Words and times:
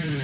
Welcome 0.00 0.20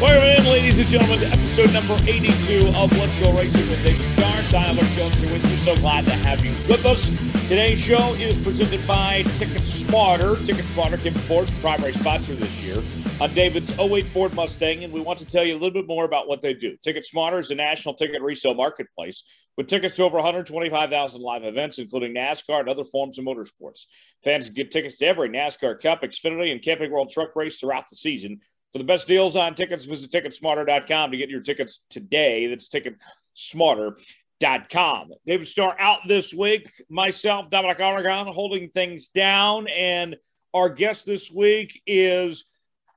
in, 0.00 0.22
ladies 0.22 0.39
and 0.80 0.88
gentlemen, 0.88 1.22
episode 1.30 1.70
number 1.74 1.94
82 2.08 2.68
of 2.74 2.90
Let's 2.96 3.20
Go 3.20 3.36
Racing 3.36 3.68
with 3.68 3.84
David 3.84 4.06
Starr. 4.16 4.62
Tyler 4.62 4.82
Jones 4.96 5.14
here 5.20 5.30
with 5.30 5.50
you. 5.50 5.56
So 5.58 5.76
glad 5.76 6.06
to 6.06 6.12
have 6.12 6.42
you 6.42 6.52
with 6.68 6.86
us. 6.86 7.06
Today's 7.48 7.78
show 7.78 8.14
is 8.14 8.38
presented 8.38 8.86
by 8.86 9.22
Ticket 9.34 9.62
Smarter. 9.62 10.36
Ticket 10.36 10.64
Smarter, 10.66 10.96
Kim 10.96 11.12
Ford's 11.12 11.50
primary 11.60 11.92
sponsor 11.92 12.34
this 12.34 12.62
year 12.62 12.82
on 13.20 13.34
David's 13.34 13.78
08 13.78 14.06
Ford 14.06 14.34
Mustang, 14.34 14.82
and 14.82 14.90
we 14.90 15.02
want 15.02 15.18
to 15.18 15.26
tell 15.26 15.44
you 15.44 15.52
a 15.52 15.58
little 15.58 15.70
bit 15.70 15.86
more 15.86 16.06
about 16.06 16.28
what 16.28 16.40
they 16.40 16.54
do. 16.54 16.78
Ticket 16.82 17.04
Smarter 17.04 17.38
is 17.38 17.50
a 17.50 17.54
national 17.54 17.92
ticket 17.92 18.22
resale 18.22 18.54
marketplace 18.54 19.24
with 19.58 19.66
tickets 19.66 19.96
to 19.96 20.04
over 20.04 20.16
125,000 20.16 21.20
live 21.20 21.44
events, 21.44 21.78
including 21.78 22.14
NASCAR 22.14 22.60
and 22.60 22.68
other 22.70 22.84
forms 22.84 23.18
of 23.18 23.26
motorsports. 23.26 23.80
Fans 24.24 24.48
get 24.48 24.70
tickets 24.70 24.96
to 24.98 25.06
every 25.06 25.28
NASCAR 25.28 25.78
Cup, 25.78 26.00
Xfinity, 26.00 26.52
and 26.52 26.62
Camping 26.62 26.90
World 26.90 27.10
Truck 27.10 27.36
Race 27.36 27.58
throughout 27.58 27.86
the 27.90 27.96
season. 27.96 28.40
For 28.72 28.78
the 28.78 28.84
best 28.84 29.08
deals 29.08 29.36
on 29.36 29.54
tickets, 29.54 29.84
visit 29.84 30.10
ticketsmarter.com 30.12 31.10
to 31.10 31.16
get 31.16 31.28
your 31.28 31.40
tickets 31.40 31.80
today. 31.90 32.46
That's 32.46 32.68
ticketsmarter.com. 32.68 35.10
David 35.26 35.48
Starr 35.48 35.74
out 35.78 36.00
this 36.06 36.32
week. 36.32 36.70
Myself, 36.88 37.50
Dominic 37.50 37.80
Aragon, 37.80 38.28
holding 38.28 38.70
things 38.70 39.08
down. 39.08 39.66
And 39.68 40.16
our 40.54 40.68
guest 40.68 41.04
this 41.04 41.32
week 41.32 41.82
is 41.84 42.44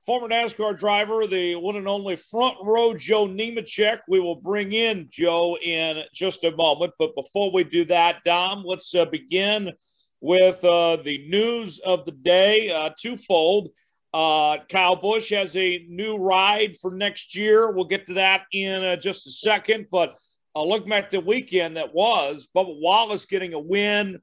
former 0.06 0.28
NASCAR 0.28 0.78
driver, 0.78 1.26
the 1.26 1.56
one 1.56 1.74
and 1.76 1.88
only 1.88 2.14
front 2.16 2.56
row 2.62 2.94
Joe 2.94 3.26
Nemechek. 3.26 4.00
We 4.06 4.20
will 4.20 4.36
bring 4.36 4.72
in 4.72 5.08
Joe 5.10 5.56
in 5.56 6.04
just 6.12 6.44
a 6.44 6.54
moment. 6.54 6.92
But 7.00 7.16
before 7.16 7.50
we 7.50 7.64
do 7.64 7.84
that, 7.86 8.22
Dom, 8.24 8.62
let's 8.64 8.94
uh, 8.94 9.06
begin 9.06 9.72
with 10.20 10.62
uh, 10.64 10.96
the 10.96 11.26
news 11.28 11.78
of 11.80 12.04
the 12.04 12.12
day, 12.12 12.70
uh, 12.70 12.90
twofold. 12.98 13.70
Uh, 14.14 14.58
Kyle 14.68 14.94
Busch 14.94 15.30
has 15.30 15.56
a 15.56 15.84
new 15.88 16.16
ride 16.16 16.76
for 16.76 16.94
next 16.94 17.34
year. 17.34 17.72
We'll 17.72 17.84
get 17.86 18.06
to 18.06 18.14
that 18.14 18.42
in 18.52 18.84
uh, 18.84 18.94
just 18.94 19.26
a 19.26 19.30
second. 19.30 19.88
But 19.90 20.14
uh, 20.54 20.62
looking 20.62 20.92
at 20.92 21.10
the 21.10 21.18
weekend 21.18 21.76
that 21.76 21.92
was, 21.92 22.46
Bubba 22.56 22.80
Wallace 22.80 23.26
getting 23.26 23.54
a 23.54 23.58
win. 23.58 24.20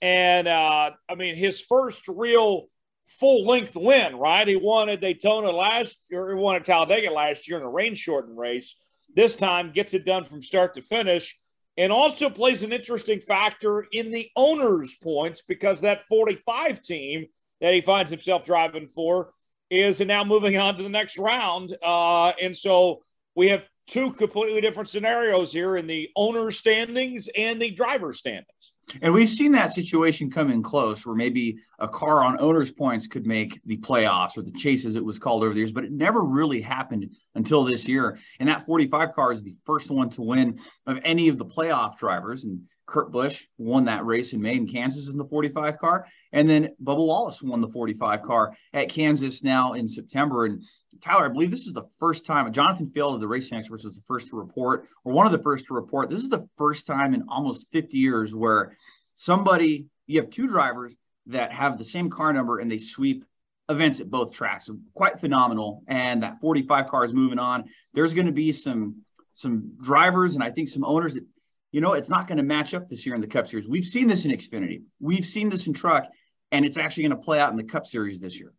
And 0.00 0.48
uh, 0.48 0.92
I 1.10 1.14
mean, 1.14 1.36
his 1.36 1.60
first 1.60 2.08
real 2.08 2.68
full 3.06 3.44
length 3.44 3.76
win, 3.76 4.16
right? 4.16 4.48
He 4.48 4.56
won 4.56 4.88
at 4.88 5.02
Daytona 5.02 5.50
last 5.50 5.98
year, 6.10 6.34
he 6.34 6.40
won 6.40 6.56
at 6.56 6.64
Talladega 6.64 7.10
last 7.10 7.46
year 7.46 7.58
in 7.58 7.64
a 7.64 7.70
rain 7.70 7.94
shortened 7.94 8.38
race. 8.38 8.76
This 9.14 9.36
time 9.36 9.72
gets 9.72 9.92
it 9.92 10.06
done 10.06 10.24
from 10.24 10.40
start 10.40 10.74
to 10.76 10.80
finish 10.80 11.36
and 11.76 11.92
also 11.92 12.30
plays 12.30 12.62
an 12.62 12.72
interesting 12.72 13.20
factor 13.20 13.86
in 13.92 14.10
the 14.10 14.30
owner's 14.36 14.96
points 14.96 15.42
because 15.46 15.82
that 15.82 16.06
45 16.06 16.80
team 16.80 17.26
that 17.60 17.74
he 17.74 17.80
finds 17.80 18.10
himself 18.10 18.44
driving 18.44 18.86
for 18.86 19.30
is 19.70 20.00
now 20.00 20.24
moving 20.24 20.56
on 20.56 20.76
to 20.76 20.82
the 20.82 20.88
next 20.88 21.18
round. 21.18 21.76
Uh, 21.82 22.32
and 22.40 22.56
so 22.56 23.02
we 23.34 23.48
have 23.50 23.64
two 23.86 24.12
completely 24.12 24.60
different 24.60 24.88
scenarios 24.88 25.52
here 25.52 25.76
in 25.76 25.86
the 25.86 26.08
owner 26.16 26.50
standings 26.50 27.28
and 27.36 27.60
the 27.60 27.70
driver 27.70 28.12
standings. 28.12 28.72
And 29.00 29.12
we've 29.12 29.28
seen 29.28 29.52
that 29.52 29.72
situation 29.72 30.30
come 30.30 30.50
in 30.50 30.62
close 30.62 31.06
where 31.06 31.14
maybe 31.14 31.58
a 31.78 31.88
car 31.88 32.22
on 32.22 32.38
owner's 32.38 32.70
points 32.70 33.06
could 33.06 33.26
make 33.26 33.60
the 33.64 33.78
playoffs 33.78 34.36
or 34.36 34.42
the 34.42 34.52
chase 34.52 34.84
as 34.84 34.96
it 34.96 35.04
was 35.04 35.18
called 35.18 35.42
over 35.42 35.54
the 35.54 35.60
years, 35.60 35.72
but 35.72 35.84
it 35.84 35.92
never 35.92 36.20
really 36.22 36.60
happened 36.60 37.10
until 37.34 37.64
this 37.64 37.88
year. 37.88 38.18
And 38.40 38.48
that 38.48 38.66
45 38.66 39.14
car 39.14 39.32
is 39.32 39.42
the 39.42 39.56
first 39.64 39.90
one 39.90 40.10
to 40.10 40.22
win 40.22 40.60
of 40.86 41.00
any 41.02 41.28
of 41.28 41.38
the 41.38 41.46
playoff 41.46 41.96
drivers. 41.96 42.44
And 42.44 42.60
Kurt 42.86 43.10
Busch 43.10 43.44
won 43.58 43.84
that 43.86 44.04
race 44.04 44.32
in 44.32 44.40
May 44.40 44.56
in 44.56 44.68
Kansas 44.68 45.08
in 45.08 45.16
the 45.16 45.24
45 45.24 45.78
car. 45.78 46.06
And 46.32 46.48
then 46.48 46.74
Bubba 46.82 47.06
Wallace 47.06 47.42
won 47.42 47.60
the 47.60 47.68
45 47.68 48.22
car 48.22 48.56
at 48.72 48.88
Kansas 48.88 49.42
now 49.42 49.72
in 49.72 49.88
September. 49.88 50.44
And 50.44 50.62
Tyler, 51.00 51.26
I 51.26 51.28
believe 51.28 51.50
this 51.50 51.66
is 51.66 51.72
the 51.72 51.88
first 51.98 52.26
time 52.26 52.52
Jonathan 52.52 52.90
Field 52.90 53.14
of 53.14 53.20
the 53.20 53.28
Racing 53.28 53.58
Experts 53.58 53.84
was 53.84 53.94
the 53.94 54.02
first 54.06 54.28
to 54.28 54.36
report, 54.36 54.86
or 55.04 55.12
one 55.12 55.26
of 55.26 55.32
the 55.32 55.42
first 55.42 55.66
to 55.66 55.74
report. 55.74 56.10
This 56.10 56.22
is 56.22 56.28
the 56.28 56.48
first 56.58 56.86
time 56.86 57.14
in 57.14 57.24
almost 57.28 57.66
50 57.72 57.96
years 57.96 58.34
where 58.34 58.76
somebody, 59.14 59.86
you 60.06 60.20
have 60.20 60.30
two 60.30 60.46
drivers 60.46 60.94
that 61.26 61.52
have 61.52 61.78
the 61.78 61.84
same 61.84 62.10
car 62.10 62.32
number 62.32 62.58
and 62.58 62.70
they 62.70 62.76
sweep 62.76 63.24
events 63.70 64.00
at 64.00 64.10
both 64.10 64.32
tracks. 64.32 64.68
Quite 64.92 65.20
phenomenal. 65.20 65.82
And 65.86 66.22
that 66.22 66.40
45 66.40 66.88
car 66.88 67.04
is 67.04 67.14
moving 67.14 67.38
on. 67.38 67.64
There's 67.94 68.14
going 68.14 68.26
to 68.26 68.32
be 68.32 68.52
some 68.52 68.96
some 69.36 69.72
drivers 69.82 70.34
and 70.34 70.44
I 70.44 70.50
think 70.50 70.68
some 70.68 70.84
owners 70.84 71.14
that 71.14 71.24
you 71.74 71.80
know, 71.80 71.94
it's 71.94 72.08
not 72.08 72.28
going 72.28 72.36
to 72.36 72.44
match 72.44 72.72
up 72.72 72.86
this 72.86 73.04
year 73.04 73.16
in 73.16 73.20
the 73.20 73.26
Cup 73.26 73.48
Series. 73.48 73.66
We've 73.66 73.84
seen 73.84 74.06
this 74.06 74.24
in 74.24 74.30
Xfinity, 74.30 74.82
we've 75.00 75.26
seen 75.26 75.48
this 75.48 75.66
in 75.66 75.72
Truck, 75.72 76.06
and 76.52 76.64
it's 76.64 76.78
actually 76.78 77.02
going 77.02 77.18
to 77.18 77.24
play 77.24 77.40
out 77.40 77.50
in 77.50 77.56
the 77.56 77.64
Cup 77.64 77.84
Series 77.84 78.20
this 78.20 78.38
year. 78.38 78.52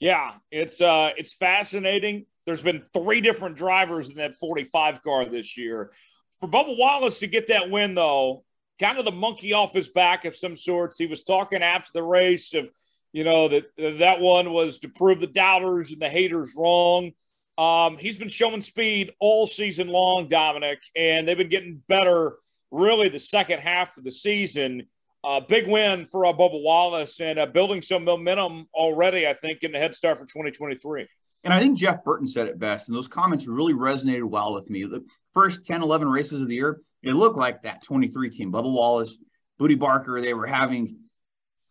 Yeah, 0.00 0.32
it's 0.50 0.80
uh, 0.80 1.10
it's 1.16 1.32
fascinating. 1.32 2.26
There's 2.44 2.60
been 2.60 2.82
three 2.92 3.20
different 3.20 3.56
drivers 3.56 4.08
in 4.08 4.16
that 4.16 4.34
45 4.34 5.00
car 5.02 5.26
this 5.26 5.56
year. 5.56 5.92
For 6.40 6.48
Bubba 6.48 6.76
Wallace 6.76 7.20
to 7.20 7.28
get 7.28 7.46
that 7.46 7.70
win, 7.70 7.94
though, 7.94 8.42
kind 8.80 8.98
of 8.98 9.04
the 9.04 9.12
monkey 9.12 9.52
off 9.52 9.72
his 9.72 9.88
back 9.88 10.24
of 10.24 10.34
some 10.34 10.56
sorts. 10.56 10.98
He 10.98 11.06
was 11.06 11.22
talking 11.22 11.62
after 11.62 11.90
the 11.94 12.02
race 12.02 12.52
of, 12.52 12.68
you 13.12 13.22
know, 13.22 13.46
that 13.46 13.66
that 13.76 14.20
one 14.20 14.52
was 14.52 14.80
to 14.80 14.88
prove 14.88 15.20
the 15.20 15.28
doubters 15.28 15.92
and 15.92 16.02
the 16.02 16.10
haters 16.10 16.52
wrong. 16.56 17.12
Um, 17.56 17.96
he's 17.98 18.16
been 18.16 18.28
showing 18.28 18.60
speed 18.60 19.12
all 19.20 19.46
season 19.46 19.88
long, 19.88 20.28
Dominic, 20.28 20.80
and 20.96 21.26
they've 21.26 21.38
been 21.38 21.48
getting 21.48 21.82
better 21.88 22.36
really 22.70 23.08
the 23.08 23.20
second 23.20 23.60
half 23.60 23.96
of 23.96 24.04
the 24.04 24.10
season. 24.10 24.86
Uh, 25.22 25.40
big 25.40 25.68
win 25.68 26.04
for 26.04 26.26
uh, 26.26 26.32
Bubba 26.32 26.62
Wallace 26.62 27.20
and 27.20 27.38
uh, 27.38 27.46
building 27.46 27.80
some 27.80 28.04
momentum 28.04 28.66
already, 28.74 29.26
I 29.26 29.32
think, 29.32 29.62
in 29.62 29.72
the 29.72 29.78
head 29.78 29.94
start 29.94 30.18
for 30.18 30.24
2023. 30.24 31.06
And 31.44 31.52
I 31.52 31.60
think 31.60 31.78
Jeff 31.78 32.02
Burton 32.04 32.26
said 32.26 32.48
it 32.48 32.58
best, 32.58 32.88
and 32.88 32.96
those 32.96 33.08
comments 33.08 33.46
really 33.46 33.74
resonated 33.74 34.24
well 34.24 34.54
with 34.54 34.68
me. 34.68 34.84
The 34.84 35.04
first 35.32 35.64
10, 35.64 35.82
11 35.82 36.08
races 36.08 36.40
of 36.40 36.48
the 36.48 36.54
year, 36.54 36.80
it 37.02 37.12
looked 37.12 37.36
like 37.36 37.62
that 37.62 37.82
23 37.82 38.30
team. 38.30 38.50
Bubba 38.50 38.70
Wallace, 38.72 39.16
Bootie 39.60 39.78
Barker, 39.78 40.20
they 40.20 40.34
were 40.34 40.46
having, 40.46 40.96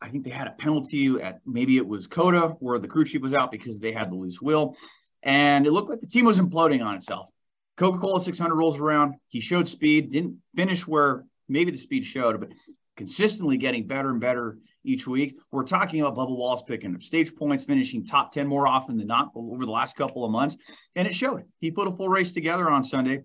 I 0.01 0.09
think 0.09 0.23
they 0.23 0.29
had 0.29 0.47
a 0.47 0.51
penalty 0.51 1.07
at 1.21 1.41
maybe 1.45 1.77
it 1.77 1.87
was 1.87 2.07
COTA 2.07 2.55
where 2.59 2.79
the 2.79 2.87
crew 2.87 3.03
chief 3.03 3.21
was 3.21 3.33
out 3.33 3.51
because 3.51 3.79
they 3.79 3.91
had 3.91 4.11
the 4.11 4.15
loose 4.15 4.41
wheel 4.41 4.75
and 5.23 5.65
it 5.65 5.71
looked 5.71 5.89
like 5.89 6.01
the 6.01 6.07
team 6.07 6.25
was 6.25 6.39
imploding 6.39 6.85
on 6.85 6.95
itself. 6.95 7.29
Coca 7.77 7.97
Cola 7.97 8.21
600 8.21 8.53
rolls 8.55 8.77
around. 8.77 9.15
He 9.29 9.39
showed 9.39 9.67
speed, 9.67 10.11
didn't 10.11 10.37
finish 10.55 10.85
where 10.85 11.25
maybe 11.49 11.71
the 11.71 11.77
speed 11.77 12.05
showed, 12.05 12.39
but 12.39 12.49
consistently 12.95 13.57
getting 13.57 13.87
better 13.87 14.09
and 14.09 14.19
better 14.19 14.59
each 14.83 15.07
week. 15.07 15.39
We're 15.51 15.63
talking 15.63 16.01
about 16.01 16.15
Bubba 16.15 16.35
Wallace 16.35 16.61
picking 16.61 16.93
up 16.93 17.01
stage 17.01 17.35
points, 17.35 17.63
finishing 17.63 18.03
top 18.03 18.31
10 18.31 18.47
more 18.47 18.67
often 18.67 18.97
than 18.97 19.07
not 19.07 19.31
over 19.33 19.65
the 19.65 19.71
last 19.71 19.95
couple 19.95 20.25
of 20.25 20.31
months. 20.31 20.57
And 20.95 21.07
it 21.07 21.15
showed. 21.15 21.43
He 21.59 21.71
put 21.71 21.87
a 21.87 21.91
full 21.95 22.09
race 22.09 22.31
together 22.31 22.69
on 22.69 22.83
Sunday. 22.83 23.23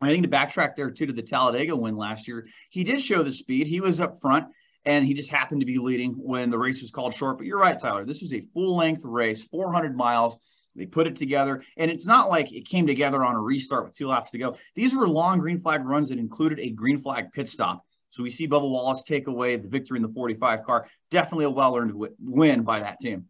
I 0.00 0.08
think 0.08 0.24
to 0.24 0.28
backtrack 0.28 0.76
there 0.76 0.90
too 0.90 1.06
to 1.06 1.12
the 1.12 1.22
Talladega 1.22 1.76
win 1.76 1.96
last 1.96 2.28
year, 2.28 2.48
he 2.70 2.84
did 2.84 3.00
show 3.00 3.22
the 3.22 3.32
speed. 3.32 3.66
He 3.66 3.80
was 3.80 4.00
up 4.00 4.20
front 4.20 4.46
and 4.84 5.06
he 5.06 5.14
just 5.14 5.30
happened 5.30 5.60
to 5.60 5.66
be 5.66 5.78
leading 5.78 6.12
when 6.12 6.50
the 6.50 6.58
race 6.58 6.82
was 6.82 6.90
called 6.90 7.14
short. 7.14 7.38
But 7.38 7.46
you're 7.46 7.58
right, 7.58 7.78
Tyler. 7.78 8.04
This 8.04 8.20
was 8.20 8.34
a 8.34 8.46
full 8.52 8.76
length 8.76 9.04
race, 9.04 9.44
400 9.44 9.96
miles. 9.96 10.36
They 10.76 10.86
put 10.86 11.06
it 11.06 11.16
together, 11.16 11.62
and 11.76 11.90
it's 11.90 12.06
not 12.06 12.28
like 12.28 12.52
it 12.52 12.66
came 12.66 12.86
together 12.86 13.24
on 13.24 13.34
a 13.34 13.40
restart 13.40 13.84
with 13.84 13.96
two 13.96 14.08
laps 14.08 14.30
to 14.32 14.38
go. 14.38 14.56
These 14.74 14.94
were 14.94 15.08
long 15.08 15.38
green 15.38 15.60
flag 15.60 15.84
runs 15.84 16.10
that 16.10 16.18
included 16.18 16.60
a 16.60 16.70
green 16.70 16.98
flag 16.98 17.32
pit 17.32 17.48
stop. 17.48 17.84
So 18.10 18.22
we 18.22 18.30
see 18.30 18.46
Bubba 18.48 18.68
Wallace 18.68 19.02
take 19.02 19.26
away 19.26 19.56
the 19.56 19.68
victory 19.68 19.96
in 19.96 20.02
the 20.02 20.08
45 20.08 20.64
car. 20.64 20.88
Definitely 21.10 21.46
a 21.46 21.50
well 21.50 21.76
earned 21.76 21.92
win 22.20 22.62
by 22.62 22.80
that 22.80 23.00
team. 23.00 23.26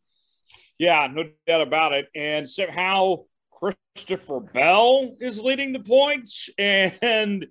Yeah, 0.78 1.08
no 1.10 1.24
doubt 1.46 1.62
about 1.62 1.92
it. 1.92 2.08
And 2.14 2.48
somehow 2.48 3.24
Christopher 3.50 4.40
Bell 4.40 5.14
is 5.20 5.38
leading 5.38 5.72
the 5.72 5.80
points, 5.80 6.50
and 6.58 7.46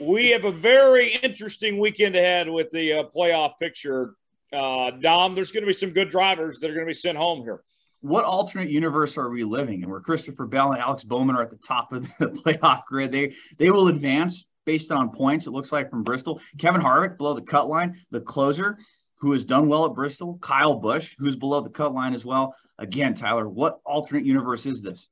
we 0.00 0.30
have 0.30 0.44
a 0.44 0.52
very 0.52 1.14
interesting 1.22 1.78
weekend 1.78 2.16
ahead 2.16 2.48
with 2.48 2.70
the 2.70 2.92
uh, 2.94 3.04
playoff 3.14 3.52
picture. 3.60 4.14
Uh, 4.52 4.90
Dom, 4.92 5.34
there's 5.34 5.52
going 5.52 5.62
to 5.62 5.68
be 5.68 5.72
some 5.72 5.90
good 5.90 6.08
drivers 6.08 6.58
that 6.58 6.70
are 6.70 6.74
going 6.74 6.86
to 6.86 6.90
be 6.90 6.94
sent 6.94 7.18
home 7.18 7.42
here 7.42 7.62
what 8.00 8.24
alternate 8.24 8.70
universe 8.70 9.18
are 9.18 9.28
we 9.28 9.44
living 9.44 9.82
in 9.82 9.90
where 9.90 10.00
Christopher 10.00 10.46
Bell 10.46 10.72
and 10.72 10.80
Alex 10.80 11.04
Bowman 11.04 11.36
are 11.36 11.42
at 11.42 11.50
the 11.50 11.56
top 11.56 11.92
of 11.92 12.02
the 12.18 12.28
playoff 12.44 12.84
grid? 12.86 13.12
They 13.12 13.34
they 13.58 13.70
will 13.70 13.88
advance 13.88 14.46
based 14.64 14.92
on 14.92 15.10
points, 15.10 15.46
it 15.46 15.50
looks 15.50 15.72
like 15.72 15.90
from 15.90 16.04
Bristol. 16.04 16.40
Kevin 16.58 16.80
Harvick 16.80 17.16
below 17.16 17.34
the 17.34 17.42
cut 17.42 17.68
line, 17.68 18.00
the 18.10 18.20
closer 18.20 18.78
who 19.20 19.32
has 19.32 19.44
done 19.44 19.68
well 19.68 19.84
at 19.84 19.94
Bristol, 19.94 20.38
Kyle 20.40 20.74
Busch, 20.74 21.14
who's 21.18 21.36
below 21.36 21.60
the 21.60 21.70
cut 21.70 21.92
line 21.92 22.14
as 22.14 22.24
well. 22.24 22.54
Again, 22.78 23.14
Tyler, 23.14 23.48
what 23.48 23.80
alternate 23.84 24.24
universe 24.24 24.64
is 24.64 24.80
this? 24.80 25.08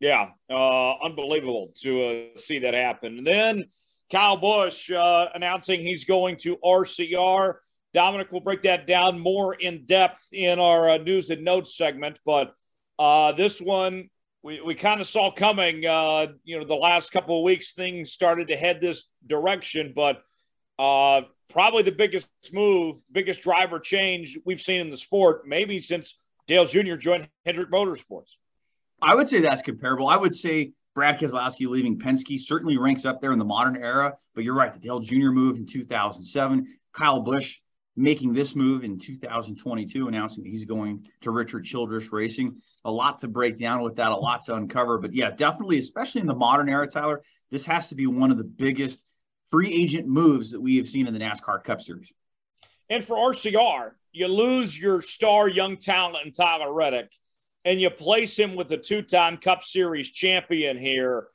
Yeah, 0.00 0.30
uh, 0.50 0.92
unbelievable 1.02 1.72
to 1.82 2.02
uh, 2.02 2.38
see 2.38 2.58
that 2.58 2.74
happen. 2.74 3.16
And 3.16 3.26
then 3.26 3.64
Kyle 4.12 4.36
Busch 4.36 4.90
uh, 4.90 5.28
announcing 5.34 5.80
he's 5.80 6.04
going 6.04 6.36
to 6.38 6.58
RCR. 6.58 7.54
Dominic 7.96 8.30
will 8.30 8.42
break 8.42 8.60
that 8.62 8.86
down 8.86 9.18
more 9.18 9.54
in 9.54 9.86
depth 9.86 10.28
in 10.30 10.58
our 10.58 10.90
uh, 10.90 10.98
news 10.98 11.30
and 11.30 11.42
notes 11.42 11.78
segment. 11.78 12.20
But 12.26 12.52
uh, 12.98 13.32
this 13.32 13.58
one, 13.58 14.10
we, 14.42 14.60
we 14.60 14.74
kind 14.74 15.00
of 15.00 15.06
saw 15.06 15.30
coming. 15.30 15.86
Uh, 15.86 16.26
you 16.44 16.58
know, 16.58 16.66
the 16.66 16.74
last 16.74 17.10
couple 17.10 17.38
of 17.38 17.42
weeks, 17.42 17.72
things 17.72 18.12
started 18.12 18.48
to 18.48 18.56
head 18.56 18.82
this 18.82 19.08
direction. 19.26 19.94
But 19.96 20.22
uh, 20.78 21.22
probably 21.50 21.84
the 21.84 21.90
biggest 21.90 22.28
move, 22.52 22.96
biggest 23.10 23.40
driver 23.40 23.80
change 23.80 24.38
we've 24.44 24.60
seen 24.60 24.82
in 24.82 24.90
the 24.90 24.98
sport, 24.98 25.48
maybe 25.48 25.78
since 25.78 26.18
Dale 26.46 26.66
Jr. 26.66 26.96
joined 26.96 27.30
Hendrick 27.46 27.70
Motorsports. 27.70 28.32
I 29.00 29.14
would 29.14 29.26
say 29.26 29.40
that's 29.40 29.62
comparable. 29.62 30.06
I 30.06 30.18
would 30.18 30.36
say 30.36 30.72
Brad 30.94 31.18
Keselowski 31.18 31.66
leaving 31.66 31.98
Penske 31.98 32.38
certainly 32.40 32.76
ranks 32.76 33.06
up 33.06 33.22
there 33.22 33.32
in 33.32 33.38
the 33.38 33.46
modern 33.46 33.82
era, 33.82 34.18
but 34.34 34.44
you're 34.44 34.54
right. 34.54 34.74
The 34.74 34.80
Dale 34.80 35.00
Jr. 35.00 35.30
move 35.30 35.56
in 35.56 35.64
2007, 35.64 36.66
Kyle 36.92 37.20
Busch 37.20 37.60
making 37.96 38.34
this 38.34 38.54
move 38.54 38.84
in 38.84 38.98
2022, 38.98 40.08
announcing 40.08 40.44
he's 40.44 40.64
going 40.64 41.08
to 41.22 41.30
Richard 41.30 41.64
Childress 41.64 42.12
Racing. 42.12 42.60
A 42.84 42.90
lot 42.90 43.18
to 43.20 43.28
break 43.28 43.58
down 43.58 43.82
with 43.82 43.96
that, 43.96 44.12
a 44.12 44.16
lot 44.16 44.44
to 44.44 44.54
uncover. 44.54 44.98
But 44.98 45.14
yeah, 45.14 45.30
definitely, 45.30 45.78
especially 45.78 46.20
in 46.20 46.26
the 46.26 46.34
modern 46.34 46.68
era, 46.68 46.86
Tyler, 46.86 47.22
this 47.50 47.64
has 47.64 47.86
to 47.88 47.94
be 47.94 48.06
one 48.06 48.30
of 48.30 48.36
the 48.36 48.44
biggest 48.44 49.04
free 49.50 49.72
agent 49.72 50.06
moves 50.06 50.50
that 50.50 50.60
we 50.60 50.76
have 50.76 50.86
seen 50.86 51.06
in 51.06 51.14
the 51.14 51.20
NASCAR 51.20 51.64
Cup 51.64 51.80
Series. 51.80 52.12
And 52.90 53.02
for 53.02 53.16
RCR, 53.16 53.92
you 54.12 54.28
lose 54.28 54.78
your 54.78 55.02
star 55.02 55.48
young 55.48 55.76
talent 55.76 56.26
in 56.26 56.32
Tyler 56.32 56.72
Reddick, 56.72 57.12
and 57.64 57.80
you 57.80 57.90
place 57.90 58.38
him 58.38 58.54
with 58.54 58.70
a 58.72 58.76
two-time 58.76 59.38
Cup 59.38 59.62
Series 59.62 60.10
champion 60.10 60.78
here. 60.78 61.28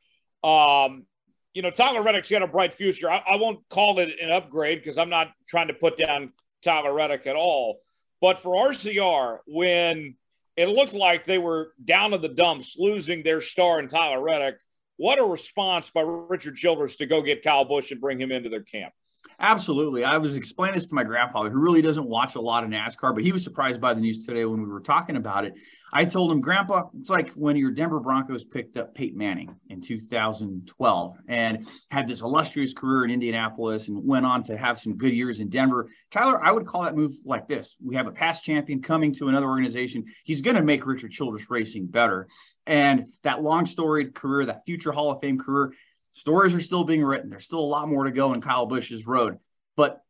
Um, 0.44 1.06
you 1.54 1.62
know, 1.62 1.70
Tyler 1.70 2.02
Reddick's 2.02 2.30
got 2.30 2.42
a 2.42 2.48
bright 2.48 2.72
future. 2.72 3.10
I, 3.12 3.22
I 3.28 3.36
won't 3.36 3.68
call 3.70 4.00
it 4.00 4.18
an 4.22 4.32
upgrade 4.32 4.80
because 4.80 4.98
I'm 4.98 5.10
not 5.10 5.32
trying 5.48 5.68
to 5.68 5.74
put 5.74 5.98
down 5.98 6.32
Tyler 6.62 6.94
Reddick 6.94 7.28
at 7.28 7.36
all. 7.36 7.82
But 8.20 8.40
for 8.40 8.56
RCR, 8.70 9.40
when 9.48 10.16
it 10.56 10.70
looked 10.70 10.94
like 10.94 11.26
they 11.26 11.38
were 11.38 11.74
down 11.84 12.14
in 12.14 12.22
the 12.22 12.30
dumps, 12.30 12.76
losing 12.78 13.24
their 13.24 13.42
star 13.42 13.80
in 13.80 13.88
Tyler 13.88 14.22
Reddick, 14.22 14.56
what 14.98 15.20
a 15.20 15.24
response 15.24 15.90
by 15.90 16.02
Richard 16.02 16.56
Childress 16.56 16.98
to 16.98 17.08
go 17.08 17.22
get 17.22 17.44
Kyle 17.44 17.66
Busch 17.66 17.92
and 17.92 18.00
bring 18.00 18.20
him 18.22 18.32
into 18.32 18.50
their 18.50 18.64
camp. 18.64 18.94
Absolutely. 19.42 20.04
I 20.04 20.20
was 20.20 20.38
explaining 20.38 20.76
this 20.76 20.86
to 20.86 20.94
my 20.94 21.04
grandfather, 21.04 21.50
who 21.50 21.58
really 21.58 21.82
doesn't 21.82 22.08
watch 22.08 22.36
a 22.36 22.42
lot 22.42 22.64
of 22.64 22.70
NASCAR, 22.70 23.16
but 23.16 23.24
he 23.24 23.32
was 23.32 23.44
surprised 23.44 23.82
by 23.82 23.92
the 23.92 24.00
news 24.00 24.24
today 24.24 24.46
when 24.46 24.62
we 24.62 24.70
were 24.70 24.80
talking 24.80 25.16
about 25.16 25.46
it. 25.46 25.56
I 25.92 26.06
told 26.06 26.32
him, 26.32 26.42
Grandpa, 26.42 26.90
it's 27.00 27.10
like 27.10 27.32
when 27.32 27.58
your 27.58 27.72
Denver 27.72 28.00
Broncos 28.00 28.44
picked 28.44 28.78
up 28.78 28.94
Peyton 28.94 29.18
Manning 29.18 29.56
in 29.70 29.82
2012 29.82 31.18
and 31.28 31.68
had 31.90 32.08
this 32.08 32.22
illustrious 32.22 32.72
career 32.72 33.04
in 33.06 33.10
Indianapolis 33.10 33.88
and 33.88 34.06
went 34.06 34.28
on 34.28 34.44
to 34.44 34.56
have 34.56 34.80
some 34.80 34.96
good 34.96 35.12
years 35.12 35.40
in 35.40 35.50
Denver. 35.50 35.90
Tyler, 36.12 36.40
I 36.42 36.52
would 36.52 36.68
call 36.68 36.84
that 36.84 36.96
move 36.96 37.16
like 37.26 37.48
this. 37.48 37.76
We 37.84 37.96
have 37.96 38.06
a 38.06 38.12
past 38.12 38.44
champion 38.44 38.80
coming 38.80 39.12
to 39.16 39.28
another 39.28 39.48
organization. 39.48 40.06
He's 40.24 40.42
going 40.42 40.56
to 40.56 40.62
make 40.62 40.86
Richard 40.86 41.14
Childress 41.14 41.50
Racing 41.50 41.88
better. 41.88 42.28
And 42.68 43.12
that 43.24 43.42
long 43.42 43.66
storied 43.66 44.14
career, 44.14 44.46
that 44.46 44.66
future 44.68 44.92
Hall 44.92 45.10
of 45.10 45.20
Fame 45.20 45.40
career, 45.40 45.74
stories 46.12 46.54
are 46.54 46.62
still 46.62 46.84
being 46.84 47.04
written. 47.04 47.30
There's 47.30 47.46
still 47.46 47.60
a 47.60 47.62
lot 47.62 47.88
more 47.88 48.06
to 48.06 48.12
go 48.12 48.34
in 48.34 48.42
Kyle 48.42 48.66
Busch's 48.66 49.08
road. 49.08 49.38
But 49.76 50.02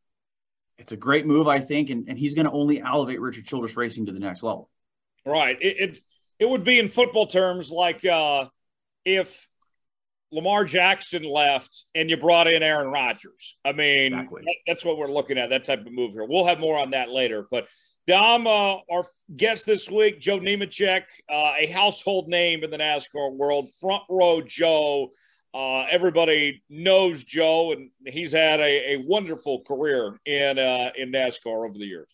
it's 0.77 0.91
a 0.91 0.97
great 0.97 1.25
move, 1.25 1.47
I 1.47 1.59
think, 1.59 1.89
and, 1.89 2.07
and 2.07 2.17
he's 2.17 2.33
going 2.33 2.45
to 2.45 2.51
only 2.51 2.81
elevate 2.81 3.21
Richard 3.21 3.45
Childress 3.45 3.77
Racing 3.77 4.07
to 4.07 4.11
the 4.11 4.19
next 4.19 4.43
level. 4.43 4.69
Right. 5.25 5.57
It, 5.61 5.77
it, 5.79 5.99
it 6.39 6.49
would 6.49 6.63
be 6.63 6.79
in 6.79 6.87
football 6.87 7.27
terms 7.27 7.69
like 7.69 8.03
uh, 8.03 8.45
if 9.05 9.47
Lamar 10.31 10.63
Jackson 10.65 11.23
left 11.23 11.85
and 11.93 12.09
you 12.09 12.17
brought 12.17 12.47
in 12.47 12.63
Aaron 12.63 12.87
Rodgers. 12.87 13.57
I 13.63 13.73
mean, 13.73 14.13
exactly. 14.13 14.41
that, 14.45 14.55
that's 14.65 14.85
what 14.85 14.97
we're 14.97 15.11
looking 15.11 15.37
at, 15.37 15.51
that 15.51 15.65
type 15.65 15.85
of 15.85 15.91
move 15.91 16.13
here. 16.13 16.25
We'll 16.25 16.47
have 16.47 16.59
more 16.59 16.79
on 16.79 16.91
that 16.91 17.09
later. 17.09 17.45
But 17.51 17.67
Dom, 18.07 18.47
uh, 18.47 18.77
our 18.91 19.03
guest 19.35 19.65
this 19.65 19.89
week, 19.89 20.19
Joe 20.19 20.39
Nemechek, 20.39 21.03
uh, 21.29 21.53
a 21.59 21.67
household 21.67 22.27
name 22.27 22.63
in 22.63 22.71
the 22.71 22.77
NASCAR 22.77 23.31
world, 23.33 23.69
front 23.79 24.03
row 24.09 24.41
Joe. 24.41 25.11
Uh, 25.53 25.81
everybody 25.89 26.63
knows 26.69 27.23
Joe, 27.23 27.73
and 27.73 27.89
he's 28.05 28.31
had 28.31 28.59
a, 28.59 28.93
a 28.93 28.97
wonderful 28.97 29.61
career 29.61 30.19
in 30.25 30.57
uh, 30.57 30.91
in 30.97 31.11
NASCAR 31.11 31.67
over 31.67 31.77
the 31.77 31.85
years. 31.85 32.07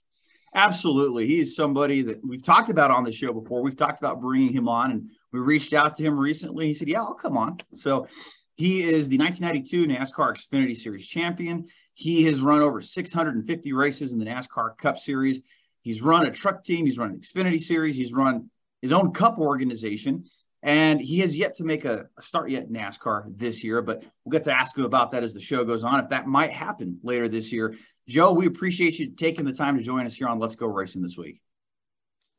Absolutely. 0.55 1.27
He's 1.27 1.55
somebody 1.55 2.01
that 2.01 2.25
we've 2.25 2.41
talked 2.41 2.69
about 2.69 2.89
on 2.89 3.03
the 3.03 3.11
show 3.11 3.31
before. 3.31 3.61
We've 3.61 3.77
talked 3.77 3.99
about 3.99 4.21
bringing 4.21 4.51
him 4.51 4.67
on, 4.67 4.91
and 4.91 5.09
we 5.31 5.39
reached 5.39 5.73
out 5.73 5.95
to 5.95 6.03
him 6.03 6.19
recently. 6.19 6.67
He 6.67 6.73
said, 6.73 6.87
Yeah, 6.87 7.01
I'll 7.01 7.13
come 7.13 7.37
on. 7.37 7.59
So 7.75 8.07
he 8.55 8.81
is 8.81 9.07
the 9.07 9.19
1992 9.19 9.85
NASCAR 9.85 10.35
Xfinity 10.35 10.75
Series 10.75 11.05
champion. 11.05 11.67
He 11.93 12.23
has 12.25 12.39
run 12.39 12.61
over 12.61 12.81
650 12.81 13.73
races 13.73 14.11
in 14.11 14.19
the 14.19 14.25
NASCAR 14.25 14.77
Cup 14.77 14.97
Series. 14.97 15.41
He's 15.81 16.01
run 16.01 16.25
a 16.25 16.31
truck 16.31 16.63
team, 16.63 16.85
he's 16.85 16.97
run 16.97 17.11
an 17.11 17.19
Xfinity 17.19 17.59
Series, 17.59 17.95
he's 17.95 18.11
run 18.11 18.49
his 18.81 18.91
own 18.91 19.13
cup 19.13 19.37
organization, 19.37 20.25
and 20.63 20.99
he 20.99 21.19
has 21.19 21.37
yet 21.37 21.55
to 21.55 21.63
make 21.63 21.85
a, 21.85 22.07
a 22.17 22.21
start 22.21 22.49
yet 22.49 22.63
in 22.63 22.69
NASCAR 22.69 23.37
this 23.37 23.63
year. 23.63 23.81
But 23.81 24.03
we'll 24.23 24.31
get 24.31 24.45
to 24.45 24.53
ask 24.53 24.77
him 24.77 24.85
about 24.85 25.11
that 25.11 25.23
as 25.23 25.33
the 25.33 25.39
show 25.39 25.63
goes 25.63 25.83
on, 25.83 26.03
if 26.03 26.09
that 26.09 26.27
might 26.27 26.51
happen 26.51 26.99
later 27.03 27.27
this 27.27 27.51
year. 27.51 27.75
Joe, 28.07 28.33
we 28.33 28.47
appreciate 28.47 28.99
you 28.99 29.11
taking 29.11 29.45
the 29.45 29.53
time 29.53 29.77
to 29.77 29.83
join 29.83 30.05
us 30.05 30.15
here 30.15 30.27
on 30.27 30.39
Let's 30.39 30.55
Go 30.55 30.67
Racing 30.67 31.01
this 31.01 31.17
week. 31.17 31.41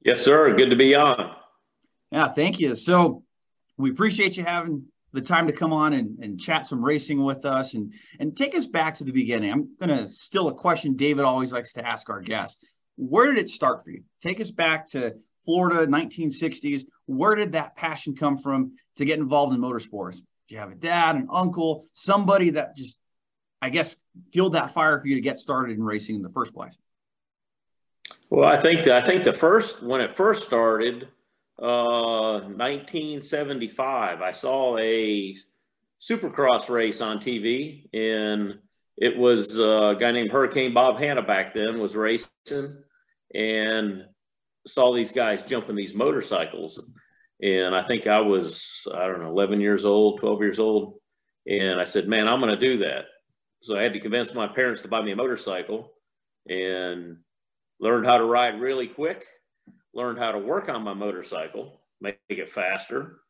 Yes, 0.05 0.20
sir. 0.20 0.55
Good 0.55 0.70
to 0.70 0.76
be 0.76 0.94
on. 0.94 1.35
Yeah, 2.11 2.29
thank 2.29 2.59
you. 2.59 2.75
So 2.75 3.25
we 3.76 3.91
appreciate 3.91 4.37
you 4.37 4.44
having 4.44 4.85
the 5.12 5.21
time 5.21 5.47
to 5.47 5.53
come 5.53 5.73
on 5.73 5.93
and, 5.93 6.19
and 6.21 6.41
chat 6.41 6.67
some 6.67 6.85
racing 6.85 7.23
with 7.23 7.44
us 7.44 7.75
and, 7.75 7.93
and 8.21 8.37
take 8.37 8.55
us 8.55 8.67
back 8.67 8.94
to 8.97 9.05
the 9.05 9.12
beginning. 9.12 9.53
I'm 9.53 9.75
going 9.81 9.97
to 9.97 10.09
still 10.12 10.49
a 10.49 10.55
question 10.55 10.97
David 10.97 11.25
always 11.25 11.53
likes 11.53 11.73
to 11.75 11.87
ask 11.87 12.11
our 12.11 12.21
guests. 12.21 12.59
Where 12.97 13.26
did 13.26 13.38
it 13.38 13.49
start 13.49 13.85
for 13.85 13.91
you? 13.91 14.03
Take 14.23 14.41
us 14.41 14.50
back 14.50 14.87
to 14.88 15.14
Florida, 15.49 15.87
1960s. 15.87 16.85
Where 17.06 17.35
did 17.35 17.53
that 17.53 17.75
passion 17.75 18.15
come 18.15 18.37
from 18.37 18.73
to 18.97 19.06
get 19.06 19.19
involved 19.19 19.55
in 19.55 19.61
motorsports? 19.62 20.17
Do 20.47 20.55
you 20.55 20.59
have 20.59 20.73
a 20.73 20.75
dad, 20.75 21.17
an 21.17 21.29
uncle, 21.33 21.87
somebody 21.95 22.50
that 22.50 22.77
just 22.77 22.99
I 23.61 23.71
guess, 23.71 23.97
fueled 24.33 24.53
that 24.55 24.73
fire 24.73 25.00
for 25.00 25.06
you 25.06 25.17
to 25.17 25.21
get 25.21 25.39
started 25.39 25.77
in 25.77 25.83
racing 25.83 26.17
in 26.17 26.23
the 26.23 26.29
first 26.29 26.55
place? 26.55 26.77
Well, 28.31 28.49
I 28.49 28.61
think 28.61 28.87
I 28.87 29.00
think 29.00 29.25
the 29.25 29.33
first 29.33 29.83
when 29.83 30.00
it 30.00 30.15
first 30.15 30.47
started, 30.47 31.09
uh, 31.61 32.41
1975, 32.41 34.21
I 34.21 34.31
saw 34.31 34.79
a 34.79 35.35
Supercross 36.00 36.69
race 36.69 37.00
on 37.00 37.19
TV, 37.19 37.89
and 37.93 38.59
it 38.97 39.17
was 39.17 39.59
uh, 39.59 39.95
a 39.97 39.97
guy 39.97 40.12
named 40.12 40.31
Hurricane 40.31 40.73
Bob 40.73 40.99
Hannah 40.99 41.23
back 41.23 41.55
then 41.55 41.81
was 41.81 41.97
racing, 41.97 42.29
and 43.35 44.05
saw 44.69 44.94
these 44.94 45.12
guys 45.12 45.43
jumping 45.43 45.76
these 45.76 45.94
motorcycles, 45.94 46.81
and 47.41 47.75
I 47.75 47.82
think 47.82 48.06
I 48.06 48.20
was 48.20 48.87
I 48.94 49.06
don't 49.06 49.20
know 49.20 49.31
11 49.31 49.61
years 49.61 49.85
old, 49.85 50.20
12 50.20 50.41
years 50.41 50.59
old, 50.59 51.00
and 51.47 51.81
I 51.81 51.85
said, 51.85 52.09
man, 52.09 52.29
I'm 52.29 52.41
going 52.41 52.59
to 52.59 52.61
do 52.61 52.79
that. 52.79 53.06
So 53.62 53.76
I 53.76 53.82
had 53.82 53.94
to 53.94 54.00
convince 54.00 54.35
my 54.35 54.47
parents 54.47 54.82
to 54.82 54.88
buy 54.88 55.03
me 55.03 55.12
a 55.12 55.17
motorcycle 55.17 55.93
and 56.49 57.19
learned 57.81 58.06
how 58.06 58.19
to 58.19 58.25
ride 58.25 58.61
really 58.61 58.87
quick, 58.87 59.25
learned 59.94 60.19
how 60.19 60.32
to 60.32 60.38
work 60.38 60.69
on 60.69 60.82
my 60.82 60.94
motorcycle, 60.94 61.81
make 62.00 62.19
it 62.28 62.49
faster. 62.49 63.21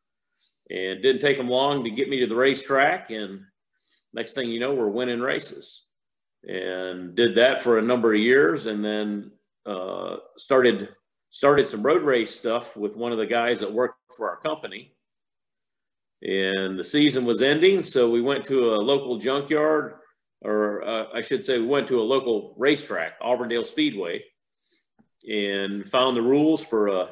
And 0.69 1.01
didn't 1.01 1.21
take 1.21 1.37
them 1.37 1.49
long 1.49 1.83
to 1.83 1.89
get 1.89 2.09
me 2.09 2.19
to 2.19 2.27
the 2.27 2.35
racetrack. 2.35 3.09
And 3.09 3.41
next 4.13 4.33
thing 4.33 4.49
you 4.49 4.59
know, 4.59 4.75
we're 4.75 4.87
winning 4.87 5.19
races. 5.19 5.83
And 6.47 7.15
did 7.15 7.35
that 7.35 7.61
for 7.61 7.79
a 7.79 7.81
number 7.81 8.13
of 8.13 8.19
years 8.19 8.67
and 8.67 8.85
then 8.85 9.31
uh, 9.65 10.17
started 10.37 10.89
started 11.31 11.67
some 11.67 11.83
road 11.83 12.03
race 12.03 12.35
stuff 12.35 12.75
with 12.75 12.95
one 12.95 13.11
of 13.11 13.17
the 13.17 13.25
guys 13.25 13.59
that 13.59 13.71
worked 13.71 13.99
for 14.15 14.29
our 14.29 14.37
company. 14.37 14.95
And 16.21 16.77
the 16.77 16.83
season 16.83 17.23
was 17.23 17.41
ending, 17.41 17.81
so 17.83 18.09
we 18.09 18.21
went 18.21 18.45
to 18.45 18.73
a 18.73 18.77
local 18.77 19.17
junkyard 19.17 19.93
or 20.41 20.83
uh, 20.83 21.05
I 21.13 21.21
should 21.21 21.43
say, 21.43 21.59
we 21.59 21.65
went 21.65 21.87
to 21.89 21.99
a 21.99 22.03
local 22.03 22.53
racetrack, 22.57 23.13
Auburndale 23.21 23.65
Speedway, 23.65 24.23
and 25.27 25.87
found 25.87 26.15
the 26.15 26.21
rules 26.21 26.63
for 26.63 26.87
a 26.87 27.09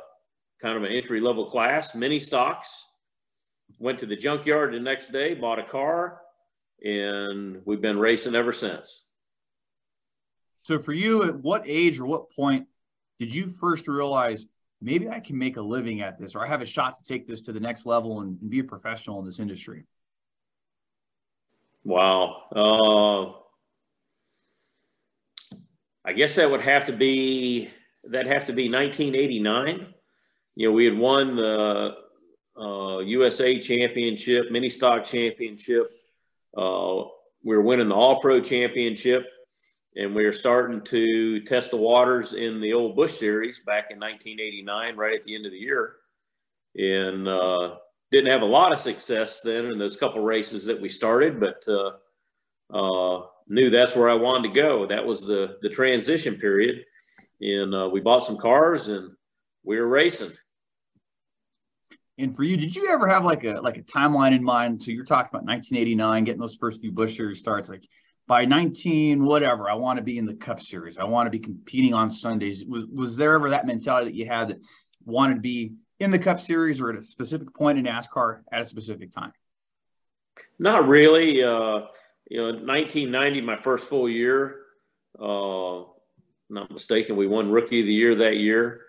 kind 0.62 0.78
of 0.78 0.84
an 0.84 0.92
entry 0.92 1.20
level 1.20 1.50
class, 1.50 1.94
mini 1.94 2.20
stocks. 2.20 2.84
Went 3.80 4.00
to 4.00 4.06
the 4.06 4.16
junkyard 4.16 4.74
the 4.74 4.80
next 4.80 5.12
day, 5.12 5.34
bought 5.34 5.60
a 5.60 5.64
car, 5.64 6.22
and 6.82 7.62
we've 7.66 7.82
been 7.82 8.00
racing 8.00 8.34
ever 8.34 8.54
since. 8.54 9.10
So, 10.64 10.80
for 10.80 10.94
you, 10.94 11.24
at 11.24 11.36
what 11.36 11.64
age 11.66 12.00
or 12.00 12.06
what 12.06 12.32
point 12.32 12.68
did 13.20 13.34
you 13.34 13.48
first 13.48 13.88
realize 13.88 14.46
maybe 14.82 15.10
I 15.10 15.20
can 15.20 15.38
make 15.38 15.58
a 15.58 15.62
living 15.62 16.02
at 16.02 16.20
this, 16.20 16.36
or 16.36 16.46
I 16.46 16.48
have 16.48 16.62
a 16.62 16.66
shot 16.66 16.96
to 16.98 17.04
take 17.04 17.28
this 17.28 17.42
to 17.42 17.52
the 17.52 17.60
next 17.60 17.86
level 17.86 18.22
and, 18.22 18.40
and 18.42 18.50
be 18.50 18.60
a 18.60 18.64
professional 18.64 19.20
in 19.20 19.26
this 19.26 19.40
industry? 19.40 19.86
Wow. 21.84 22.44
Uh, 22.56 23.48
I 26.06 26.14
guess 26.14 26.36
that 26.36 26.50
would 26.50 26.62
have 26.62 26.86
to 26.88 26.94
be 26.94 27.70
that 28.10 28.28
have 28.28 28.46
to 28.46 28.54
be 28.54 28.70
1989. 28.70 29.94
You 30.56 30.68
know, 30.68 30.74
we 30.74 30.86
had 30.86 30.98
won 30.98 31.36
the 31.36 31.96
uh, 32.60 33.00
USA 33.00 33.60
Championship, 33.60 34.52
Mini 34.52 34.70
Stock 34.70 35.06
Championship. 35.06 35.92
Uh, 36.56 37.04
we 37.44 37.56
were 37.56 37.62
winning 37.62 37.90
the 37.90 37.96
All 37.96 38.20
Pro 38.20 38.42
Championship, 38.42 39.26
and 39.98 40.14
we 40.14 40.24
were 40.24 40.32
starting 40.32 40.82
to 40.82 41.42
test 41.42 41.72
the 41.72 41.78
waters 41.78 42.34
in 42.34 42.62
the 42.62 42.72
old 42.72 42.96
Busch 42.96 43.14
Series 43.14 43.60
back 43.60 43.90
in 43.90 44.00
1989, 44.00 44.96
right 44.96 45.20
at 45.20 45.24
the 45.24 45.36
end 45.36 45.48
of 45.48 45.52
the 45.52 45.58
year. 45.58 45.96
And 46.76 47.28
uh, 47.28 47.78
didn't 48.12 48.32
have 48.32 48.44
a 48.44 48.46
lot 48.46 48.72
of 48.72 48.78
success 48.78 49.42
then 49.42 49.66
in 49.66 49.80
those 49.80 49.98
couple 49.98 50.22
races 50.22 50.66
that 50.66 50.80
we 50.80 50.88
started, 50.88 51.40
but 51.40 51.66
uh, 51.68 51.94
uh, 52.72 53.26
knew 53.50 53.72
that's 53.72 53.96
where 53.96 54.10
I 54.10 54.14
wanted 54.14 54.50
to 54.50 54.54
go. 54.54 54.86
That 54.86 55.06
was 55.06 55.22
the 55.22 55.58
the 55.64 55.70
transition 55.70 56.36
period, 56.36 56.86
and 57.42 57.74
uh, 57.74 57.90
we 57.92 58.00
bought 58.00 58.24
some 58.24 58.38
cars 58.38 58.90
and 58.90 59.12
we 59.64 59.80
were 59.80 59.88
racing. 59.88 60.32
And 62.20 62.36
for 62.36 62.44
you, 62.44 62.56
did 62.56 62.76
you 62.76 62.90
ever 62.90 63.08
have 63.08 63.26
like 63.26 63.44
a 63.46 63.60
like 63.62 63.78
a 63.78 63.84
timeline 63.84 64.36
in 64.36 64.44
mind? 64.44 64.84
So 64.84 64.92
you're 64.92 65.06
talking 65.06 65.30
about 65.30 65.46
1989, 65.46 66.24
getting 66.24 66.40
those 66.40 66.56
first 66.56 66.82
few 66.82 66.92
Busch 66.92 67.18
Series 67.18 67.40
starts. 67.40 67.68
Like 67.68 67.88
by 68.28 68.44
19, 68.44 69.24
whatever, 69.24 69.70
I 69.70 69.76
want 69.76 69.98
to 69.98 70.04
be 70.04 70.18
in 70.18 70.26
the 70.26 70.36
Cup 70.36 70.60
Series. 70.62 70.98
I 70.98 71.06
want 71.06 71.28
to 71.28 71.32
be 71.32 71.40
competing 71.40 71.94
on 71.94 72.12
Sundays. 72.12 72.66
Was 72.66 72.86
was 72.86 73.16
there 73.16 73.36
ever 73.36 73.50
that 73.50 73.66
mentality 73.66 74.08
that 74.08 74.16
you 74.16 74.26
had 74.26 74.50
that 74.50 74.60
wanted 75.06 75.36
to 75.36 75.42
be 75.42 75.74
in 76.00 76.12
the 76.12 76.20
Cup 76.20 76.42
Series 76.42 76.82
or 76.82 76.90
at 76.90 76.98
a 76.98 77.04
specific 77.04 77.54
point 77.54 77.78
in 77.78 77.86
NASCAR 77.86 78.42
at 78.52 78.62
a 78.62 78.68
specific 78.68 79.12
time? 79.12 79.32
Not 80.60 80.88
really. 80.88 81.42
Uh, 81.42 81.88
you 82.30 82.40
know, 82.42 82.52
1990, 82.52 83.42
my 83.42 83.56
first 83.56 83.88
full 83.88 84.10
year. 84.10 84.58
Uh, 85.20 85.84
not 86.50 86.72
mistaken, 86.72 87.16
we 87.16 87.28
won 87.28 87.52
Rookie 87.52 87.82
of 87.82 87.86
the 87.86 87.94
Year 87.94 88.16
that 88.16 88.38
year. 88.38 88.82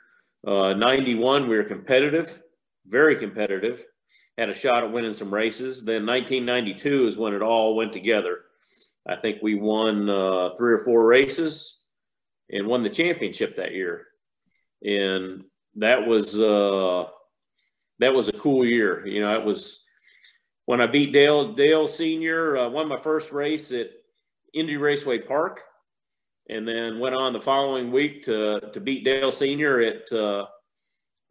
Uh, 0.46 0.72
91, 0.74 1.48
we 1.48 1.56
were 1.56 1.64
competitive, 1.64 2.40
very 2.86 3.16
competitive. 3.16 3.84
Had 4.36 4.50
a 4.50 4.54
shot 4.54 4.84
at 4.84 4.92
winning 4.92 5.14
some 5.14 5.34
races. 5.34 5.84
Then 5.84 6.06
1992 6.06 7.08
is 7.08 7.16
when 7.16 7.34
it 7.34 7.42
all 7.42 7.74
went 7.74 7.92
together. 7.92 8.42
I 9.08 9.16
think 9.16 9.38
we 9.42 9.54
won 9.54 10.10
uh, 10.10 10.50
three 10.56 10.74
or 10.74 10.78
four 10.78 11.06
races 11.06 11.80
and 12.50 12.66
won 12.66 12.82
the 12.82 12.90
championship 12.90 13.56
that 13.56 13.72
year. 13.72 14.06
And 14.82 15.44
that 15.76 16.06
was 16.06 16.38
uh, 16.38 17.04
that 17.98 18.14
was 18.14 18.28
a 18.28 18.32
cool 18.32 18.64
year. 18.64 19.06
You 19.06 19.20
know, 19.20 19.38
it 19.38 19.44
was 19.44 19.84
when 20.66 20.80
I 20.80 20.86
beat 20.86 21.12
Dale 21.12 21.54
Dale 21.54 21.88
Senior. 21.88 22.56
Uh, 22.56 22.68
won 22.68 22.88
my 22.88 22.98
first 22.98 23.32
race 23.32 23.72
at 23.72 23.88
Indy 24.54 24.76
Raceway 24.76 25.20
Park, 25.20 25.62
and 26.48 26.66
then 26.66 27.00
went 27.00 27.16
on 27.16 27.32
the 27.32 27.40
following 27.40 27.90
week 27.90 28.24
to 28.24 28.60
to 28.72 28.80
beat 28.80 29.04
Dale 29.04 29.32
Senior 29.32 29.80
at 29.80 30.12
uh, 30.12 30.46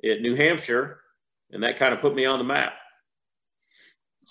at 0.04 0.22
New 0.22 0.36
Hampshire, 0.36 1.00
and 1.52 1.64
that 1.64 1.78
kind 1.78 1.94
of 1.94 2.02
put 2.02 2.16
me 2.16 2.26
on 2.26 2.40
the 2.40 2.46
map. 2.46 2.74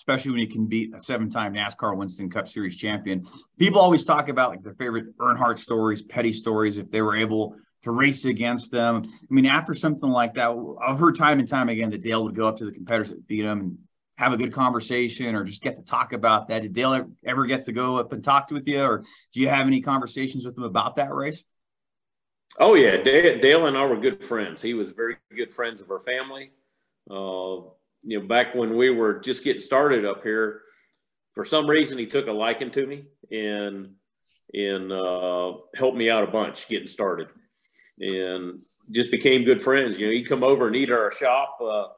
Especially 0.07 0.31
when 0.31 0.39
you 0.39 0.47
can 0.47 0.65
beat 0.65 0.95
a 0.95 0.99
seven-time 1.01 1.53
NASCAR 1.53 1.97
Winston 1.97 2.29
Cup 2.29 2.47
Series 2.47 2.77
champion. 2.77 3.27
People 3.59 3.81
always 3.81 4.05
talk 4.05 4.29
about 4.29 4.51
like 4.51 4.63
their 4.63 4.75
favorite 4.75 5.17
Earnhardt 5.17 5.59
stories, 5.59 6.01
Petty 6.01 6.31
stories, 6.31 6.77
if 6.77 6.89
they 6.89 7.01
were 7.01 7.17
able 7.17 7.57
to 7.81 7.91
race 7.91 8.23
against 8.23 8.71
them. 8.71 9.03
I 9.05 9.33
mean, 9.33 9.45
after 9.45 9.73
something 9.73 10.09
like 10.09 10.33
that, 10.35 10.55
I've 10.81 10.97
heard 10.97 11.17
time 11.17 11.39
and 11.39 11.47
time 11.47 11.67
again 11.67 11.89
that 11.89 12.03
Dale 12.03 12.23
would 12.23 12.37
go 12.37 12.47
up 12.47 12.55
to 12.59 12.65
the 12.65 12.71
competitors 12.71 13.09
that 13.09 13.27
beat 13.27 13.43
him 13.43 13.59
and 13.59 13.77
have 14.15 14.31
a 14.31 14.37
good 14.37 14.53
conversation 14.53 15.35
or 15.35 15.43
just 15.43 15.61
get 15.61 15.75
to 15.75 15.83
talk 15.83 16.13
about 16.13 16.47
that. 16.47 16.61
Did 16.61 16.71
Dale 16.71 17.09
ever 17.25 17.45
get 17.45 17.63
to 17.63 17.73
go 17.73 17.97
up 17.97 18.13
and 18.13 18.23
talk 18.23 18.49
with 18.49 18.65
you, 18.65 18.81
or 18.81 19.03
do 19.33 19.41
you 19.41 19.49
have 19.49 19.67
any 19.67 19.81
conversations 19.81 20.45
with 20.45 20.57
him 20.57 20.63
about 20.63 20.95
that 20.95 21.13
race? 21.13 21.43
Oh 22.57 22.75
yeah, 22.75 22.95
Dale, 22.95 23.65
and 23.65 23.77
I 23.77 23.85
were 23.85 23.97
good 23.97 24.23
friends. 24.23 24.61
He 24.61 24.73
was 24.73 24.93
very 24.93 25.17
good 25.35 25.51
friends 25.51 25.81
of 25.81 25.91
our 25.91 25.99
family. 25.99 26.53
Uh, 27.11 27.71
you 28.03 28.19
know, 28.19 28.27
back 28.27 28.55
when 28.55 28.77
we 28.77 28.89
were 28.89 29.19
just 29.19 29.43
getting 29.43 29.61
started 29.61 30.05
up 30.05 30.23
here, 30.23 30.61
for 31.33 31.45
some 31.45 31.67
reason 31.67 31.97
he 31.97 32.05
took 32.05 32.27
a 32.27 32.31
liking 32.31 32.71
to 32.71 32.85
me 32.85 33.05
and 33.31 33.93
and 34.53 34.91
uh, 34.91 35.53
helped 35.75 35.97
me 35.97 36.09
out 36.09 36.23
a 36.23 36.31
bunch 36.31 36.67
getting 36.69 36.87
started 36.87 37.27
and 37.99 38.63
just 38.91 39.11
became 39.11 39.43
good 39.43 39.61
friends. 39.61 39.99
You 39.99 40.07
know, 40.07 40.13
he'd 40.13 40.27
come 40.27 40.43
over 40.43 40.67
and 40.67 40.75
eat 40.75 40.89
at 40.89 40.97
our 40.97 41.11
shop 41.11 41.57
uh, 41.61 41.65
a 41.65 41.91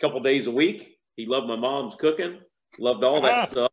couple 0.00 0.20
days 0.20 0.46
a 0.46 0.50
week. 0.50 0.98
He 1.16 1.26
loved 1.26 1.48
my 1.48 1.56
mom's 1.56 1.94
cooking, 1.94 2.38
loved 2.78 3.04
all 3.04 3.20
that 3.22 3.38
ah. 3.38 3.44
stuff. 3.46 3.72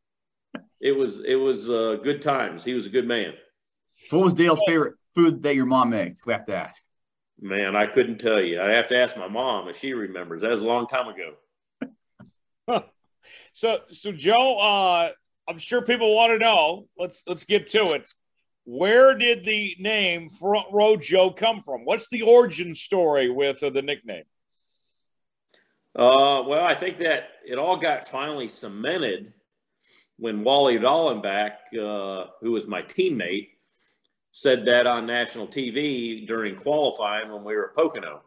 It 0.79 0.91
was 0.91 1.21
it 1.21 1.35
was 1.35 1.69
uh, 1.69 1.97
good 2.03 2.21
times. 2.21 2.63
He 2.63 2.73
was 2.73 2.85
a 2.85 2.89
good 2.89 3.07
man. 3.07 3.33
What 4.09 4.23
was 4.23 4.33
Dale's 4.33 4.61
favorite 4.67 4.95
food 5.15 5.41
that 5.43 5.55
your 5.55 5.65
mom 5.65 5.89
made? 5.89 6.17
We 6.25 6.33
have 6.33 6.45
to 6.45 6.55
ask. 6.55 6.81
Man, 7.39 7.75
I 7.75 7.85
couldn't 7.85 8.19
tell 8.19 8.41
you. 8.41 8.61
I 8.61 8.71
have 8.71 8.87
to 8.87 8.97
ask 8.97 9.15
my 9.17 9.27
mom 9.27 9.67
if 9.69 9.79
she 9.79 9.93
remembers. 9.93 10.41
That 10.41 10.51
was 10.51 10.61
a 10.61 10.65
long 10.65 10.87
time 10.87 11.07
ago. 11.07 11.33
So, 13.53 13.79
so 13.91 14.11
Joe, 14.11 14.57
uh, 14.57 15.11
I'm 15.47 15.59
sure 15.59 15.81
people 15.81 16.15
want 16.15 16.33
to 16.33 16.37
know. 16.37 16.87
Let's 16.97 17.23
let's 17.27 17.43
get 17.43 17.67
to 17.67 17.91
it. 17.93 18.13
Where 18.65 19.17
did 19.17 19.45
the 19.45 19.75
name 19.79 20.29
Front 20.29 20.67
Row 20.73 20.97
Joe 20.97 21.31
come 21.31 21.61
from? 21.61 21.85
What's 21.85 22.09
the 22.09 22.23
origin 22.23 22.75
story 22.75 23.29
with 23.29 23.63
uh, 23.63 23.69
the 23.69 23.81
nickname? 23.81 24.25
Uh, 25.95 26.43
well, 26.45 26.65
I 26.65 26.75
think 26.75 26.99
that 26.99 27.29
it 27.45 27.57
all 27.57 27.77
got 27.77 28.07
finally 28.07 28.47
cemented 28.47 29.33
when 30.17 30.43
Wally 30.43 30.77
Dallenbach, 30.77 31.51
uh, 31.73 32.27
who 32.41 32.51
was 32.51 32.67
my 32.67 32.81
teammate, 32.81 33.49
said 34.31 34.65
that 34.65 34.85
on 34.85 35.07
national 35.07 35.47
TV 35.47 36.27
during 36.27 36.55
qualifying 36.55 37.31
when 37.31 37.43
we 37.43 37.55
were 37.55 37.69
at 37.69 37.75
Pocono. 37.75 38.21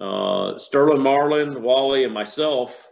Uh, 0.00 0.58
Sterling 0.58 1.02
Marlin, 1.02 1.62
Wally, 1.62 2.04
and 2.04 2.12
myself, 2.14 2.88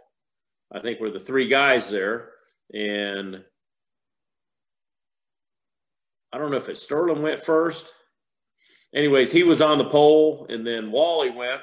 I 0.73 0.79
think 0.79 0.99
were 0.99 1.11
the 1.11 1.19
three 1.19 1.47
guys 1.47 1.89
there. 1.89 2.31
And 2.73 3.43
I 6.33 6.39
don't 6.39 6.49
know 6.49 6.57
if 6.57 6.69
it 6.69 6.79
Sterling 6.79 7.21
went 7.21 7.45
first. 7.45 7.85
Anyways, 8.93 9.31
he 9.31 9.43
was 9.43 9.61
on 9.61 9.77
the 9.77 9.85
pole, 9.85 10.47
and 10.49 10.65
then 10.65 10.91
Wally 10.91 11.29
went, 11.29 11.61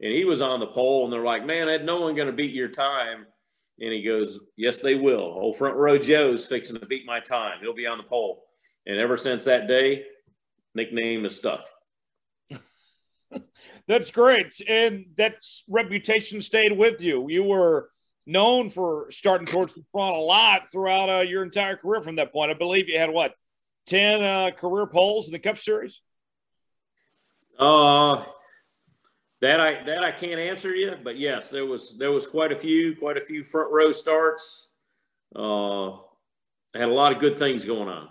and 0.00 0.12
he 0.12 0.24
was 0.24 0.40
on 0.40 0.60
the 0.60 0.66
pole, 0.66 1.04
and 1.04 1.12
they're 1.12 1.24
like, 1.24 1.44
"Man, 1.44 1.68
had 1.68 1.84
no 1.84 2.00
one 2.00 2.14
going 2.14 2.28
to 2.28 2.32
beat 2.32 2.54
your 2.54 2.68
time." 2.68 3.26
And 3.80 3.92
he 3.92 4.02
goes, 4.02 4.40
"Yes, 4.56 4.80
they 4.80 4.94
will. 4.94 5.20
Old 5.20 5.56
front 5.56 5.76
row 5.76 5.98
Joe's 5.98 6.46
fixing 6.46 6.78
to 6.78 6.86
beat 6.86 7.04
my 7.04 7.20
time. 7.20 7.58
He'll 7.60 7.74
be 7.74 7.86
on 7.86 7.98
the 7.98 8.04
pole." 8.04 8.44
And 8.86 8.98
ever 8.98 9.16
since 9.16 9.44
that 9.44 9.66
day, 9.66 10.04
nickname 10.74 11.24
is 11.24 11.36
stuck. 11.36 11.66
That's 13.88 14.10
great, 14.12 14.60
and 14.68 15.06
that 15.16 15.44
reputation 15.68 16.40
stayed 16.42 16.76
with 16.76 17.02
you. 17.02 17.28
You 17.28 17.42
were 17.42 17.90
known 18.26 18.70
for 18.70 19.06
starting 19.10 19.46
towards 19.46 19.74
the 19.74 19.84
front 19.92 20.16
a 20.16 20.20
lot 20.20 20.70
throughout 20.70 21.08
uh, 21.08 21.20
your 21.20 21.42
entire 21.42 21.76
career. 21.76 22.02
From 22.02 22.16
that 22.16 22.32
point, 22.32 22.50
I 22.50 22.54
believe 22.54 22.88
you 22.88 22.98
had 22.98 23.10
what 23.10 23.34
10 23.86 24.22
uh, 24.22 24.50
career 24.50 24.86
poles 24.86 25.26
in 25.26 25.32
the 25.32 25.38
Cup 25.38 25.58
Series? 25.58 26.00
Uh, 27.58 28.24
that 29.40 29.60
I 29.60 29.82
that 29.84 30.04
I 30.04 30.12
can't 30.12 30.40
answer 30.40 30.74
you, 30.74 30.94
but 31.02 31.18
yes, 31.18 31.50
there 31.50 31.64
was 31.64 31.96
there 31.98 32.12
was 32.12 32.26
quite 32.26 32.52
a 32.52 32.56
few 32.56 32.96
quite 32.96 33.16
a 33.16 33.24
few 33.24 33.44
front 33.44 33.72
row 33.72 33.92
starts. 33.92 34.68
Uh, 35.34 35.92
had 36.74 36.88
a 36.88 36.92
lot 36.92 37.12
of 37.12 37.18
good 37.18 37.38
things 37.38 37.64
going 37.64 37.88
on. 37.88 38.08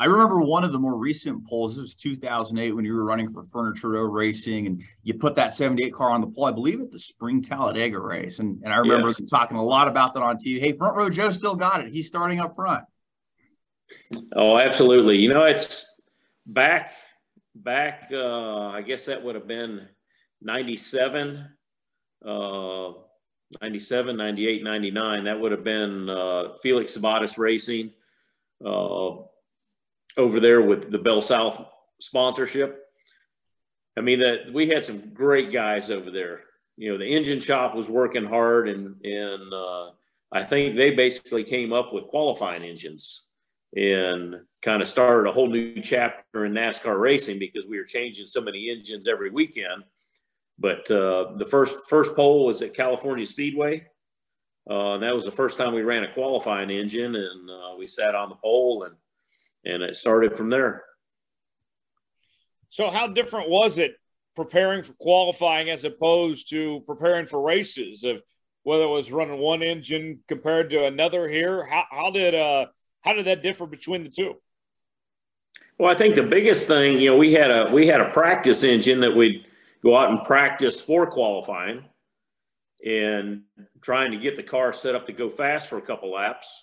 I 0.00 0.06
remember 0.06 0.40
one 0.40 0.64
of 0.64 0.72
the 0.72 0.78
more 0.78 0.96
recent 0.96 1.46
poles. 1.46 1.76
This 1.76 1.82
was 1.82 1.94
2008 1.94 2.72
when 2.72 2.86
you 2.86 2.94
were 2.94 3.04
running 3.04 3.30
for 3.30 3.44
Furniture 3.44 3.90
Row 3.90 4.04
Racing, 4.04 4.66
and 4.66 4.82
you 5.02 5.12
put 5.12 5.34
that 5.36 5.52
78 5.52 5.92
car 5.92 6.10
on 6.10 6.22
the 6.22 6.26
pole. 6.26 6.46
I 6.46 6.52
believe 6.52 6.80
at 6.80 6.90
the 6.90 6.98
Spring 6.98 7.42
Talladega 7.42 7.98
race, 7.98 8.38
and 8.38 8.62
and 8.64 8.72
I 8.72 8.78
remember 8.78 9.08
yes. 9.08 9.20
talking 9.28 9.58
a 9.58 9.62
lot 9.62 9.88
about 9.88 10.14
that 10.14 10.22
on 10.22 10.38
TV. 10.38 10.58
Hey, 10.58 10.72
Front 10.72 10.96
Row 10.96 11.10
Joe 11.10 11.30
still 11.32 11.54
got 11.54 11.84
it. 11.84 11.92
He's 11.92 12.06
starting 12.06 12.40
up 12.40 12.56
front. 12.56 12.84
Oh, 14.34 14.58
absolutely. 14.58 15.18
You 15.18 15.28
know, 15.28 15.44
it's 15.44 16.00
back, 16.46 16.94
back, 17.54 18.08
uh, 18.10 18.68
I 18.68 18.80
guess 18.80 19.04
that 19.04 19.22
would 19.22 19.34
have 19.34 19.46
been 19.46 19.86
97, 20.40 21.46
uh, 22.24 22.92
97, 23.60 24.16
98, 24.16 24.64
99. 24.64 25.24
That 25.24 25.38
would 25.38 25.52
have 25.52 25.64
been 25.64 26.08
uh, 26.08 26.54
Felix 26.62 26.96
Sabates 26.96 27.36
Racing 27.36 27.90
uh, 28.64 29.16
over 30.16 30.40
there 30.40 30.60
with 30.60 30.90
the 30.90 30.98
Bell 30.98 31.22
South 31.22 31.64
sponsorship. 32.00 32.86
I 33.96 34.00
mean, 34.00 34.20
that 34.20 34.52
we 34.52 34.68
had 34.68 34.84
some 34.84 35.12
great 35.12 35.52
guys 35.52 35.90
over 35.90 36.10
there. 36.10 36.40
You 36.76 36.92
know, 36.92 36.98
the 36.98 37.06
engine 37.06 37.40
shop 37.40 37.74
was 37.74 37.88
working 37.88 38.24
hard, 38.24 38.68
and 38.68 39.04
and 39.04 39.52
uh, 39.52 39.90
I 40.32 40.44
think 40.44 40.76
they 40.76 40.92
basically 40.92 41.44
came 41.44 41.72
up 41.72 41.92
with 41.92 42.08
qualifying 42.08 42.62
engines 42.62 43.26
and 43.76 44.36
kind 44.62 44.82
of 44.82 44.88
started 44.88 45.28
a 45.28 45.32
whole 45.32 45.48
new 45.48 45.80
chapter 45.80 46.44
in 46.44 46.52
NASCAR 46.52 46.98
racing 46.98 47.38
because 47.38 47.66
we 47.66 47.78
were 47.78 47.84
changing 47.84 48.26
so 48.26 48.40
many 48.40 48.70
engines 48.70 49.06
every 49.06 49.30
weekend. 49.30 49.84
But 50.58 50.90
uh, 50.90 51.36
the 51.36 51.46
first 51.46 51.76
first 51.88 52.14
pole 52.14 52.46
was 52.46 52.62
at 52.62 52.74
California 52.74 53.26
Speedway. 53.26 53.86
Uh, 54.68 54.94
and 54.94 55.02
that 55.02 55.14
was 55.14 55.24
the 55.24 55.30
first 55.32 55.58
time 55.58 55.74
we 55.74 55.82
ran 55.82 56.04
a 56.04 56.12
qualifying 56.12 56.70
engine, 56.70 57.16
and 57.16 57.50
uh, 57.50 57.76
we 57.78 57.86
sat 57.86 58.14
on 58.14 58.28
the 58.28 58.34
pole, 58.36 58.84
and 58.84 58.94
and 59.64 59.82
it 59.82 59.96
started 59.96 60.36
from 60.36 60.50
there. 60.50 60.84
So, 62.68 62.90
how 62.90 63.08
different 63.08 63.50
was 63.50 63.78
it 63.78 63.92
preparing 64.36 64.82
for 64.82 64.92
qualifying 64.94 65.70
as 65.70 65.84
opposed 65.84 66.50
to 66.50 66.80
preparing 66.86 67.26
for 67.26 67.42
races? 67.42 68.04
Of 68.04 68.22
whether 68.62 68.84
it 68.84 68.90
was 68.90 69.10
running 69.10 69.38
one 69.38 69.62
engine 69.62 70.20
compared 70.28 70.70
to 70.70 70.84
another 70.84 71.28
here, 71.28 71.64
how 71.64 71.84
how 71.90 72.10
did 72.10 72.34
uh 72.34 72.66
how 73.02 73.12
did 73.12 73.26
that 73.26 73.42
differ 73.42 73.66
between 73.66 74.04
the 74.04 74.10
two? 74.10 74.34
Well, 75.78 75.90
I 75.90 75.94
think 75.94 76.14
the 76.14 76.22
biggest 76.22 76.68
thing, 76.68 77.00
you 77.00 77.10
know, 77.10 77.16
we 77.16 77.32
had 77.32 77.50
a 77.50 77.70
we 77.72 77.86
had 77.86 78.00
a 78.00 78.10
practice 78.10 78.62
engine 78.64 79.00
that 79.00 79.16
we'd 79.16 79.46
go 79.82 79.96
out 79.96 80.10
and 80.10 80.22
practice 80.24 80.80
for 80.80 81.06
qualifying 81.06 81.84
and 82.84 83.42
trying 83.80 84.12
to 84.12 84.18
get 84.18 84.36
the 84.36 84.42
car 84.42 84.72
set 84.72 84.94
up 84.94 85.06
to 85.06 85.12
go 85.12 85.30
fast 85.30 85.68
for 85.68 85.78
a 85.78 85.82
couple 85.82 86.12
laps. 86.12 86.62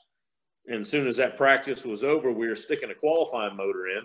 And 0.67 0.81
as 0.81 0.89
soon 0.89 1.07
as 1.07 1.17
that 1.17 1.37
practice 1.37 1.85
was 1.85 2.03
over, 2.03 2.31
we 2.31 2.47
were 2.47 2.55
sticking 2.55 2.91
a 2.91 2.95
qualifying 2.95 3.55
motor 3.55 3.87
in. 3.87 4.03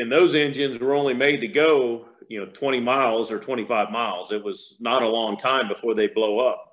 and 0.00 0.12
those 0.12 0.34
engines 0.34 0.78
were 0.78 0.94
only 0.94 1.14
made 1.14 1.40
to 1.40 1.48
go, 1.48 2.06
you 2.28 2.38
know, 2.38 2.46
20 2.52 2.78
miles 2.80 3.32
or 3.32 3.38
25 3.38 3.90
miles. 3.90 4.32
It 4.32 4.44
was 4.44 4.76
not 4.80 5.02
a 5.02 5.08
long 5.08 5.36
time 5.36 5.66
before 5.66 5.94
they 5.94 6.06
blow 6.06 6.38
up. 6.40 6.64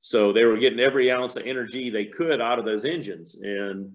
So 0.00 0.32
they 0.32 0.44
were 0.44 0.56
getting 0.56 0.80
every 0.80 1.12
ounce 1.12 1.36
of 1.36 1.46
energy 1.46 1.90
they 1.90 2.06
could 2.06 2.40
out 2.40 2.58
of 2.58 2.64
those 2.64 2.84
engines. 2.84 3.38
And 3.40 3.92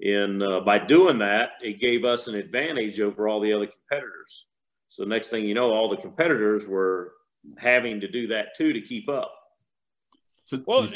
in 0.00 0.42
uh, 0.42 0.60
by 0.60 0.78
doing 0.78 1.18
that, 1.18 1.52
it 1.62 1.80
gave 1.80 2.04
us 2.04 2.28
an 2.28 2.36
advantage 2.36 3.00
over 3.00 3.26
all 3.26 3.40
the 3.40 3.52
other 3.52 3.66
competitors. 3.66 4.46
So 4.88 5.04
next 5.04 5.28
thing 5.28 5.46
you 5.46 5.54
know, 5.54 5.72
all 5.72 5.88
the 5.88 5.96
competitors 5.96 6.66
were 6.66 7.14
having 7.56 8.00
to 8.00 8.08
do 8.08 8.28
that 8.28 8.56
too 8.56 8.72
to 8.72 8.80
keep 8.80 9.08
up. 9.08 9.32
So 10.44 10.62
well, 10.66 10.88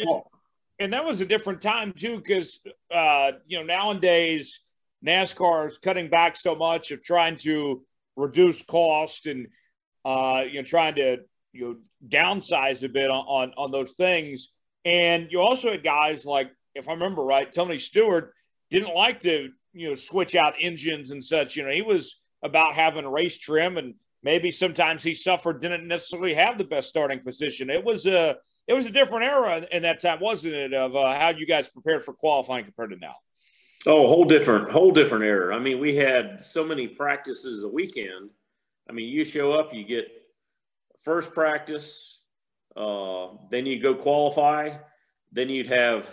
and 0.82 0.92
that 0.92 1.04
was 1.04 1.20
a 1.20 1.26
different 1.26 1.62
time 1.62 1.92
too, 1.92 2.16
because 2.16 2.60
uh, 2.92 3.32
you 3.46 3.58
know 3.58 3.64
nowadays 3.64 4.60
NASCAR 5.06 5.66
is 5.66 5.78
cutting 5.78 6.10
back 6.10 6.36
so 6.36 6.54
much 6.54 6.90
of 6.90 7.02
trying 7.02 7.36
to 7.38 7.82
reduce 8.16 8.62
cost 8.62 9.26
and 9.26 9.46
uh, 10.04 10.42
you 10.50 10.60
know 10.60 10.66
trying 10.66 10.96
to 10.96 11.18
you 11.52 11.64
know 11.64 11.76
downsize 12.08 12.82
a 12.82 12.88
bit 12.88 13.10
on, 13.10 13.24
on 13.26 13.52
on 13.56 13.70
those 13.70 13.92
things. 13.92 14.48
And 14.84 15.28
you 15.30 15.40
also 15.40 15.70
had 15.70 15.84
guys 15.84 16.26
like, 16.26 16.50
if 16.74 16.88
I 16.88 16.92
remember 16.92 17.22
right, 17.22 17.50
Tony 17.50 17.78
Stewart 17.78 18.34
didn't 18.70 18.94
like 18.94 19.20
to 19.20 19.50
you 19.72 19.88
know 19.88 19.94
switch 19.94 20.34
out 20.34 20.54
engines 20.60 21.12
and 21.12 21.22
such. 21.22 21.56
You 21.56 21.62
know, 21.62 21.70
he 21.70 21.82
was 21.82 22.18
about 22.42 22.74
having 22.74 23.06
race 23.06 23.38
trim, 23.38 23.78
and 23.78 23.94
maybe 24.24 24.50
sometimes 24.50 25.04
he 25.04 25.14
suffered 25.14 25.60
didn't 25.60 25.86
necessarily 25.86 26.34
have 26.34 26.58
the 26.58 26.64
best 26.64 26.88
starting 26.88 27.20
position. 27.20 27.70
It 27.70 27.84
was 27.84 28.04
a 28.06 28.38
it 28.66 28.74
was 28.74 28.86
a 28.86 28.90
different 28.90 29.24
era 29.24 29.66
in 29.70 29.82
that 29.82 30.00
time, 30.00 30.20
wasn't 30.20 30.54
it? 30.54 30.72
Of 30.72 30.94
uh, 30.94 31.18
how 31.18 31.30
you 31.30 31.46
guys 31.46 31.68
prepared 31.68 32.04
for 32.04 32.14
qualifying 32.14 32.64
compared 32.64 32.90
to 32.90 32.96
now. 32.96 33.16
Oh, 33.86 34.06
whole 34.06 34.24
different, 34.24 34.70
whole 34.70 34.92
different 34.92 35.24
era. 35.24 35.56
I 35.56 35.58
mean, 35.58 35.80
we 35.80 35.96
had 35.96 36.44
so 36.44 36.64
many 36.64 36.86
practices 36.86 37.64
a 37.64 37.68
weekend. 37.68 38.30
I 38.88 38.92
mean, 38.92 39.08
you 39.08 39.24
show 39.24 39.52
up, 39.52 39.74
you 39.74 39.84
get 39.84 40.06
first 41.02 41.32
practice, 41.32 42.20
uh, 42.76 43.28
then 43.50 43.66
you 43.66 43.82
go 43.82 43.94
qualify, 43.94 44.76
then 45.32 45.48
you'd 45.48 45.66
have 45.66 46.08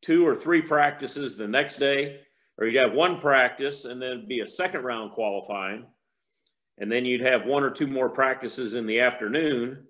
two 0.00 0.26
or 0.26 0.34
three 0.34 0.62
practices 0.62 1.36
the 1.36 1.48
next 1.48 1.76
day, 1.76 2.20
or 2.56 2.66
you'd 2.66 2.82
have 2.82 2.94
one 2.94 3.20
practice 3.20 3.84
and 3.84 4.00
then 4.00 4.26
be 4.26 4.40
a 4.40 4.46
second 4.46 4.82
round 4.82 5.12
qualifying, 5.12 5.86
and 6.78 6.90
then 6.90 7.04
you'd 7.04 7.20
have 7.20 7.44
one 7.44 7.62
or 7.62 7.70
two 7.70 7.86
more 7.86 8.08
practices 8.08 8.72
in 8.72 8.86
the 8.86 9.00
afternoon, 9.00 9.86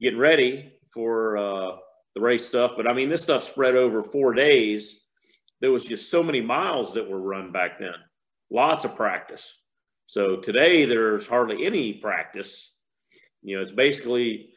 getting 0.00 0.18
ready 0.18 0.72
for 0.92 1.36
uh, 1.36 1.76
the 2.14 2.20
race 2.20 2.46
stuff. 2.46 2.72
But 2.76 2.88
I 2.88 2.92
mean, 2.92 3.08
this 3.08 3.22
stuff 3.22 3.42
spread 3.44 3.74
over 3.74 4.02
four 4.02 4.34
days 4.34 5.00
there 5.60 5.72
was 5.72 5.84
just 5.84 6.10
so 6.10 6.22
many 6.22 6.40
miles 6.40 6.94
that 6.94 7.08
were 7.08 7.20
run 7.20 7.52
back 7.52 7.78
then, 7.78 7.94
lots 8.50 8.84
of 8.84 8.96
practice. 8.96 9.52
So 10.06 10.36
today 10.36 10.84
there's 10.84 11.26
hardly 11.26 11.66
any 11.66 11.94
practice. 11.94 12.72
You 13.42 13.56
know, 13.56 13.62
it's 13.62 13.72
basically 13.72 14.50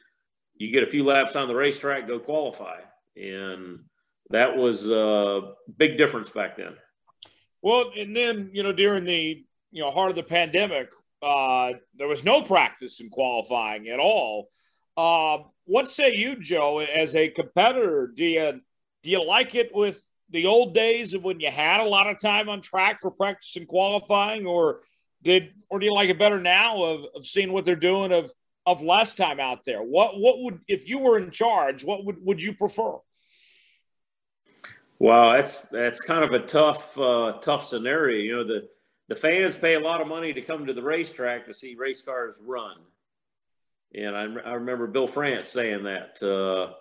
you 0.56 0.72
get 0.72 0.84
a 0.84 0.88
few 0.88 1.04
laps 1.04 1.36
on 1.36 1.48
the 1.48 1.56
racetrack, 1.56 2.08
go 2.08 2.20
qualify. 2.20 2.82
And 3.16 3.80
that 4.30 4.56
was 4.56 4.90
a 4.90 5.54
big 5.78 5.98
difference 5.98 6.30
back 6.30 6.56
then. 6.56 6.76
Well, 7.62 7.92
and 7.98 8.16
then, 8.16 8.52
you 8.54 8.64
know, 8.64 8.72
during 8.72 9.04
the, 9.04 9.44
you 9.72 9.82
know, 9.82 9.92
heart 9.92 10.12
of 10.12 10.16
the 10.16 10.24
pandemic, 10.24 10.90
uh, 11.22 11.74
there 11.96 12.08
was 12.08 12.24
no 12.24 12.42
practice 12.42 13.00
in 13.00 13.10
qualifying 13.10 13.88
at 13.90 14.00
all. 14.00 14.50
Uh, 14.98 15.40
what 15.66 15.90
say 15.90 16.14
you, 16.14 16.36
Joe, 16.36 16.80
as 16.80 17.16
a 17.16 17.30
competitor? 17.30 18.12
Do 18.16 18.24
you 18.24 18.62
do 19.04 19.10
you 19.10 19.26
like 19.26 19.56
it 19.56 19.74
with 19.74 20.06
the 20.30 20.46
old 20.46 20.74
days 20.74 21.14
of 21.14 21.24
when 21.24 21.40
you 21.40 21.52
had 21.52 21.80
a 21.80 21.86
lot 21.86 22.08
of 22.08 22.20
time 22.20 22.50
on 22.50 22.62
track 22.62 23.00
for 23.02 23.12
practice 23.12 23.56
and 23.56 23.68
qualifying, 23.68 24.46
or 24.46 24.82
did 25.24 25.54
or 25.70 25.80
do 25.80 25.86
you 25.86 25.94
like 25.94 26.10
it 26.10 26.20
better 26.20 26.40
now 26.40 26.84
of, 26.84 27.06
of 27.16 27.26
seeing 27.26 27.52
what 27.52 27.66
they're 27.66 27.76
doing 27.76 28.12
of 28.12 28.32
of 28.66 28.82
less 28.82 29.14
time 29.14 29.40
out 29.40 29.64
there? 29.66 29.82
What 29.82 30.20
what 30.20 30.40
would 30.40 30.60
if 30.68 30.88
you 30.88 31.00
were 31.00 31.18
in 31.18 31.32
charge, 31.32 31.84
what 31.84 32.06
would 32.06 32.18
would 32.24 32.42
you 32.42 32.54
prefer? 32.54 32.98
Well, 35.00 35.32
that's 35.34 35.62
that's 35.62 36.00
kind 36.02 36.24
of 36.24 36.32
a 36.32 36.46
tough 36.46 36.98
uh, 36.98 37.34
tough 37.42 37.66
scenario. 37.66 38.20
You 38.20 38.36
know, 38.36 38.44
the 38.44 38.68
the 39.10 39.16
fans 39.16 39.58
pay 39.58 39.74
a 39.74 39.80
lot 39.80 40.00
of 40.00 40.08
money 40.08 40.32
to 40.32 40.42
come 40.42 40.68
to 40.68 40.74
the 40.74 40.84
racetrack 40.84 41.46
to 41.48 41.54
see 41.54 41.76
race 41.76 42.02
cars 42.02 42.40
run, 42.46 42.78
and 43.94 44.16
I, 44.16 44.22
I 44.50 44.54
remember 44.54 44.88
Bill 44.88 45.08
France 45.08 45.50
saying 45.50 45.84
that. 45.84 46.22
Uh, 46.22 46.74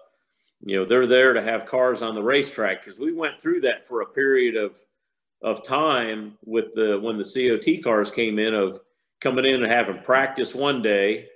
you 0.63 0.77
know 0.77 0.85
they're 0.85 1.07
there 1.07 1.33
to 1.33 1.43
have 1.43 1.65
cars 1.65 2.03
on 2.03 2.15
the 2.15 2.23
racetrack 2.23 2.85
because 2.85 3.01
we 3.01 3.15
went 3.15 3.41
through 3.41 3.63
that 3.63 3.83
for 3.83 4.03
a 4.03 4.07
period 4.07 4.57
of 4.57 4.79
of 5.43 5.65
time 5.65 6.37
with 6.45 6.75
the 6.75 6.99
when 7.01 7.17
the 7.17 7.25
COT 7.25 7.83
cars 7.83 8.11
came 8.11 8.39
in 8.39 8.55
of 8.55 8.81
coming 9.21 9.45
in 9.45 9.63
and 9.63 9.73
having 9.73 10.03
practice 10.03 10.55
one 10.55 10.83
day, 10.83 11.27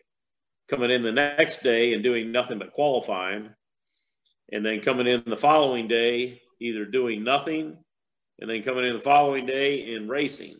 coming 0.69 0.91
in 0.91 1.03
the 1.03 1.13
next 1.13 1.63
day 1.63 1.95
and 1.95 2.03
doing 2.03 2.33
nothing 2.33 2.59
but 2.59 2.73
qualifying, 2.73 3.51
and 4.53 4.65
then 4.65 4.81
coming 4.81 5.07
in 5.07 5.23
the 5.27 5.37
following 5.37 5.89
day 5.89 6.41
either 6.61 6.85
doing 6.85 7.25
nothing, 7.25 7.77
and 8.41 8.49
then 8.49 8.63
coming 8.63 8.85
in 8.85 8.95
the 8.95 9.01
following 9.01 9.45
day 9.45 9.95
and 9.95 10.09
racing. 10.09 10.57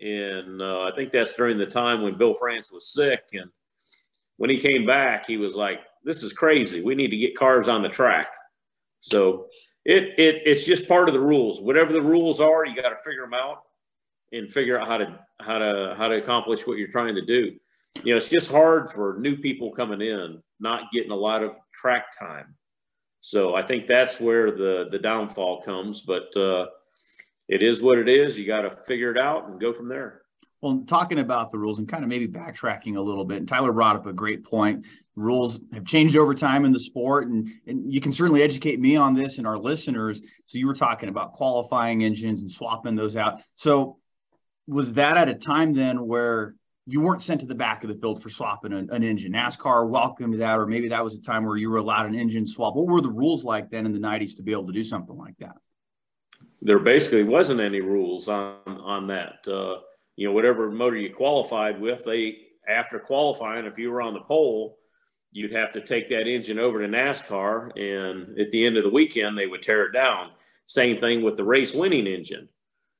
And 0.00 0.60
uh, 0.60 0.82
I 0.82 0.90
think 0.94 1.10
that's 1.10 1.34
during 1.34 1.58
the 1.58 1.66
time 1.66 2.02
when 2.02 2.18
Bill 2.18 2.34
France 2.34 2.70
was 2.70 2.92
sick, 2.92 3.22
and 3.32 3.50
when 4.36 4.50
he 4.50 4.58
came 4.58 4.86
back, 4.86 5.26
he 5.26 5.36
was 5.36 5.54
like, 5.54 5.80
this 6.04 6.22
is 6.22 6.32
crazy. 6.32 6.82
We 6.82 6.94
need 6.94 7.10
to 7.10 7.16
get 7.16 7.36
cars 7.36 7.68
on 7.68 7.82
the 7.82 7.88
track. 7.88 8.28
So 9.00 9.48
it, 9.84 10.14
it 10.18 10.42
it's 10.44 10.64
just 10.64 10.88
part 10.88 11.08
of 11.08 11.14
the 11.14 11.20
rules. 11.20 11.60
Whatever 11.60 11.92
the 11.92 12.02
rules 12.02 12.40
are, 12.40 12.64
you 12.64 12.80
got 12.80 12.90
to 12.90 12.96
figure 12.96 13.22
them 13.22 13.34
out 13.34 13.58
and 14.32 14.50
figure 14.52 14.78
out 14.80 14.88
how 14.88 14.98
to 14.98 15.18
how 15.40 15.58
to 15.58 15.94
how 15.96 16.08
to 16.08 16.16
accomplish 16.16 16.66
what 16.66 16.78
you're 16.78 16.88
trying 16.88 17.14
to 17.14 17.24
do. 17.24 17.56
You 18.02 18.12
know, 18.12 18.18
it's 18.18 18.28
just 18.28 18.50
hard 18.50 18.90
for 18.90 19.16
new 19.18 19.36
people 19.36 19.70
coming 19.72 20.00
in, 20.00 20.42
not 20.60 20.92
getting 20.92 21.12
a 21.12 21.16
lot 21.16 21.42
of 21.42 21.52
track 21.72 22.18
time. 22.18 22.54
So 23.20 23.54
I 23.54 23.62
think 23.62 23.86
that's 23.86 24.20
where 24.20 24.50
the 24.50 24.88
the 24.90 24.98
downfall 24.98 25.62
comes. 25.62 26.02
But 26.02 26.36
uh, 26.36 26.66
it 27.48 27.62
is 27.62 27.80
what 27.80 27.98
it 27.98 28.08
is. 28.08 28.38
You 28.38 28.46
got 28.46 28.62
to 28.62 28.70
figure 28.70 29.10
it 29.10 29.18
out 29.18 29.48
and 29.48 29.60
go 29.60 29.72
from 29.72 29.88
there. 29.88 30.22
Well, 30.62 30.84
talking 30.86 31.18
about 31.18 31.50
the 31.50 31.58
rules 31.58 31.78
and 31.78 31.88
kind 31.88 32.02
of 32.02 32.08
maybe 32.08 32.26
backtracking 32.26 32.96
a 32.96 33.00
little 33.00 33.24
bit, 33.24 33.38
and 33.38 33.48
Tyler 33.48 33.72
brought 33.72 33.96
up 33.96 34.06
a 34.06 34.12
great 34.12 34.44
point. 34.44 34.86
Rules 35.14 35.60
have 35.72 35.84
changed 35.84 36.16
over 36.16 36.34
time 36.34 36.64
in 36.64 36.72
the 36.72 36.80
sport, 36.80 37.28
and, 37.28 37.48
and 37.66 37.92
you 37.92 38.00
can 38.00 38.12
certainly 38.12 38.42
educate 38.42 38.80
me 38.80 38.96
on 38.96 39.14
this 39.14 39.38
and 39.38 39.46
our 39.46 39.58
listeners. 39.58 40.20
So, 40.46 40.58
you 40.58 40.66
were 40.66 40.74
talking 40.74 41.08
about 41.08 41.34
qualifying 41.34 42.04
engines 42.04 42.40
and 42.40 42.50
swapping 42.50 42.96
those 42.96 43.16
out. 43.16 43.40
So, 43.54 43.98
was 44.66 44.94
that 44.94 45.16
at 45.16 45.28
a 45.28 45.34
time 45.34 45.74
then 45.74 46.06
where 46.06 46.54
you 46.86 47.00
weren't 47.00 47.22
sent 47.22 47.40
to 47.40 47.46
the 47.46 47.54
back 47.54 47.82
of 47.82 47.88
the 47.88 47.96
field 47.96 48.22
for 48.22 48.30
swapping 48.30 48.72
an, 48.72 48.88
an 48.90 49.02
engine? 49.02 49.32
NASCAR 49.32 49.88
welcomed 49.88 50.40
that, 50.40 50.58
or 50.58 50.66
maybe 50.66 50.88
that 50.88 51.04
was 51.04 51.14
a 51.14 51.20
time 51.20 51.44
where 51.44 51.56
you 51.56 51.70
were 51.70 51.78
allowed 51.78 52.06
an 52.06 52.14
engine 52.14 52.46
swap. 52.46 52.74
What 52.76 52.86
were 52.86 53.00
the 53.00 53.10
rules 53.10 53.44
like 53.44 53.70
then 53.70 53.86
in 53.86 53.92
the 53.92 53.98
90s 53.98 54.36
to 54.36 54.42
be 54.42 54.52
able 54.52 54.66
to 54.66 54.72
do 54.72 54.84
something 54.84 55.16
like 55.16 55.36
that? 55.38 55.56
There 56.62 56.78
basically 56.78 57.24
wasn't 57.24 57.60
any 57.60 57.80
rules 57.80 58.28
on, 58.28 58.58
on 58.66 59.06
that. 59.08 59.46
Uh, 59.46 59.80
you 60.16 60.26
know, 60.26 60.32
whatever 60.32 60.70
motor 60.70 60.96
you 60.96 61.14
qualified 61.14 61.80
with, 61.80 62.04
they, 62.04 62.38
after 62.66 62.98
qualifying, 62.98 63.66
if 63.66 63.78
you 63.78 63.90
were 63.90 64.02
on 64.02 64.14
the 64.14 64.20
pole, 64.20 64.78
you'd 65.30 65.52
have 65.52 65.72
to 65.72 65.80
take 65.80 66.08
that 66.08 66.26
engine 66.26 66.58
over 66.58 66.80
to 66.80 66.88
NASCAR. 66.88 67.78
And 67.78 68.38
at 68.38 68.50
the 68.50 68.64
end 68.64 68.76
of 68.76 68.84
the 68.84 68.90
weekend, 68.90 69.36
they 69.36 69.46
would 69.46 69.62
tear 69.62 69.84
it 69.84 69.92
down. 69.92 70.30
Same 70.64 70.96
thing 70.96 71.22
with 71.22 71.36
the 71.36 71.44
race 71.44 71.74
winning 71.74 72.06
engine. 72.06 72.48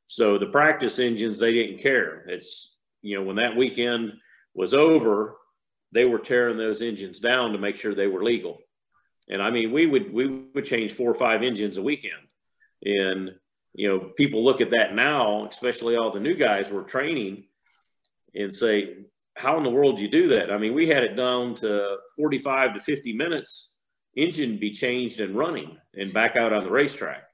So 0.08 0.38
the 0.38 0.46
practice 0.46 0.98
engines, 0.98 1.38
they 1.38 1.52
didn't 1.52 1.82
care. 1.82 2.24
It's, 2.28 2.76
you 3.02 3.18
know, 3.18 3.24
when 3.24 3.36
that 3.36 3.56
weekend 3.56 4.12
was 4.54 4.74
over, 4.74 5.36
they 5.92 6.04
were 6.04 6.18
tearing 6.18 6.58
those 6.58 6.82
engines 6.82 7.18
down 7.18 7.52
to 7.52 7.58
make 7.58 7.76
sure 7.76 7.94
they 7.94 8.06
were 8.06 8.22
legal. 8.22 8.58
And 9.28 9.42
I 9.42 9.50
mean, 9.50 9.72
we 9.72 9.86
would, 9.86 10.12
we 10.12 10.28
would 10.54 10.64
change 10.64 10.92
four 10.92 11.10
or 11.10 11.14
five 11.14 11.42
engines 11.42 11.78
a 11.78 11.82
weekend. 11.82 12.12
And 12.84 13.30
you 13.76 13.88
know, 13.88 13.98
people 14.16 14.42
look 14.42 14.60
at 14.62 14.70
that 14.70 14.94
now, 14.94 15.46
especially 15.46 15.96
all 15.96 16.10
the 16.10 16.18
new 16.18 16.34
guys 16.34 16.70
we're 16.70 16.82
training, 16.82 17.44
and 18.34 18.52
say, 18.52 18.96
how 19.34 19.58
in 19.58 19.64
the 19.64 19.70
world 19.70 19.96
do 19.96 20.02
you 20.02 20.08
do 20.08 20.28
that? 20.28 20.50
I 20.50 20.56
mean, 20.56 20.72
we 20.72 20.88
had 20.88 21.04
it 21.04 21.14
down 21.14 21.54
to 21.56 21.98
45 22.16 22.74
to 22.74 22.80
50 22.80 23.12
minutes, 23.12 23.74
engine 24.16 24.58
be 24.58 24.72
changed 24.72 25.20
and 25.20 25.36
running 25.36 25.76
and 25.94 26.12
back 26.12 26.36
out 26.36 26.54
on 26.54 26.64
the 26.64 26.70
racetrack. 26.70 27.24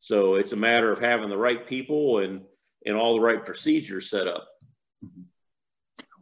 So 0.00 0.36
it's 0.36 0.52
a 0.52 0.56
matter 0.56 0.90
of 0.90 0.98
having 0.98 1.28
the 1.28 1.36
right 1.36 1.66
people 1.66 2.20
and, 2.20 2.40
and 2.86 2.96
all 2.96 3.14
the 3.14 3.20
right 3.20 3.44
procedures 3.44 4.08
set 4.08 4.26
up. 4.26 4.48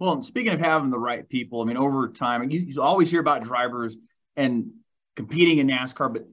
Well, 0.00 0.20
speaking 0.22 0.52
of 0.52 0.58
having 0.58 0.90
the 0.90 0.98
right 0.98 1.28
people, 1.28 1.62
I 1.62 1.64
mean, 1.64 1.76
over 1.76 2.08
time, 2.08 2.50
you, 2.50 2.60
you 2.60 2.82
always 2.82 3.08
hear 3.08 3.20
about 3.20 3.44
drivers 3.44 3.96
and 4.36 4.72
competing 5.14 5.58
in 5.58 5.68
NASCAR, 5.68 6.12
but 6.12 6.26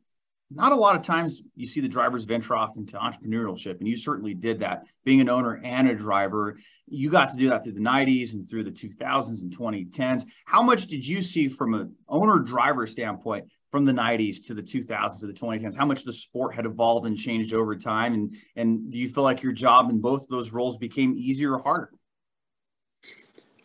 not 0.54 0.72
a 0.72 0.76
lot 0.76 0.96
of 0.96 1.02
times 1.02 1.42
you 1.56 1.66
see 1.66 1.80
the 1.80 1.88
drivers 1.88 2.26
venture 2.26 2.56
off 2.56 2.76
into 2.76 2.98
entrepreneurship, 2.98 3.80
and 3.80 3.88
you 3.88 3.96
certainly 3.96 4.34
did 4.34 4.60
that. 4.60 4.84
Being 5.06 5.22
an 5.22 5.30
owner 5.30 5.62
and 5.64 5.90
a 5.90 5.96
driver, 5.96 6.58
you 6.88 7.10
got 7.10 7.30
to 7.32 7.38
do 7.38 7.50
that 7.50 7.64
through 7.64 7.74
the 7.74 7.80
90s 7.80 8.34
and 8.34 8.50
through 8.50 8.66
the 8.66 8.72
2000s 8.72 9.44
and 9.44 9.58
2010s. 9.58 10.26
How 10.46 10.62
much 10.62 10.88
did 10.88 11.08
you 11.08 11.22
see 11.22 11.48
from 11.48 11.74
an 11.74 11.96
owner 12.10 12.40
driver 12.40 12.86
standpoint 12.86 13.46
from 13.72 13.86
the 13.86 13.94
90s 13.94 14.46
to 14.48 14.54
the 14.54 14.62
2000s 14.62 15.20
to 15.22 15.28
the 15.28 15.34
2010s? 15.34 15.76
How 15.76 15.86
much 15.86 16.04
the 16.04 16.14
sport 16.14 16.54
had 16.54 16.66
evolved 16.66 17.08
and 17.08 17.18
changed 17.18 17.54
over 17.54 17.76
time? 17.76 18.14
And 18.14 18.36
and 18.56 18.92
do 18.92 18.98
you 18.98 19.10
feel 19.10 19.24
like 19.24 19.42
your 19.42 19.54
job 19.54 19.90
in 19.90 20.02
both 20.02 20.24
of 20.24 20.30
those 20.30 20.52
roles 20.52 20.78
became 20.78 21.16
easier 21.18 21.54
or 21.56 21.60
harder? 21.60 21.92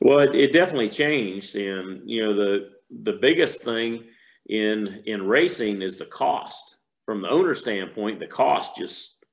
Well, 0.00 0.20
it, 0.20 0.34
it 0.34 0.52
definitely 0.52 0.90
changed, 0.90 1.56
and 1.56 2.08
you 2.08 2.22
know 2.22 2.34
the 2.34 2.70
the 3.02 3.14
biggest 3.14 3.62
thing 3.62 4.04
in 4.48 5.02
in 5.06 5.26
racing 5.26 5.82
is 5.82 5.98
the 5.98 6.06
cost. 6.06 6.75
From 7.06 7.22
the 7.22 7.30
owner 7.30 7.54
standpoint, 7.54 8.20
the 8.20 8.26
costs 8.26 8.78
just 8.78 9.24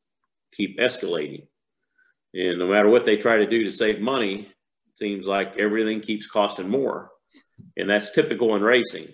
keep 0.56 0.80
escalating, 0.80 1.48
and 2.34 2.60
no 2.60 2.68
matter 2.68 2.90
what 2.90 3.06
they 3.06 3.18
try 3.18 3.38
to 3.38 3.50
do 3.50 3.64
to 3.64 3.72
save 3.72 4.00
money, 4.00 4.42
it 4.42 4.98
seems 4.98 5.26
like 5.26 5.58
everything 5.58 6.00
keeps 6.00 6.28
costing 6.28 6.70
more, 6.70 7.10
and 7.76 7.90
that's 7.90 8.12
typical 8.12 8.56
in 8.56 8.62
racing. 8.62 9.08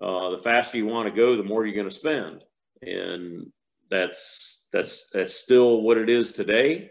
Uh, 0.00 0.30
the 0.30 0.38
faster 0.38 0.78
you 0.78 0.86
want 0.86 1.08
to 1.08 1.14
go, 1.14 1.36
the 1.36 1.42
more 1.42 1.66
you're 1.66 1.74
going 1.74 1.90
to 1.90 1.94
spend, 1.94 2.44
and 2.82 3.50
that's 3.90 4.66
that's 4.72 5.08
that's 5.12 5.34
still 5.34 5.82
what 5.82 5.98
it 5.98 6.08
is 6.08 6.32
today. 6.32 6.90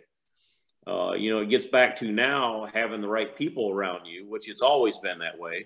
Uh, 0.85 1.13
you 1.13 1.33
know, 1.33 1.41
it 1.41 1.49
gets 1.49 1.65
back 1.65 1.97
to 1.97 2.11
now 2.11 2.67
having 2.73 3.01
the 3.01 3.07
right 3.07 3.37
people 3.37 3.71
around 3.71 4.05
you, 4.05 4.25
which 4.29 4.49
it's 4.49 4.61
always 4.61 4.97
been 4.99 5.19
that 5.19 5.37
way, 5.37 5.65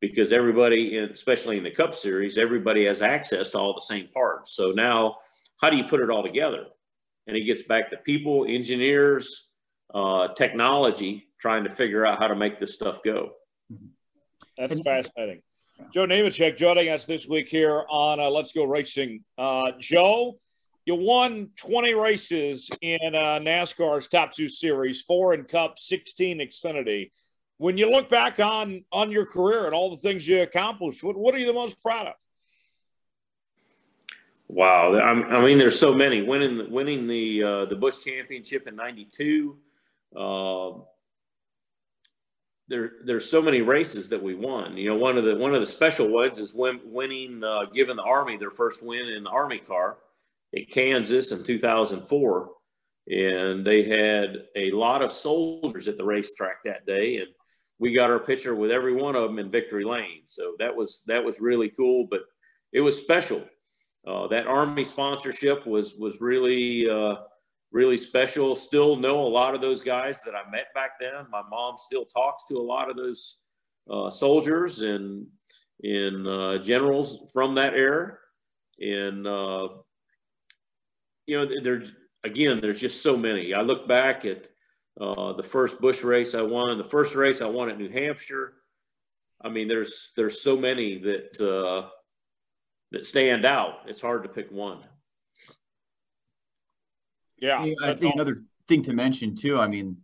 because 0.00 0.32
everybody, 0.32 0.98
especially 0.98 1.58
in 1.58 1.64
the 1.64 1.70
Cup 1.70 1.94
Series, 1.94 2.36
everybody 2.38 2.84
has 2.86 3.02
access 3.02 3.50
to 3.50 3.58
all 3.58 3.74
the 3.74 3.80
same 3.80 4.08
parts. 4.08 4.54
So 4.54 4.72
now, 4.72 5.18
how 5.60 5.70
do 5.70 5.76
you 5.76 5.84
put 5.84 6.00
it 6.00 6.10
all 6.10 6.22
together? 6.22 6.66
And 7.26 7.36
it 7.36 7.44
gets 7.44 7.62
back 7.62 7.90
to 7.90 7.96
people, 7.96 8.46
engineers, 8.48 9.48
uh, 9.94 10.28
technology, 10.34 11.28
trying 11.40 11.64
to 11.64 11.70
figure 11.70 12.04
out 12.04 12.18
how 12.18 12.28
to 12.28 12.36
make 12.36 12.58
this 12.58 12.74
stuff 12.74 13.02
go. 13.02 13.32
That's 14.58 14.80
fascinating. 14.80 15.42
Joe 15.92 16.06
Nemechek 16.06 16.56
joining 16.56 16.88
us 16.88 17.04
this 17.04 17.26
week 17.28 17.48
here 17.48 17.84
on 17.90 18.18
uh, 18.20 18.30
Let's 18.30 18.52
Go 18.52 18.64
Racing. 18.64 19.24
Uh, 19.36 19.72
Joe, 19.78 20.38
you 20.86 20.94
won 20.94 21.50
20 21.56 21.94
races 21.94 22.70
in 22.80 23.14
uh, 23.14 23.38
NASCAR's 23.40 24.08
Top 24.08 24.32
Two 24.32 24.48
Series, 24.48 25.02
four 25.02 25.34
in 25.34 25.44
Cup, 25.44 25.78
16 25.78 26.38
Xfinity. 26.38 27.10
When 27.58 27.78
you 27.78 27.90
look 27.90 28.10
back 28.10 28.38
on 28.38 28.84
on 28.92 29.10
your 29.10 29.26
career 29.26 29.64
and 29.64 29.74
all 29.74 29.90
the 29.90 29.96
things 29.96 30.26
you 30.28 30.42
accomplished, 30.42 31.02
what, 31.02 31.16
what 31.16 31.34
are 31.34 31.38
you 31.38 31.46
the 31.46 31.52
most 31.52 31.80
proud 31.80 32.08
of? 32.08 32.14
Wow, 34.48 34.96
I 34.96 35.44
mean, 35.44 35.58
there's 35.58 35.78
so 35.78 35.92
many. 35.92 36.22
Winning 36.22 36.70
winning 36.70 37.06
the 37.06 37.42
uh, 37.42 37.64
the 37.64 37.76
Busch 37.76 38.04
Championship 38.04 38.68
in 38.68 38.76
'92. 38.76 39.56
Uh, 40.14 40.70
there 42.68 42.92
there's 43.04 43.28
so 43.28 43.42
many 43.42 43.60
races 43.60 44.08
that 44.10 44.22
we 44.22 44.34
won. 44.34 44.76
You 44.76 44.90
know, 44.90 44.96
one 44.96 45.18
of 45.18 45.24
the 45.24 45.36
one 45.36 45.54
of 45.54 45.60
the 45.60 45.66
special 45.66 46.08
ones 46.08 46.38
is 46.38 46.54
win, 46.54 46.80
winning, 46.84 47.42
uh, 47.42 47.64
giving 47.72 47.96
the 47.96 48.02
Army 48.02 48.36
their 48.36 48.50
first 48.50 48.84
win 48.84 49.08
in 49.08 49.24
the 49.24 49.30
Army 49.30 49.58
car 49.58 49.98
at 50.54 50.70
Kansas 50.70 51.32
in 51.32 51.44
2004. 51.44 52.50
And 53.08 53.64
they 53.64 53.84
had 53.84 54.46
a 54.56 54.72
lot 54.72 55.02
of 55.02 55.12
soldiers 55.12 55.86
at 55.86 55.96
the 55.96 56.04
racetrack 56.04 56.64
that 56.64 56.86
day. 56.86 57.18
And 57.18 57.28
we 57.78 57.94
got 57.94 58.10
our 58.10 58.18
picture 58.18 58.54
with 58.54 58.70
every 58.70 58.94
one 58.94 59.16
of 59.16 59.22
them 59.22 59.38
in 59.38 59.50
victory 59.50 59.84
lane. 59.84 60.22
So 60.26 60.54
that 60.58 60.74
was, 60.74 61.02
that 61.06 61.24
was 61.24 61.40
really 61.40 61.70
cool, 61.70 62.06
but 62.10 62.22
it 62.72 62.80
was 62.80 63.00
special. 63.00 63.44
Uh, 64.06 64.28
that 64.28 64.46
Army 64.46 64.84
sponsorship 64.84 65.66
was, 65.66 65.94
was 65.94 66.20
really, 66.20 66.88
uh, 66.88 67.16
really 67.72 67.98
special. 67.98 68.56
Still 68.56 68.96
know 68.96 69.20
a 69.20 69.28
lot 69.28 69.54
of 69.54 69.60
those 69.60 69.82
guys 69.82 70.20
that 70.22 70.34
I 70.34 70.48
met 70.50 70.72
back 70.74 70.92
then. 71.00 71.12
My 71.30 71.42
mom 71.50 71.76
still 71.78 72.04
talks 72.04 72.44
to 72.46 72.56
a 72.56 72.62
lot 72.62 72.90
of 72.90 72.96
those 72.96 73.40
uh, 73.90 74.10
soldiers 74.10 74.80
and 74.80 75.26
in 75.82 76.26
uh, 76.26 76.58
generals 76.62 77.30
from 77.32 77.54
that 77.56 77.74
era. 77.74 78.16
And 78.78 79.26
uh, 79.26 79.68
you 81.26 81.38
know, 81.38 81.48
there's 81.62 81.92
again, 82.24 82.60
there's 82.60 82.80
just 82.80 83.02
so 83.02 83.16
many. 83.16 83.54
I 83.54 83.62
look 83.62 83.88
back 83.88 84.24
at 84.24 84.48
uh, 85.00 85.32
the 85.34 85.42
first 85.42 85.80
Busch 85.80 86.02
race 86.02 86.34
I 86.34 86.42
won, 86.42 86.78
the 86.78 86.84
first 86.84 87.14
race 87.14 87.40
I 87.40 87.46
won 87.46 87.68
at 87.68 87.78
New 87.78 87.90
Hampshire. 87.90 88.54
I 89.42 89.48
mean, 89.48 89.68
there's 89.68 90.12
there's 90.16 90.42
so 90.42 90.56
many 90.56 90.98
that 90.98 91.40
uh, 91.40 91.88
that 92.92 93.04
stand 93.04 93.44
out. 93.44 93.80
It's 93.86 94.00
hard 94.00 94.22
to 94.22 94.28
pick 94.28 94.50
one. 94.50 94.78
Yeah, 97.38 97.66
I 97.82 97.94
think 97.94 98.14
another 98.14 98.44
thing 98.68 98.82
to 98.84 98.94
mention 98.94 99.34
too. 99.34 99.58
I 99.58 99.68
mean, 99.68 99.98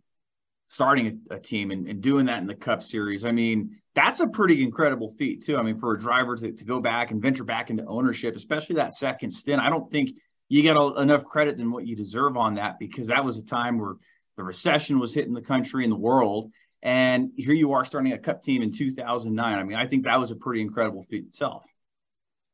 starting 0.67 1.21
a, 1.29 1.35
a 1.35 1.39
team 1.39 1.71
and, 1.71 1.87
and, 1.87 2.01
doing 2.01 2.25
that 2.25 2.39
in 2.39 2.47
the 2.47 2.55
Cup 2.55 2.83
Series. 2.83 3.25
I 3.25 3.31
mean, 3.31 3.79
that's 3.95 4.19
a 4.19 4.27
pretty 4.27 4.63
incredible 4.63 5.13
feat 5.17 5.43
too. 5.43 5.57
I 5.57 5.63
mean, 5.63 5.79
for 5.79 5.93
a 5.93 5.99
driver 5.99 6.35
to, 6.35 6.51
to 6.51 6.65
go 6.65 6.79
back 6.79 7.11
and 7.11 7.21
venture 7.21 7.43
back 7.43 7.69
into 7.69 7.85
ownership, 7.85 8.35
especially 8.35 8.75
that 8.75 8.95
second 8.95 9.31
stint, 9.31 9.61
I 9.61 9.69
don't 9.69 9.89
think 9.91 10.11
you 10.49 10.61
get 10.61 10.75
a, 10.75 11.01
enough 11.01 11.25
credit 11.25 11.57
than 11.57 11.71
what 11.71 11.87
you 11.87 11.95
deserve 11.95 12.37
on 12.37 12.55
that 12.55 12.79
because 12.79 13.07
that 13.07 13.23
was 13.23 13.37
a 13.37 13.43
time 13.43 13.79
where 13.79 13.93
the 14.37 14.43
recession 14.43 14.99
was 14.99 15.13
hitting 15.13 15.33
the 15.33 15.41
country 15.41 15.83
and 15.83 15.91
the 15.91 15.97
world. 15.97 16.51
And 16.81 17.31
here 17.37 17.53
you 17.53 17.73
are 17.73 17.85
starting 17.85 18.11
a 18.11 18.17
cup 18.17 18.43
team 18.43 18.61
in 18.61 18.71
2009. 18.71 19.57
I 19.57 19.63
mean, 19.63 19.77
I 19.77 19.87
think 19.87 20.03
that 20.03 20.19
was 20.19 20.31
a 20.31 20.35
pretty 20.35 20.61
incredible 20.61 21.03
feat 21.03 21.25
itself. 21.25 21.63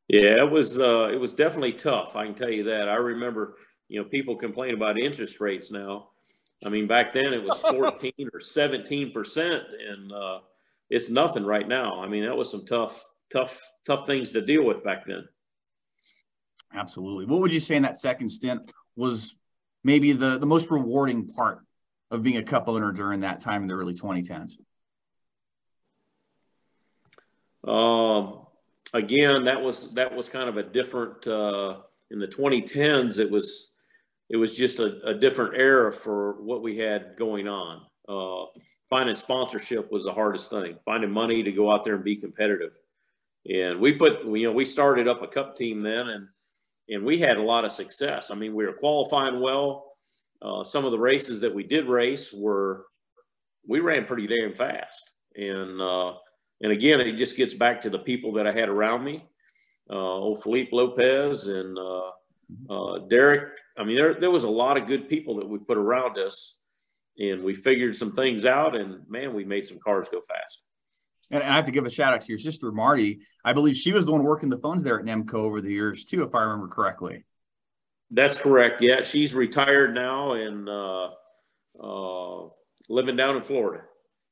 Yeah, 0.08 0.44
it 0.44 0.52
was. 0.52 0.78
Uh, 0.78 1.10
it 1.12 1.20
was 1.20 1.34
definitely 1.34 1.74
tough. 1.74 2.16
I 2.16 2.26
can 2.26 2.36
tell 2.36 2.50
you 2.50 2.66
that. 2.66 2.90
I 2.90 2.96
remember, 2.96 3.56
you 3.88 4.02
know, 4.02 4.08
people 4.08 4.36
complain 4.36 4.74
about 4.74 5.00
interest 5.00 5.40
rates 5.40 5.72
now. 5.72 6.10
I 6.64 6.70
mean, 6.70 6.88
back 6.88 7.14
then 7.14 7.34
it 7.34 7.44
was 7.44 7.60
14 7.62 8.12
or 8.34 8.40
17 8.40 9.12
percent, 9.12 9.64
and 9.88 10.12
uh, 10.12 10.40
it's 10.90 11.10
nothing 11.10 11.44
right 11.44 11.68
now. 11.68 12.02
I 12.02 12.08
mean, 12.08 12.26
that 12.26 12.36
was 12.36 12.52
some 12.52 12.66
tough, 12.66 13.04
tough, 13.32 13.60
tough 13.86 14.08
things 14.08 14.32
to 14.32 14.42
deal 14.42 14.64
with 14.64 14.84
back 14.84 15.06
then. 15.06 15.28
Absolutely. 16.74 17.26
What 17.26 17.42
would 17.42 17.54
you 17.54 17.60
say 17.60 17.76
in 17.76 17.84
that 17.84 17.98
second 17.98 18.30
stint 18.30 18.72
was 18.96 19.36
maybe 19.84 20.12
the, 20.12 20.38
the 20.38 20.46
most 20.46 20.70
rewarding 20.70 21.28
part 21.28 21.60
of 22.12 22.24
being 22.24 22.38
a 22.38 22.44
cup 22.44 22.68
owner 22.68 22.92
during 22.92 23.22
that 23.22 23.42
time 23.42 23.62
in 23.64 23.68
the 23.68 23.76
early 23.76 23.94
2010s? 23.94 24.58
Um, 27.68 28.46
again, 28.94 29.44
that 29.44 29.62
was 29.62 29.94
that 29.94 30.16
was 30.16 30.30
kind 30.30 30.50
of 30.50 30.58
a 30.58 30.64
different 30.64 31.28
uh, 31.28 31.78
in 32.10 32.20
the 32.20 32.28
2010s. 32.28 33.20
It 33.20 33.30
was 33.30 33.72
it 34.30 34.38
was 34.38 34.56
just 34.56 34.80
a, 34.80 35.00
a 35.06 35.14
different 35.14 35.56
era 35.56 35.92
for 35.92 36.42
what 36.42 36.62
we 36.62 36.78
had 36.78 37.16
going 37.18 37.48
on. 37.48 37.82
Uh, 38.08 38.46
finding 38.90 39.16
sponsorship 39.16 39.92
was 39.92 40.04
the 40.04 40.14
hardest 40.14 40.50
thing. 40.50 40.78
Finding 40.86 41.12
money 41.12 41.44
to 41.44 41.52
go 41.52 41.72
out 41.72 41.84
there 41.84 41.96
and 41.96 42.04
be 42.04 42.16
competitive. 42.16 42.72
And 43.50 43.80
we 43.80 43.94
put, 43.94 44.26
you 44.26 44.48
know, 44.48 44.52
we 44.52 44.66
started 44.66 45.08
up 45.08 45.22
a 45.22 45.28
cup 45.28 45.56
team 45.56 45.82
then, 45.82 46.10
and 46.10 46.28
and 46.90 47.06
we 47.06 47.20
had 47.20 47.38
a 47.38 47.42
lot 47.42 47.66
of 47.66 47.72
success. 47.72 48.32
I 48.32 48.36
mean, 48.36 48.56
we 48.56 48.66
were 48.66 48.74
qualifying 48.74 49.40
well. 49.40 49.89
Uh, 50.42 50.64
some 50.64 50.86
of 50.86 50.92
the 50.92 51.00
races 51.00 51.42
that 51.42 51.54
we 51.54 51.64
did 51.64 51.88
race 51.88 52.32
were 52.34 52.86
we 53.68 53.80
ran 53.82 54.06
pretty 54.06 54.28
damn 54.28 54.54
fast, 54.54 55.12
and 55.36 55.82
uh, 55.82 56.14
and 56.62 56.72
again, 56.72 57.02
it 57.02 57.18
just 57.18 57.38
gets 57.38 57.54
back 57.54 57.82
to 57.82 57.90
the 57.90 58.00
people 58.00 58.34
that 58.34 58.48
I 58.48 58.52
had 58.52 58.70
around 58.70 59.04
me. 59.04 59.26
Uh, 59.90 59.96
old 59.96 60.44
Felipe 60.44 60.72
Lopez 60.72 61.48
and 61.48 61.78
uh, 61.78 62.12
uh, 62.70 63.00
Derek. 63.10 63.58
I 63.78 63.84
mean, 63.84 63.96
there 63.96 64.14
there 64.14 64.32
was 64.32 64.44
a 64.44 64.50
lot 64.50 64.78
of 64.78 64.88
good 64.88 65.10
people 65.10 65.36
that 65.38 65.50
we 65.50 65.60
put 65.60 65.78
around 65.78 66.18
us, 66.18 66.56
and 67.18 67.44
we 67.44 67.54
figured 67.54 67.96
some 67.96 68.14
things 68.14 68.46
out. 68.46 68.76
And 68.76 69.02
man, 69.10 69.34
we 69.34 69.44
made 69.44 69.68
some 69.68 69.80
cars 69.84 70.08
go 70.10 70.22
fast. 70.22 70.64
And 71.32 71.44
I 71.44 71.56
have 71.56 71.66
to 71.66 71.72
give 71.72 71.86
a 71.86 71.90
shout 71.90 72.14
out 72.14 72.22
to 72.22 72.30
your 72.30 72.40
sister, 72.40 72.72
Marty. 72.72 73.20
I 73.46 73.54
believe 73.54 73.76
she 73.78 73.92
was 73.92 74.06
the 74.06 74.12
one 74.12 74.24
working 74.24 74.50
the 74.50 74.58
phones 74.58 74.84
there 74.84 75.00
at 75.00 75.06
Nemco 75.06 75.36
over 75.36 75.62
the 75.62 75.72
years, 75.72 76.06
too, 76.06 76.24
if 76.24 76.34
I 76.34 76.42
remember 76.42 76.68
correctly. 76.68 77.24
That's 78.12 78.36
correct. 78.36 78.82
Yeah, 78.82 79.04
she's 79.04 79.34
retired 79.34 79.94
now 79.94 80.34
and 80.34 80.68
uh, 80.68 81.10
uh, 81.82 82.48
living 82.90 83.16
down 83.16 83.36
in 83.36 83.42
Florida. 83.42 83.84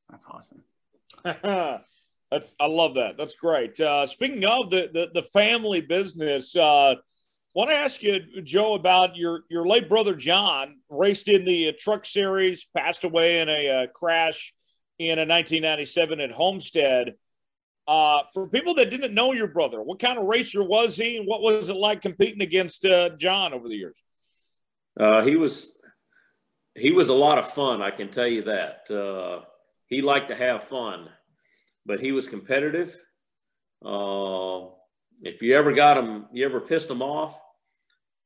That's 0.09 0.25
awesome. 0.25 0.63
That's 2.31 2.55
I 2.59 2.65
love 2.65 2.95
that. 2.95 3.17
That's 3.17 3.35
great. 3.35 3.79
Uh, 3.79 4.05
speaking 4.05 4.43
of 4.45 4.69
the, 4.69 4.89
the, 4.91 5.09
the 5.13 5.23
family 5.23 5.79
business, 5.81 6.55
uh, 6.55 6.95
want 7.53 7.69
to 7.69 7.75
ask 7.75 8.03
you, 8.03 8.19
Joe, 8.43 8.73
about 8.73 9.15
your 9.15 9.41
your 9.49 9.65
late 9.65 9.87
brother 9.89 10.15
John. 10.15 10.77
Raced 10.89 11.27
in 11.27 11.45
the 11.45 11.69
uh, 11.69 11.71
Truck 11.79 12.05
Series, 12.05 12.67
passed 12.75 13.03
away 13.03 13.39
in 13.39 13.49
a 13.49 13.69
uh, 13.69 13.87
crash 13.87 14.53
in 14.99 15.19
a 15.19 15.25
1997 15.25 16.19
at 16.19 16.31
Homestead. 16.31 17.13
Uh, 17.87 18.23
for 18.33 18.47
people 18.47 18.73
that 18.73 18.89
didn't 18.89 19.13
know 19.13 19.31
your 19.31 19.47
brother, 19.47 19.81
what 19.81 19.99
kind 19.99 20.17
of 20.17 20.25
racer 20.25 20.61
was 20.61 20.97
he, 20.97 21.17
and 21.17 21.25
what 21.25 21.41
was 21.41 21.69
it 21.69 21.75
like 21.75 22.01
competing 22.01 22.41
against 22.41 22.83
uh, 22.83 23.09
John 23.17 23.53
over 23.53 23.69
the 23.69 23.75
years? 23.75 23.97
Uh, 24.99 25.23
he 25.23 25.35
was 25.35 25.69
he 26.75 26.91
was 26.91 27.09
a 27.09 27.13
lot 27.13 27.37
of 27.37 27.51
fun. 27.51 27.81
I 27.81 27.91
can 27.91 28.09
tell 28.09 28.27
you 28.27 28.43
that. 28.43 28.91
Uh, 28.91 29.45
he 29.87 30.01
liked 30.01 30.27
to 30.27 30.35
have 30.35 30.63
fun, 30.63 31.07
but 31.85 31.99
he 31.99 32.11
was 32.11 32.27
competitive. 32.27 32.89
Uh, 33.83 34.67
if 35.21 35.41
you 35.41 35.55
ever 35.55 35.71
got 35.71 35.97
him, 35.97 36.25
you 36.33 36.45
ever 36.45 36.59
pissed 36.59 36.89
him 36.89 37.01
off, 37.01 37.39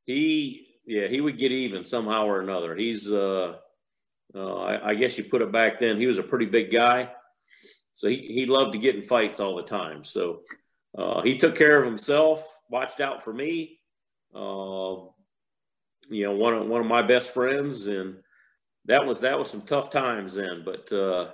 he 0.04 0.66
yeah 0.86 1.06
he 1.06 1.20
would 1.20 1.38
get 1.38 1.52
even 1.52 1.84
somehow 1.84 2.26
or 2.26 2.40
another. 2.40 2.74
He's 2.74 3.10
uh, 3.10 3.54
uh, 4.34 4.54
I, 4.56 4.90
I, 4.90 4.94
guess 4.94 5.18
you 5.18 5.24
put 5.24 5.42
it 5.42 5.52
back 5.52 5.78
then. 5.78 5.98
He 5.98 6.06
was 6.06 6.18
a 6.18 6.22
pretty 6.22 6.46
big 6.46 6.72
guy, 6.72 7.10
so 7.94 8.08
he, 8.08 8.16
he 8.16 8.46
loved 8.46 8.72
to 8.72 8.78
get 8.78 8.96
in 8.96 9.02
fights 9.02 9.40
all 9.40 9.56
the 9.56 9.62
time. 9.62 10.04
So 10.04 10.40
uh, 10.96 11.22
he 11.22 11.36
took 11.36 11.56
care 11.56 11.78
of 11.78 11.86
himself, 11.86 12.46
watched 12.68 13.00
out 13.00 13.22
for 13.22 13.32
me. 13.32 13.80
Uh, 14.34 15.08
you 16.08 16.24
know, 16.24 16.32
one 16.32 16.54
of 16.54 16.66
one 16.66 16.80
of 16.80 16.86
my 16.86 17.02
best 17.02 17.32
friends, 17.32 17.86
and 17.86 18.16
that 18.86 19.06
was 19.06 19.20
that 19.20 19.38
was 19.38 19.50
some 19.50 19.62
tough 19.62 19.90
times 19.90 20.34
then. 20.34 20.62
But 20.64 20.92
uh, 20.92 21.30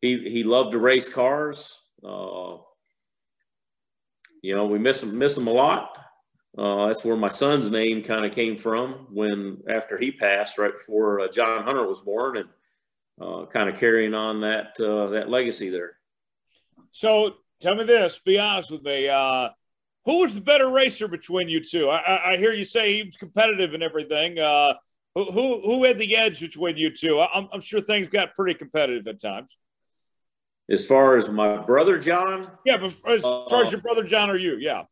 he 0.00 0.28
he 0.30 0.44
loved 0.44 0.72
to 0.72 0.78
race 0.78 1.08
cars. 1.08 1.72
Uh, 2.04 2.56
you 4.42 4.54
know, 4.54 4.66
we 4.66 4.78
miss 4.78 5.02
him 5.02 5.18
miss 5.18 5.36
him 5.36 5.46
a 5.46 5.52
lot. 5.52 5.98
Uh, 6.56 6.86
that's 6.86 7.04
where 7.04 7.16
my 7.16 7.28
son's 7.28 7.70
name 7.70 8.02
kind 8.02 8.24
of 8.24 8.32
came 8.32 8.56
from 8.56 9.06
when 9.12 9.58
after 9.68 9.98
he 9.98 10.10
passed, 10.10 10.56
right 10.56 10.72
before 10.72 11.20
uh, 11.20 11.28
John 11.28 11.64
Hunter 11.64 11.86
was 11.86 12.00
born, 12.00 12.38
and 12.38 12.48
uh, 13.20 13.46
kind 13.46 13.68
of 13.68 13.78
carrying 13.78 14.14
on 14.14 14.40
that 14.42 14.78
uh, 14.80 15.08
that 15.08 15.28
legacy 15.28 15.70
there. 15.70 15.96
So 16.90 17.34
tell 17.60 17.74
me 17.74 17.84
this: 17.84 18.20
be 18.24 18.38
honest 18.38 18.70
with 18.70 18.82
me. 18.82 19.08
Uh, 19.08 19.50
who 20.04 20.18
was 20.18 20.34
the 20.36 20.40
better 20.40 20.70
racer 20.70 21.08
between 21.08 21.48
you 21.48 21.60
two? 21.60 21.90
I, 21.90 21.98
I, 21.98 22.32
I, 22.32 22.36
hear 22.36 22.52
you 22.52 22.64
say 22.64 22.94
he 22.94 23.02
was 23.02 23.16
competitive 23.16 23.74
and 23.74 23.82
everything. 23.82 24.38
Uh, 24.38 24.74
who, 25.14 25.24
who 25.32 25.60
who 25.62 25.84
had 25.84 25.98
the 25.98 26.16
edge 26.16 26.40
between 26.40 26.76
you 26.76 26.94
two? 26.94 27.20
I'm, 27.20 27.48
I'm 27.52 27.60
sure 27.60 27.80
things 27.80 28.06
got 28.08 28.34
pretty 28.34 28.54
competitive 28.54 29.06
at 29.08 29.20
times. 29.20 29.48
As 30.70 30.84
far 30.84 31.16
as 31.16 31.28
my 31.28 31.56
brother 31.56 31.98
John, 31.98 32.50
yeah, 32.64 32.76
but 32.76 32.86
as 33.08 33.22
far 33.22 33.62
as 33.62 33.70
your 33.70 33.80
brother 33.80 34.02
John 34.02 34.30
or 34.30 34.36
you, 34.36 34.56
yeah. 34.56 34.82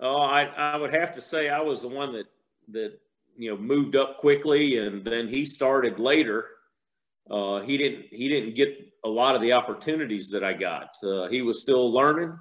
Oh, 0.00 0.20
I, 0.20 0.44
I 0.44 0.76
would 0.76 0.92
have 0.92 1.12
to 1.12 1.20
say 1.20 1.48
I 1.48 1.60
was 1.60 1.82
the 1.82 1.88
one 1.88 2.12
that 2.12 2.26
that 2.72 2.98
you 3.36 3.50
know 3.50 3.56
moved 3.56 3.96
up 3.96 4.18
quickly, 4.18 4.78
and 4.78 5.04
then 5.04 5.28
he 5.28 5.44
started 5.44 5.98
later. 5.98 6.46
Uh, 7.30 7.60
he 7.60 7.78
didn't 7.78 8.06
he 8.10 8.28
didn't 8.28 8.54
get 8.54 8.76
a 9.04 9.08
lot 9.08 9.34
of 9.34 9.42
the 9.42 9.52
opportunities 9.52 10.30
that 10.30 10.44
I 10.44 10.52
got. 10.52 10.90
Uh, 11.02 11.28
he 11.28 11.42
was 11.42 11.60
still 11.60 11.92
learning 11.92 12.36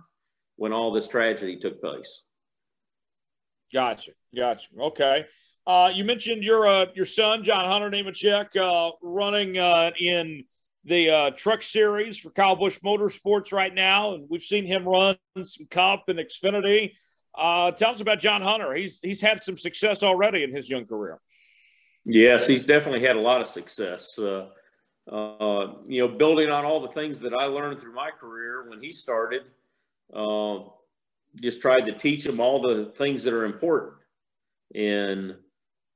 when 0.55 0.73
all 0.73 0.91
this 0.91 1.07
tragedy 1.07 1.57
took 1.57 1.81
place. 1.81 2.23
Gotcha, 3.73 4.11
gotcha. 4.35 4.67
Okay. 4.79 5.25
Uh, 5.65 5.91
you 5.93 6.03
mentioned 6.03 6.43
your 6.43 6.67
uh, 6.67 6.85
your 6.95 7.05
son 7.05 7.43
John 7.43 7.65
Hunter 7.65 7.89
Nemechek 7.89 8.55
uh, 8.57 8.91
running 9.01 9.57
uh, 9.57 9.91
in 9.99 10.43
the 10.83 11.09
uh, 11.09 11.31
truck 11.31 11.61
series 11.61 12.17
for 12.17 12.31
Kyle 12.31 12.55
Busch 12.55 12.79
Motorsports 12.79 13.53
right 13.53 13.73
now, 13.73 14.15
and 14.15 14.25
we've 14.29 14.41
seen 14.41 14.65
him 14.65 14.87
run 14.87 15.15
some 15.43 15.67
Cup 15.67 16.05
and 16.07 16.17
Xfinity. 16.17 16.93
Uh, 17.35 17.71
tell 17.71 17.91
us 17.91 18.01
about 18.01 18.19
John 18.19 18.41
Hunter. 18.41 18.73
He's 18.73 18.99
he's 19.01 19.21
had 19.21 19.39
some 19.39 19.55
success 19.55 20.01
already 20.03 20.43
in 20.43 20.53
his 20.53 20.69
young 20.69 20.85
career. 20.85 21.19
Yes, 22.05 22.47
he's 22.47 22.65
definitely 22.65 23.05
had 23.05 23.15
a 23.15 23.21
lot 23.21 23.41
of 23.41 23.47
success. 23.47 24.17
Uh, 24.17 24.47
uh, 25.11 25.73
you 25.85 26.01
know, 26.01 26.07
building 26.07 26.49
on 26.49 26.63
all 26.63 26.79
the 26.79 26.87
things 26.87 27.19
that 27.19 27.33
I 27.33 27.45
learned 27.45 27.79
through 27.79 27.93
my 27.93 28.11
career 28.11 28.69
when 28.69 28.81
he 28.81 28.93
started, 28.93 29.43
uh, 30.13 30.59
just 31.41 31.61
tried 31.61 31.85
to 31.85 31.93
teach 31.93 32.25
him 32.25 32.39
all 32.39 32.61
the 32.61 32.93
things 32.95 33.23
that 33.23 33.33
are 33.33 33.45
important. 33.45 33.93
And 34.73 35.35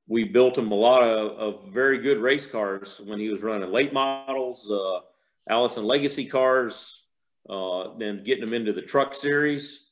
we 0.06 0.24
built 0.24 0.58
him 0.58 0.70
a 0.70 0.74
lot 0.74 1.02
of, 1.02 1.32
of 1.38 1.72
very 1.72 1.98
good 1.98 2.18
race 2.18 2.46
cars 2.46 3.00
when 3.04 3.18
he 3.18 3.30
was 3.30 3.42
running 3.42 3.72
late 3.72 3.92
models, 3.92 4.70
uh, 4.70 5.00
Allison 5.48 5.84
Legacy 5.84 6.26
cars, 6.26 7.02
uh, 7.48 7.96
then 7.98 8.22
getting 8.22 8.44
him 8.44 8.52
into 8.52 8.72
the 8.72 8.82
truck 8.82 9.14
series. 9.14 9.90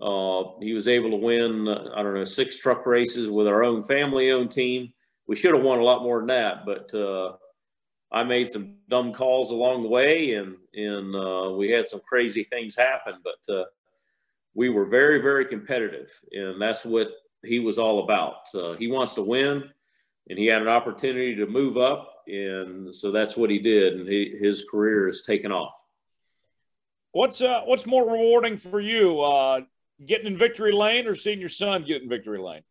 Uh, 0.00 0.44
he 0.60 0.74
was 0.74 0.86
able 0.86 1.10
to 1.10 1.16
win, 1.16 1.68
I 1.68 2.02
don't 2.02 2.14
know, 2.14 2.24
six 2.24 2.58
truck 2.58 2.86
races 2.86 3.28
with 3.28 3.48
our 3.48 3.64
own 3.64 3.82
family 3.82 4.30
owned 4.30 4.52
team. 4.52 4.92
We 5.26 5.36
should 5.36 5.54
have 5.54 5.64
won 5.64 5.78
a 5.78 5.84
lot 5.84 6.02
more 6.02 6.18
than 6.18 6.28
that, 6.28 6.64
but 6.64 6.94
uh, 6.94 7.36
I 8.10 8.24
made 8.24 8.52
some 8.52 8.76
dumb 8.88 9.12
calls 9.12 9.50
along 9.50 9.82
the 9.82 9.88
way 9.88 10.34
and, 10.34 10.56
and 10.74 11.14
uh, 11.14 11.50
we 11.56 11.70
had 11.70 11.88
some 11.88 12.00
crazy 12.08 12.44
things 12.44 12.74
happen, 12.74 13.14
but 13.22 13.54
uh, 13.54 13.64
we 14.54 14.70
were 14.70 14.86
very, 14.86 15.20
very 15.20 15.44
competitive. 15.44 16.10
And 16.32 16.60
that's 16.60 16.84
what 16.84 17.08
he 17.44 17.58
was 17.58 17.78
all 17.78 18.04
about. 18.04 18.54
Uh, 18.54 18.72
he 18.74 18.90
wants 18.90 19.14
to 19.14 19.22
win 19.22 19.64
and 20.28 20.38
he 20.38 20.46
had 20.46 20.62
an 20.62 20.68
opportunity 20.68 21.34
to 21.36 21.46
move 21.46 21.76
up. 21.76 22.22
And 22.26 22.94
so 22.94 23.10
that's 23.10 23.36
what 23.36 23.50
he 23.50 23.58
did. 23.58 23.94
And 23.94 24.08
he, 24.08 24.36
his 24.40 24.64
career 24.70 25.06
has 25.06 25.22
taken 25.22 25.52
off. 25.52 25.74
What's 27.12 27.40
uh, 27.40 27.62
what's 27.64 27.86
more 27.86 28.04
rewarding 28.04 28.58
for 28.58 28.80
you, 28.80 29.20
uh, 29.20 29.62
getting 30.04 30.26
in 30.26 30.36
victory 30.36 30.72
lane 30.72 31.06
or 31.06 31.14
seeing 31.14 31.40
your 31.40 31.48
son 31.48 31.84
get 31.84 32.02
in 32.02 32.08
victory 32.08 32.38
lane? 32.38 32.62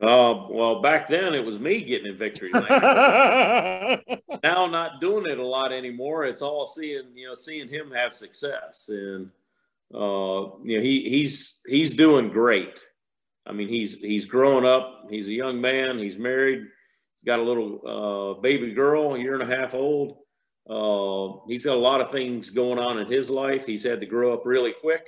Uh, 0.00 0.46
well, 0.48 0.80
back 0.80 1.08
then 1.08 1.34
it 1.34 1.44
was 1.44 1.58
me 1.58 1.82
getting 1.82 2.06
in 2.06 2.16
victory 2.16 2.50
lane. 2.52 2.64
now 4.42 4.66
not 4.66 4.98
doing 4.98 5.26
it 5.26 5.38
a 5.38 5.46
lot 5.46 5.72
anymore. 5.72 6.24
It's 6.24 6.40
all 6.40 6.66
seeing, 6.66 7.14
you 7.14 7.28
know, 7.28 7.34
seeing 7.34 7.68
him 7.68 7.90
have 7.90 8.14
success, 8.14 8.88
and 8.88 9.30
uh, 9.94 10.56
you 10.64 10.76
know, 10.76 10.82
he 10.82 11.08
he's 11.10 11.60
he's 11.66 11.94
doing 11.94 12.30
great. 12.30 12.78
I 13.44 13.52
mean, 13.52 13.68
he's 13.68 13.96
he's 13.96 14.24
growing 14.24 14.64
up. 14.64 15.06
He's 15.10 15.28
a 15.28 15.32
young 15.32 15.60
man. 15.60 15.98
He's 15.98 16.16
married. 16.16 16.60
He's 16.60 17.24
got 17.26 17.38
a 17.38 17.42
little 17.42 18.36
uh, 18.36 18.40
baby 18.40 18.72
girl, 18.72 19.14
a 19.14 19.18
year 19.18 19.34
and 19.34 19.52
a 19.52 19.56
half 19.56 19.74
old. 19.74 20.16
Uh, 20.68 21.40
he's 21.46 21.66
got 21.66 21.76
a 21.76 21.80
lot 21.80 22.00
of 22.00 22.10
things 22.10 22.48
going 22.48 22.78
on 22.78 22.98
in 22.98 23.10
his 23.10 23.28
life. 23.28 23.66
He's 23.66 23.84
had 23.84 24.00
to 24.00 24.06
grow 24.06 24.32
up 24.32 24.46
really 24.46 24.72
quick. 24.80 25.04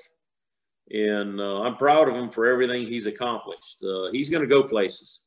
And 0.91 1.41
uh, 1.41 1.63
I'm 1.63 1.77
proud 1.77 2.09
of 2.09 2.15
him 2.15 2.29
for 2.29 2.47
everything 2.47 2.87
he's 2.87 3.07
accomplished. 3.07 3.83
Uh, 3.83 4.11
he's 4.13 4.31
going 4.31 4.43
to 4.43 4.49
go 4.49 4.63
places, 4.63 5.23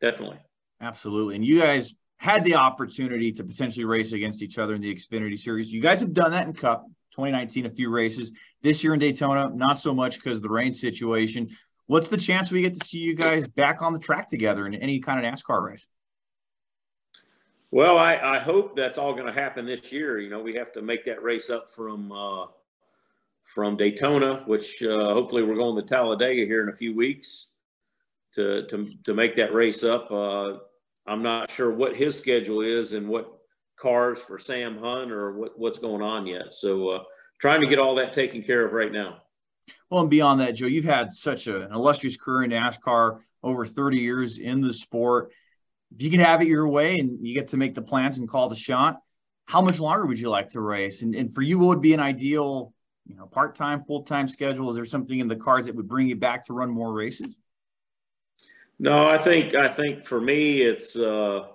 definitely. 0.00 0.38
Absolutely. 0.80 1.36
And 1.36 1.44
you 1.44 1.60
guys 1.60 1.94
had 2.16 2.44
the 2.44 2.54
opportunity 2.54 3.32
to 3.32 3.42
potentially 3.42 3.84
race 3.84 4.12
against 4.12 4.42
each 4.42 4.58
other 4.58 4.74
in 4.74 4.80
the 4.80 4.94
Xfinity 4.94 5.38
Series. 5.38 5.72
You 5.72 5.80
guys 5.80 6.00
have 6.00 6.12
done 6.12 6.30
that 6.30 6.46
in 6.46 6.52
Cup 6.52 6.86
2019, 7.12 7.66
a 7.66 7.70
few 7.70 7.90
races. 7.90 8.32
This 8.62 8.84
year 8.84 8.94
in 8.94 9.00
Daytona, 9.00 9.50
not 9.54 9.78
so 9.78 9.94
much 9.94 10.16
because 10.16 10.36
of 10.36 10.42
the 10.42 10.50
rain 10.50 10.72
situation. 10.72 11.50
What's 11.86 12.08
the 12.08 12.16
chance 12.16 12.50
we 12.50 12.62
get 12.62 12.78
to 12.78 12.86
see 12.86 12.98
you 12.98 13.14
guys 13.14 13.48
back 13.48 13.82
on 13.82 13.92
the 13.92 13.98
track 13.98 14.28
together 14.28 14.66
in 14.66 14.74
any 14.74 15.00
kind 15.00 15.24
of 15.24 15.32
NASCAR 15.32 15.62
race? 15.62 15.86
Well, 17.72 17.98
I, 17.98 18.16
I 18.16 18.38
hope 18.38 18.76
that's 18.76 18.98
all 18.98 19.14
going 19.14 19.26
to 19.26 19.32
happen 19.32 19.66
this 19.66 19.92
year. 19.92 20.18
You 20.18 20.30
know, 20.30 20.40
we 20.40 20.54
have 20.54 20.72
to 20.72 20.82
make 20.82 21.06
that 21.06 21.22
race 21.22 21.50
up 21.50 21.70
from 21.70 22.12
uh, 22.12 22.46
from 23.54 23.76
Daytona, 23.76 24.42
which 24.46 24.82
uh, 24.82 25.12
hopefully 25.12 25.42
we're 25.42 25.56
going 25.56 25.76
to 25.76 25.82
Talladega 25.82 26.46
here 26.46 26.62
in 26.62 26.68
a 26.68 26.76
few 26.76 26.94
weeks 26.94 27.52
to 28.34 28.66
to 28.66 28.92
to 29.04 29.14
make 29.14 29.36
that 29.36 29.52
race 29.52 29.84
up. 29.84 30.10
Uh, 30.10 30.58
I'm 31.06 31.22
not 31.22 31.50
sure 31.50 31.70
what 31.70 31.96
his 31.96 32.16
schedule 32.16 32.60
is 32.60 32.92
and 32.92 33.08
what 33.08 33.32
cars 33.78 34.18
for 34.18 34.38
Sam 34.38 34.78
Hunt 34.78 35.10
or 35.10 35.32
what, 35.32 35.58
what's 35.58 35.78
going 35.78 36.02
on 36.02 36.26
yet. 36.26 36.54
So 36.54 36.88
uh, 36.90 37.02
trying 37.40 37.60
to 37.60 37.66
get 37.66 37.78
all 37.78 37.96
that 37.96 38.12
taken 38.12 38.42
care 38.42 38.64
of 38.64 38.72
right 38.72 38.92
now. 38.92 39.18
Well, 39.90 40.02
and 40.02 40.10
beyond 40.10 40.40
that, 40.40 40.54
Joe, 40.54 40.66
you've 40.66 40.84
had 40.84 41.12
such 41.12 41.46
a, 41.48 41.62
an 41.62 41.72
illustrious 41.72 42.16
career 42.16 42.44
in 42.44 42.50
NASCAR, 42.50 43.20
over 43.42 43.66
30 43.66 43.96
years 43.96 44.38
in 44.38 44.60
the 44.60 44.72
sport 44.72 45.32
if 45.94 46.02
you 46.02 46.10
can 46.10 46.20
have 46.20 46.42
it 46.42 46.48
your 46.48 46.68
way 46.68 46.98
and 46.98 47.26
you 47.26 47.34
get 47.34 47.48
to 47.48 47.56
make 47.56 47.74
the 47.74 47.82
plans 47.82 48.18
and 48.18 48.28
call 48.28 48.48
the 48.48 48.56
shot, 48.56 48.98
how 49.46 49.60
much 49.60 49.78
longer 49.78 50.06
would 50.06 50.18
you 50.18 50.30
like 50.30 50.50
to 50.50 50.60
race? 50.60 51.02
And, 51.02 51.14
and 51.14 51.34
for 51.34 51.42
you, 51.42 51.58
what 51.58 51.68
would 51.68 51.82
be 51.82 51.94
an 51.94 52.00
ideal, 52.00 52.72
you 53.06 53.16
know, 53.16 53.26
part-time, 53.26 53.84
full-time 53.84 54.28
schedule? 54.28 54.70
Is 54.70 54.76
there 54.76 54.84
something 54.84 55.18
in 55.18 55.28
the 55.28 55.36
cards 55.36 55.66
that 55.66 55.74
would 55.74 55.88
bring 55.88 56.08
you 56.08 56.16
back 56.16 56.44
to 56.46 56.52
run 56.52 56.70
more 56.70 56.92
races? 56.92 57.36
No, 58.78 59.06
I 59.06 59.18
think 59.18 59.54
I 59.54 59.68
think 59.68 60.04
for 60.04 60.20
me, 60.20 60.62
it's 60.62 60.96
uh, 60.96 61.46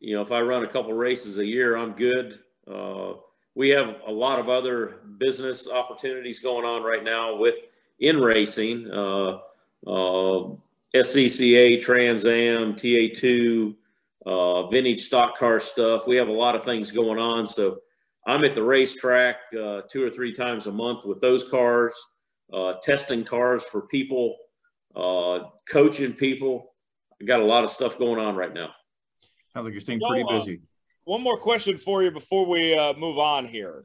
you 0.00 0.14
know, 0.14 0.22
if 0.22 0.32
I 0.32 0.40
run 0.40 0.64
a 0.64 0.68
couple 0.68 0.92
races 0.94 1.38
a 1.38 1.44
year, 1.44 1.76
I'm 1.76 1.92
good. 1.92 2.38
Uh, 2.70 3.14
we 3.54 3.68
have 3.70 3.96
a 4.06 4.10
lot 4.10 4.38
of 4.38 4.48
other 4.48 5.00
business 5.18 5.68
opportunities 5.68 6.40
going 6.40 6.64
on 6.64 6.82
right 6.82 7.04
now 7.04 7.36
with 7.36 7.56
in 7.98 8.20
racing. 8.20 8.90
Uh, 8.90 9.38
uh 9.86 10.56
SCCA, 10.94 11.80
Trans 11.80 12.24
Am, 12.26 12.74
TA2, 12.74 13.74
uh, 14.26 14.66
vintage 14.68 15.00
stock 15.00 15.38
car 15.38 15.58
stuff. 15.58 16.06
We 16.06 16.16
have 16.16 16.28
a 16.28 16.32
lot 16.32 16.54
of 16.54 16.64
things 16.64 16.90
going 16.90 17.18
on. 17.18 17.46
So 17.46 17.78
I'm 18.26 18.44
at 18.44 18.54
the 18.54 18.62
racetrack 18.62 19.36
uh, 19.52 19.82
two 19.90 20.04
or 20.04 20.10
three 20.10 20.32
times 20.32 20.66
a 20.66 20.72
month 20.72 21.04
with 21.04 21.20
those 21.20 21.48
cars, 21.48 21.94
uh, 22.52 22.74
testing 22.82 23.24
cars 23.24 23.64
for 23.64 23.82
people, 23.82 24.36
uh, 24.94 25.40
coaching 25.68 26.12
people. 26.12 26.74
I 27.20 27.24
got 27.24 27.40
a 27.40 27.44
lot 27.44 27.64
of 27.64 27.70
stuff 27.70 27.98
going 27.98 28.20
on 28.20 28.36
right 28.36 28.52
now. 28.52 28.70
Sounds 29.48 29.64
like 29.64 29.72
you're 29.72 29.80
staying 29.80 30.00
pretty 30.00 30.24
uh, 30.28 30.38
busy. 30.38 30.60
one 31.04 31.20
more 31.20 31.38
question 31.38 31.76
for 31.76 32.02
you 32.02 32.10
before 32.10 32.46
we 32.46 32.76
uh, 32.76 32.94
move 32.94 33.18
on 33.18 33.46
here. 33.46 33.84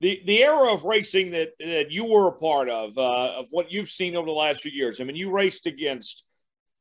The, 0.00 0.20
the 0.26 0.42
era 0.42 0.72
of 0.72 0.84
racing 0.84 1.30
that, 1.30 1.52
that 1.60 1.90
you 1.90 2.04
were 2.04 2.28
a 2.28 2.32
part 2.32 2.68
of, 2.68 2.98
of 2.98 3.46
what 3.52 3.70
you've 3.70 3.88
seen 3.88 4.16
over 4.16 4.26
the 4.26 4.32
last 4.32 4.60
few 4.60 4.72
years. 4.72 5.00
I 5.00 5.04
mean, 5.04 5.16
you 5.16 5.30
raced 5.30 5.66
against 5.66 6.24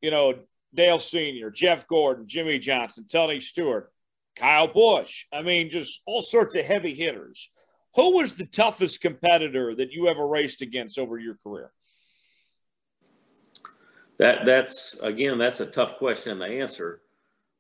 you 0.03 0.11
know, 0.11 0.35
Dale 0.75 0.99
Sr., 0.99 1.49
Jeff 1.49 1.87
Gordon, 1.87 2.27
Jimmie 2.27 2.59
Johnson, 2.59 3.05
Tony 3.09 3.39
Stewart, 3.39 3.91
Kyle 4.35 4.67
Busch. 4.67 5.25
I 5.31 5.41
mean, 5.41 5.69
just 5.69 6.01
all 6.05 6.21
sorts 6.21 6.55
of 6.55 6.65
heavy 6.65 6.93
hitters. 6.93 7.49
Who 7.95 8.15
was 8.15 8.35
the 8.35 8.45
toughest 8.45 9.01
competitor 9.01 9.75
that 9.75 9.91
you 9.91 10.07
ever 10.07 10.27
raced 10.27 10.61
against 10.61 10.97
over 10.97 11.19
your 11.19 11.35
career? 11.35 11.71
That 14.19 14.45
that's 14.45 14.95
again, 15.01 15.37
that's 15.37 15.59
a 15.59 15.65
tough 15.65 15.97
question 15.97 16.39
to 16.39 16.45
answer. 16.45 17.01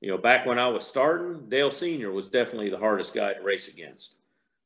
You 0.01 0.11
know, 0.11 0.17
back 0.17 0.45
when 0.45 0.59
I 0.59 0.67
was 0.67 0.85
starting, 0.85 1.49
Dale 1.49 1.71
Sr. 1.71 2.11
was 2.11 2.27
definitely 2.27 2.69
the 2.69 2.77
hardest 2.77 3.13
guy 3.13 3.33
to 3.33 3.41
race 3.41 3.69
against. 3.69 4.17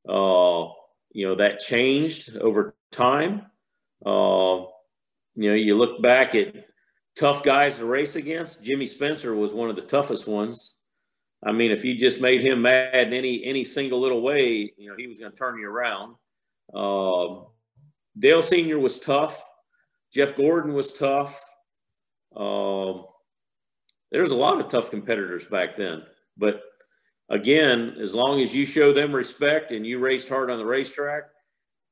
Uh, 0.08 0.70
you 1.12 1.28
know, 1.28 1.36
that 1.36 1.60
changed 1.60 2.36
over 2.38 2.76
time. 2.91 3.46
Uh, 4.06 4.65
you 5.36 5.50
know, 5.50 5.54
you 5.54 5.78
look 5.78 6.02
back 6.02 6.34
at 6.34 6.65
tough 7.15 7.43
guys 7.43 7.78
to 7.78 7.86
race 7.86 8.15
against. 8.15 8.63
Jimmy 8.63 8.88
Spencer 8.88 9.36
was 9.36 9.54
one 9.54 9.70
of 9.70 9.76
the 9.76 9.82
toughest 9.82 10.28
ones. 10.28 10.77
I 11.45 11.52
mean, 11.52 11.71
if 11.71 11.86
you 11.86 11.97
just 11.97 12.19
made 12.19 12.41
him 12.41 12.63
mad 12.63 13.08
in 13.08 13.13
any 13.13 13.43
any 13.43 13.63
single 13.63 14.02
little 14.02 14.21
way, 14.21 14.73
you 14.78 14.89
know, 14.89 14.95
he 14.97 15.08
was 15.08 15.19
going 15.19 15.32
to 15.32 15.38
turn 15.38 15.60
you 15.60 15.69
around. 15.69 16.15
Uh, 16.73 17.43
Dale 18.17 18.41
Senior 18.41 18.80
was 18.80 19.00
tough. 19.00 19.43
Jeff 20.12 20.36
Gordon 20.36 20.73
was 20.73 20.93
tough. 20.93 21.39
Um, 22.36 23.06
there 24.12 24.21
was 24.21 24.32
a 24.32 24.36
lot 24.36 24.60
of 24.60 24.69
tough 24.69 24.89
competitors 24.89 25.45
back 25.45 25.76
then. 25.76 26.04
But 26.38 26.62
again, 27.30 27.97
as 28.02 28.13
long 28.13 28.41
as 28.41 28.56
you 28.56 28.65
show 28.65 28.93
them 28.93 29.13
respect 29.13 29.71
and 29.71 29.86
you 29.86 30.00
raced 30.00 30.30
hard 30.30 30.50
on 30.50 30.58
the 30.58 30.65
racetrack, 30.65 31.23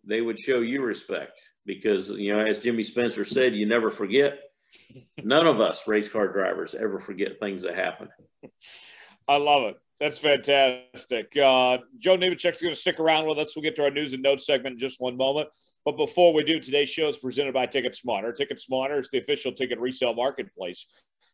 they 0.04 0.22
would 0.22 0.40
show 0.40 0.60
you 0.60 0.82
respect 0.82 1.40
because, 1.66 2.10
you 2.10 2.34
know, 2.34 2.44
as 2.44 2.60
Jimmy 2.60 2.84
Spencer 2.84 3.26
said, 3.26 3.56
you 3.56 3.66
never 3.66 3.92
forget. 3.92 4.40
None 5.24 5.48
of 5.48 5.60
us 5.60 5.88
race 5.88 6.10
car 6.10 6.28
drivers 6.28 6.76
ever 6.76 7.00
forget 7.00 7.40
things 7.40 7.64
that 7.64 7.76
happen. 7.76 8.10
I 9.28 9.38
love 9.38 9.64
it. 9.64 9.78
That's 10.00 10.20
fantastic. 10.20 11.36
Uh, 11.38 11.80
Joe 11.98 12.18
Nemechek's 12.18 12.62
going 12.62 12.74
to 12.74 12.80
stick 12.80 13.00
around 13.00 13.28
with 13.28 13.40
us. 13.40 13.56
We'll 13.56 13.64
get 13.64 13.76
to 13.78 13.84
our 13.84 13.92
news 13.92 14.14
and 14.14 14.22
notes 14.22 14.46
segment 14.46 14.74
in 14.74 14.80
just 14.80 15.00
one 15.00 15.16
moment. 15.16 15.50
But 15.86 15.98
before 15.98 16.34
we 16.34 16.44
do, 16.44 16.60
today's 16.60 16.90
show 16.90 17.08
is 17.08 17.18
presented 17.18 17.54
by 17.54 17.68
Ticket 17.68 17.96
Smarter. 17.96 18.34
Ticket 18.34 18.60
Smarter 18.60 19.00
is 19.00 19.10
the 19.10 19.20
official 19.20 19.52
ticket 19.52 19.80
resale 19.80 20.14
marketplace 20.14 20.88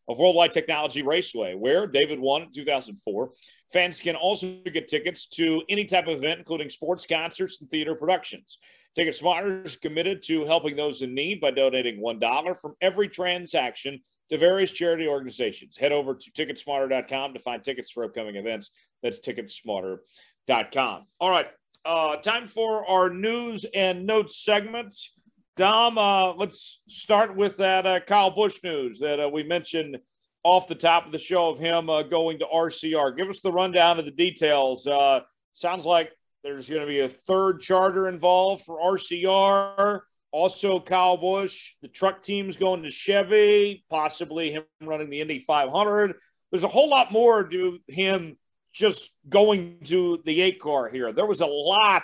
of 0.08 0.20
Worldwide 0.20 0.52
Technology 0.52 1.02
Raceway, 1.02 1.56
where 1.56 1.88
David 1.88 2.20
won 2.20 2.44
in 2.44 2.52
2004. 2.52 3.32
Fans 3.72 4.02
can 4.02 4.16
also 4.16 4.58
get 4.72 4.88
tickets 4.88 5.28
to 5.28 5.64
any 5.70 5.86
type 5.86 6.08
of 6.08 6.18
event, 6.18 6.40
including 6.40 6.70
sports, 6.70 7.06
concerts, 7.06 7.62
and 7.62 7.70
theater 7.70 7.96
productions. 7.96 8.58
Ticket 8.94 9.16
Smarter 9.16 9.64
is 9.64 9.78
committed 9.78 10.22
to 10.24 10.46
helping 10.46 10.76
those 10.76 11.02
in 11.02 11.16
need 11.16 11.40
by 11.40 11.52
donating 11.52 12.02
$1 12.02 12.60
from 12.60 12.76
every 12.82 13.08
transaction 13.08 14.02
to 14.32 14.38
various 14.38 14.72
charity 14.72 15.08
organizations. 15.08 15.78
Head 15.78 15.91
over 15.91 16.15
to 16.15 16.32
ticketsmarter.com 16.32 17.34
to 17.34 17.39
find 17.39 17.63
tickets 17.63 17.91
for 17.91 18.04
upcoming 18.04 18.38
events. 18.38 18.72
That's 19.04 19.20
ticketsmarter.com. 19.20 21.06
All 21.20 21.30
right. 21.30 21.48
Uh, 21.84 22.15
time 22.17 22.48
for 22.48 22.88
our 22.89 23.10
news 23.10 23.65
and 23.74 24.06
notes 24.06 24.44
segments. 24.44 25.13
Dom, 25.58 25.98
uh, 25.98 26.34
let's 26.34 26.82
start 26.88 27.36
with 27.36 27.58
that 27.58 27.86
uh, 27.86 28.00
Kyle 28.00 28.30
Busch 28.30 28.60
news 28.63 29.00
that 29.00 29.20
uh, 29.20 29.28
we 29.28 29.44
mentioned 29.44 29.98
off 30.44 30.67
the 30.67 30.76
top 30.76 31.06
of 31.06 31.12
the 31.12 31.17
show 31.17 31.50
of 31.50 31.60
him 31.60 31.89
uh, 31.89 32.04
going 32.04 32.39
to 32.39 32.46
RCR. 32.46 33.15
Give 33.17 33.30
us 33.30 33.41
the 33.41 33.52
rundown 33.52 34.00
of 34.00 34.06
the 34.06 34.12
details. 34.12 34.88
Uh, 34.88 35.22
sounds 35.54 35.86
like 35.86 36.12
there's 36.44 36.70
going 36.70 36.82
to 36.82 36.88
be 36.88 37.02
a 37.02 37.10
third 37.10 37.60
charter 37.60 38.08
involved 38.08 38.63
for 38.63 38.80
RCR. 38.80 40.02
Also, 40.32 40.80
Kyle 40.80 41.17
Busch, 41.17 41.74
the 41.82 41.89
truck 41.89 42.22
team's 42.22 42.56
going 42.56 42.84
to 42.84 42.89
Chevy, 42.89 43.84
possibly 43.89 44.52
him 44.52 44.63
running 44.82 45.10
the 45.10 45.20
Indy 45.20 45.39
500. 45.39 46.13
There's 46.52 46.63
a 46.63 46.70
whole 46.70 46.89
lot 46.89 47.12
more 47.12 47.44
to 47.44 47.80
him 47.88 48.38
just 48.74 49.12
going 49.28 49.80
to 49.86 50.22
the 50.26 50.41
eight 50.41 50.60
car 50.60 50.88
here. 50.88 51.12
There 51.12 51.26
was 51.26 51.41
a 51.41 51.46
lot 51.46 52.04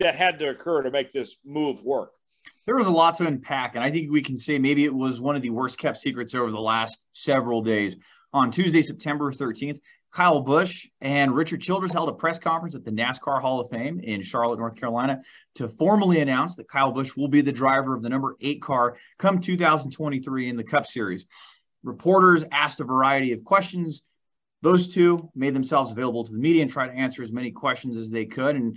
that 0.00 0.14
had 0.14 0.38
to 0.40 0.50
occur 0.50 0.82
to 0.82 0.90
make 0.90 1.10
this 1.10 1.36
move 1.44 1.82
work. 1.82 2.12
There 2.66 2.76
was 2.76 2.86
a 2.86 2.92
lot 2.92 3.16
to 3.18 3.26
unpack, 3.26 3.74
and 3.74 3.82
I 3.82 3.90
think 3.90 4.10
we 4.10 4.20
can 4.20 4.36
say 4.36 4.58
maybe 4.58 4.84
it 4.84 4.94
was 4.94 5.20
one 5.20 5.36
of 5.36 5.42
the 5.42 5.50
worst 5.50 5.78
kept 5.78 5.96
secrets 5.96 6.34
over 6.34 6.50
the 6.50 6.60
last 6.60 7.06
several 7.12 7.62
days. 7.62 7.96
On 8.34 8.50
Tuesday, 8.50 8.82
September 8.82 9.32
13th, 9.32 9.80
Kyle 10.10 10.40
Busch 10.40 10.86
and 11.00 11.34
Richard 11.34 11.60
Childress 11.60 11.92
held 11.92 12.08
a 12.08 12.12
press 12.12 12.38
conference 12.38 12.74
at 12.74 12.84
the 12.84 12.90
NASCAR 12.90 13.40
Hall 13.40 13.60
of 13.60 13.70
Fame 13.70 14.00
in 14.00 14.22
Charlotte, 14.22 14.58
North 14.58 14.76
Carolina, 14.76 15.20
to 15.56 15.68
formally 15.68 16.20
announce 16.20 16.56
that 16.56 16.68
Kyle 16.68 16.92
Busch 16.92 17.14
will 17.14 17.28
be 17.28 17.40
the 17.40 17.52
driver 17.52 17.94
of 17.94 18.02
the 18.02 18.08
number 18.08 18.36
eight 18.40 18.62
car 18.62 18.96
come 19.18 19.40
2023 19.40 20.48
in 20.48 20.56
the 20.56 20.64
Cup 20.64 20.86
Series. 20.86 21.26
Reporters 21.82 22.44
asked 22.50 22.80
a 22.80 22.84
variety 22.84 23.32
of 23.32 23.44
questions. 23.44 24.02
Those 24.62 24.88
two 24.88 25.30
made 25.34 25.54
themselves 25.54 25.92
available 25.92 26.24
to 26.24 26.32
the 26.32 26.38
media 26.38 26.62
and 26.62 26.70
tried 26.70 26.88
to 26.88 26.94
answer 26.94 27.22
as 27.22 27.30
many 27.30 27.52
questions 27.52 27.96
as 27.96 28.10
they 28.10 28.24
could. 28.24 28.56
And 28.56 28.76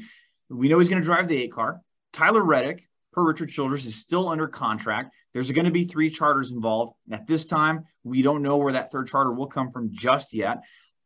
we 0.50 0.68
know 0.68 0.80
he's 0.80 0.90
going 0.90 1.02
to 1.02 1.06
drive 1.06 1.28
the 1.28 1.42
eight 1.42 1.52
car. 1.52 1.82
Tyler 2.14 2.44
Reddick, 2.44 2.88
per 3.14 3.24
Richard 3.24 3.50
Childress, 3.50 3.86
is 3.86 3.96
still 3.96 4.30
under 4.30 4.48
contract. 4.48 5.14
There's 5.34 5.50
going 5.52 5.66
to 5.66 5.72
be 5.72 5.86
three 5.86 6.10
charters 6.10 6.52
involved. 6.52 6.94
At 7.10 7.26
this 7.26 7.46
time, 7.46 7.86
we 8.04 8.22
don't 8.22 8.42
know 8.42 8.58
where 8.58 8.74
that 8.74 8.92
third 8.92 9.08
charter 9.08 9.32
will 9.32 9.48
come 9.48 9.72
from 9.72 9.90
just 9.92 10.34
yet. 10.34 10.62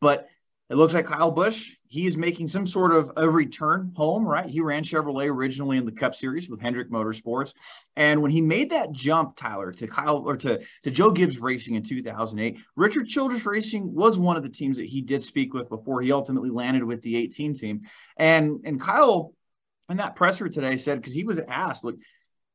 But 0.06 0.28
it 0.70 0.76
looks 0.76 0.94
like 0.94 1.08
Kyle 1.08 1.32
Busch, 1.32 1.78
he 1.88 2.06
is 2.06 2.16
making 2.16 2.48
some 2.48 2.68
sort 2.68 2.92
of 2.92 3.12
a 3.18 3.28
return 3.28 3.92
home, 3.96 4.24
right? 4.24 4.46
He 4.46 4.62
ran 4.62 4.84
Chevrolet 4.84 5.28
originally 5.28 5.78
in 5.78 5.86
the 5.88 5.92
Cup 5.92 6.14
Series 6.14 6.48
with 6.48 6.62
Hendrick 6.62 6.92
Motorsports. 6.92 7.54
And 7.96 8.22
when 8.22 8.30
he 8.30 8.40
made 8.40 8.70
that 8.70 8.92
jump, 8.92 9.36
Tyler, 9.36 9.72
to 9.72 9.88
Kyle 9.88 10.18
or 10.18 10.38
to, 10.38 10.60
to 10.84 10.92
Joe 10.92 11.10
Gibbs 11.10 11.40
Racing 11.40 11.74
in 11.74 11.82
2008, 11.82 12.60
Richard 12.76 13.08
Childress 13.08 13.48
Racing 13.48 13.96
was 13.96 14.20
one 14.20 14.38
of 14.38 14.44
the 14.44 14.50
teams 14.50 14.78
that 14.78 14.86
he 14.86 15.02
did 15.02 15.24
speak 15.24 15.56
with 15.56 15.70
before 15.70 16.04
he 16.04 16.12
ultimately 16.12 16.52
landed 16.52 16.84
with 16.84 17.02
the 17.02 17.18
18 17.18 17.56
team. 17.56 17.82
And, 18.16 18.60
and 18.64 18.80
Kyle, 18.80 19.34
in 19.90 19.98
that 19.98 20.16
presser 20.16 20.50
today, 20.50 20.78
said, 20.78 21.00
because 21.00 21.16
he 21.16 21.24
was 21.24 21.40
asked, 21.40 21.84
look, 21.84 21.96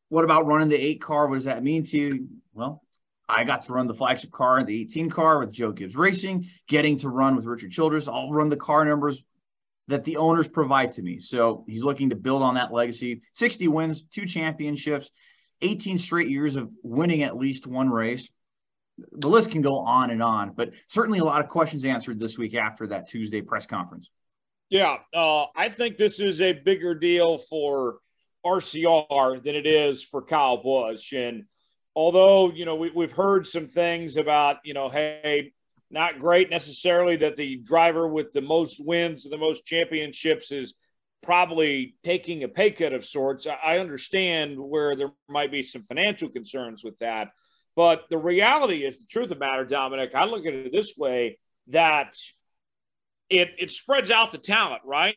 what 0.09 0.23
about 0.23 0.47
running 0.47 0.69
the 0.69 0.81
eight 0.81 1.03
car? 1.03 1.27
What 1.27 1.35
does 1.35 1.45
that 1.47 1.65
mean 1.65 1.83
to 1.83 1.99
you? 1.99 2.29
Well, 2.55 2.85
I 3.31 3.45
got 3.45 3.63
to 3.63 3.73
run 3.73 3.87
the 3.87 3.95
flagship 3.95 4.31
car, 4.31 4.65
the 4.65 4.83
18 4.83 5.11
car 5.11 5.39
with 5.39 5.53
Joe 5.53 5.73
Gibbs 5.73 5.97
Racing, 5.97 6.49
getting 6.69 6.99
to 6.99 7.09
run 7.09 7.37
with 7.37 7.45
Richard 7.45 7.73
Childress. 7.73 8.09
I'll 8.09 8.33
run 8.33 8.49
the 8.49 8.57
car 8.57 8.85
numbers 8.85 9.23
that 9.89 10.05
the 10.05 10.17
owners 10.17 10.49
provide 10.49 10.93
to 10.93 11.03
me. 11.03 11.19
So 11.19 11.65
he's 11.67 11.83
looking 11.83 12.11
to 12.11 12.17
build 12.17 12.43
on 12.43 12.55
that 12.55 12.73
legacy. 12.73 13.23
60 13.35 13.69
wins, 13.69 14.03
two 14.03 14.25
championships, 14.25 15.11
18 15.63 15.99
straight 15.99 16.29
years 16.29 16.57
of 16.57 16.73
winning 16.83 17.23
at 17.23 17.37
least 17.37 17.67
one 17.67 17.91
race. 17.91 18.31
The 19.13 19.29
list 19.29 19.51
can 19.51 19.63
go 19.63 19.79
on 19.79 20.11
and 20.11 20.23
on, 20.23 20.53
but 20.53 20.73
certainly 20.89 21.19
a 21.19 21.25
lot 21.25 21.43
of 21.43 21.49
questions 21.49 21.85
answered 21.85 22.21
this 22.21 22.39
week 22.39 22.55
after 22.55 22.87
that 22.89 23.09
Tuesday 23.09 23.41
press 23.41 23.67
conference. 23.67 24.11
Yeah, 24.69 24.99
uh, 25.15 25.47
I 25.57 25.69
think 25.69 25.97
this 25.97 26.21
is 26.21 26.41
a 26.41 26.53
bigger 26.53 26.95
deal 26.95 27.39
for 27.39 27.99
RCR 28.45 29.43
than 29.43 29.57
it 29.57 29.67
is 29.67 30.03
for 30.03 30.23
Kyle 30.23 30.59
Busch. 30.59 31.13
And 31.13 31.45
although 32.01 32.51
you 32.51 32.65
know 32.65 32.77
we, 32.77 32.91
we've 32.91 33.13
heard 33.13 33.47
some 33.47 33.67
things 33.67 34.17
about 34.17 34.57
you 34.65 34.73
know 34.73 34.89
hey 34.89 35.53
not 35.91 36.19
great 36.19 36.49
necessarily 36.49 37.17
that 37.17 37.37
the 37.37 37.57
driver 37.57 38.09
with 38.09 38.33
the 38.33 38.41
most 38.41 38.83
wins 38.83 39.27
and 39.27 39.33
the 39.33 39.39
most 39.39 39.67
championships 39.67 40.51
is 40.51 40.73
probably 41.23 41.95
taking 42.03 42.43
a 42.43 42.49
pay 42.49 42.71
cut 42.71 42.95
of 42.95 43.05
sorts. 43.05 43.47
I 43.47 43.79
understand 43.79 44.59
where 44.59 44.97
there 44.97 45.11
might 45.29 45.51
be 45.51 45.63
some 45.63 45.83
financial 45.83 46.31
concerns 46.31 46.83
with 46.83 46.97
that. 47.01 47.33
But 47.77 48.05
the 48.09 48.17
reality 48.17 48.87
is 48.87 48.97
the 48.97 49.05
truth 49.05 49.25
of 49.25 49.39
the 49.39 49.45
matter 49.45 49.67
dominic 49.67 50.15
i 50.15 50.25
look 50.25 50.47
at 50.47 50.55
it 50.55 50.73
this 50.73 50.95
way 50.97 51.39
that 51.67 52.17
it 53.29 53.51
it 53.59 53.71
spreads 53.71 54.11
out 54.11 54.33
the 54.33 54.39
talent 54.39 54.81
right? 54.87 55.17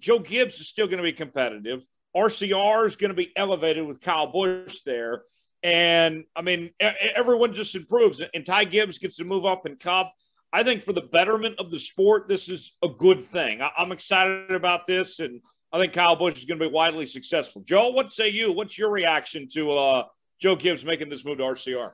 Joe 0.00 0.18
gibbs 0.18 0.58
is 0.58 0.68
still 0.68 0.88
going 0.88 0.98
to 0.98 1.04
be 1.04 1.12
competitive. 1.12 1.84
Rcr 2.16 2.86
is 2.86 2.96
going 2.96 3.10
to 3.10 3.14
be 3.14 3.30
elevated 3.36 3.86
with 3.86 4.00
kyle 4.00 4.32
busch 4.32 4.80
there 4.84 5.22
and 5.64 6.24
I 6.36 6.42
mean, 6.42 6.70
everyone 6.78 7.54
just 7.54 7.74
improves. 7.74 8.22
And 8.34 8.44
Ty 8.44 8.66
Gibbs 8.66 8.98
gets 8.98 9.16
to 9.16 9.24
move 9.24 9.46
up 9.46 9.64
in 9.64 9.76
Cup. 9.76 10.14
I 10.52 10.62
think 10.62 10.82
for 10.82 10.92
the 10.92 11.00
betterment 11.00 11.58
of 11.58 11.70
the 11.70 11.78
sport, 11.78 12.28
this 12.28 12.50
is 12.50 12.76
a 12.82 12.88
good 12.88 13.24
thing. 13.24 13.60
I'm 13.76 13.90
excited 13.90 14.52
about 14.52 14.86
this, 14.86 15.18
and 15.20 15.40
I 15.72 15.80
think 15.80 15.94
Kyle 15.94 16.16
Busch 16.16 16.36
is 16.36 16.44
going 16.44 16.60
to 16.60 16.68
be 16.68 16.72
widely 16.72 17.06
successful. 17.06 17.62
Joe, 17.62 17.88
what 17.88 18.12
say 18.12 18.28
you? 18.28 18.52
What's 18.52 18.78
your 18.78 18.90
reaction 18.90 19.48
to 19.54 19.72
uh, 19.72 20.04
Joe 20.38 20.54
Gibbs 20.54 20.84
making 20.84 21.08
this 21.08 21.24
move 21.24 21.38
to 21.38 21.44
RCR? 21.44 21.92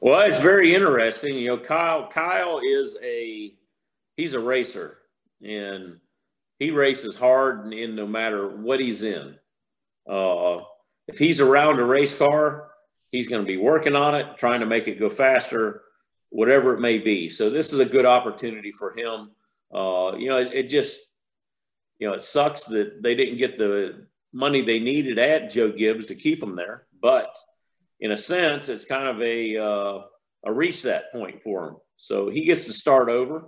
Well, 0.00 0.20
it's 0.22 0.40
very 0.40 0.74
interesting. 0.74 1.36
You 1.36 1.48
know, 1.48 1.58
Kyle 1.58 2.08
Kyle 2.08 2.60
is 2.66 2.96
a 3.02 3.54
he's 4.16 4.32
a 4.32 4.40
racer, 4.40 4.96
and 5.42 6.00
he 6.58 6.70
races 6.70 7.14
hard 7.14 7.74
in 7.74 7.94
no 7.94 8.06
matter 8.06 8.48
what 8.48 8.80
he's 8.80 9.02
in. 9.02 9.36
Uh, 10.10 10.60
if 11.08 11.18
he's 11.18 11.40
around 11.40 11.78
a 11.78 11.84
race 11.84 12.16
car, 12.16 12.68
he's 13.08 13.28
going 13.28 13.42
to 13.42 13.46
be 13.46 13.56
working 13.56 13.96
on 13.96 14.14
it, 14.14 14.38
trying 14.38 14.60
to 14.60 14.66
make 14.66 14.88
it 14.88 14.98
go 14.98 15.08
faster, 15.08 15.82
whatever 16.30 16.74
it 16.74 16.80
may 16.80 16.98
be. 16.98 17.28
So 17.28 17.50
this 17.50 17.72
is 17.72 17.78
a 17.78 17.84
good 17.84 18.06
opportunity 18.06 18.72
for 18.72 18.96
him. 18.96 19.30
Uh, 19.72 20.16
you 20.16 20.28
know, 20.28 20.38
it, 20.38 20.52
it, 20.52 20.68
just, 20.68 20.98
you 21.98 22.08
know, 22.08 22.14
it 22.14 22.22
sucks 22.22 22.64
that 22.64 23.02
they 23.02 23.14
didn't 23.14 23.38
get 23.38 23.58
the 23.58 24.06
money 24.32 24.62
they 24.62 24.80
needed 24.80 25.18
at 25.18 25.50
Joe 25.50 25.70
Gibbs 25.70 26.06
to 26.06 26.14
keep 26.14 26.42
him 26.42 26.56
there. 26.56 26.86
But 27.00 27.36
in 28.00 28.12
a 28.12 28.16
sense, 28.16 28.68
it's 28.68 28.84
kind 28.84 29.08
of 29.08 29.20
a 29.22 29.56
uh, 29.56 30.02
a 30.44 30.52
reset 30.52 31.12
point 31.12 31.42
for 31.42 31.68
him. 31.68 31.76
So 31.96 32.30
he 32.30 32.44
gets 32.44 32.66
to 32.66 32.72
start 32.72 33.08
over 33.08 33.46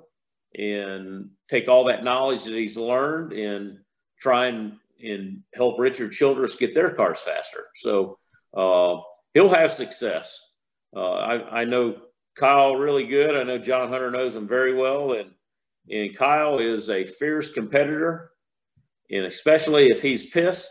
and 0.54 1.30
take 1.48 1.68
all 1.68 1.84
that 1.84 2.04
knowledge 2.04 2.44
that 2.44 2.54
he's 2.54 2.76
learned 2.76 3.32
and 3.32 3.78
try 4.18 4.46
and 4.46 4.76
and 5.02 5.42
help 5.54 5.78
Richard 5.78 6.12
Childress 6.12 6.56
get 6.56 6.74
their 6.74 6.90
cars 6.90 7.20
faster. 7.20 7.66
So 7.76 8.18
uh, 8.56 8.96
he'll 9.34 9.48
have 9.48 9.72
success. 9.72 10.40
Uh, 10.94 11.12
I, 11.12 11.60
I, 11.60 11.64
know 11.64 11.96
Kyle 12.34 12.76
really 12.76 13.06
good. 13.06 13.36
I 13.36 13.42
know 13.42 13.58
John 13.58 13.90
Hunter 13.90 14.10
knows 14.10 14.34
him 14.34 14.48
very 14.48 14.74
well, 14.74 15.12
and 15.12 15.30
and 15.90 16.16
Kyle 16.16 16.58
is 16.58 16.90
a 16.90 17.06
fierce 17.06 17.50
competitor, 17.52 18.30
and 19.10 19.24
especially 19.24 19.88
if 19.88 20.02
he's 20.02 20.30
pissed, 20.30 20.70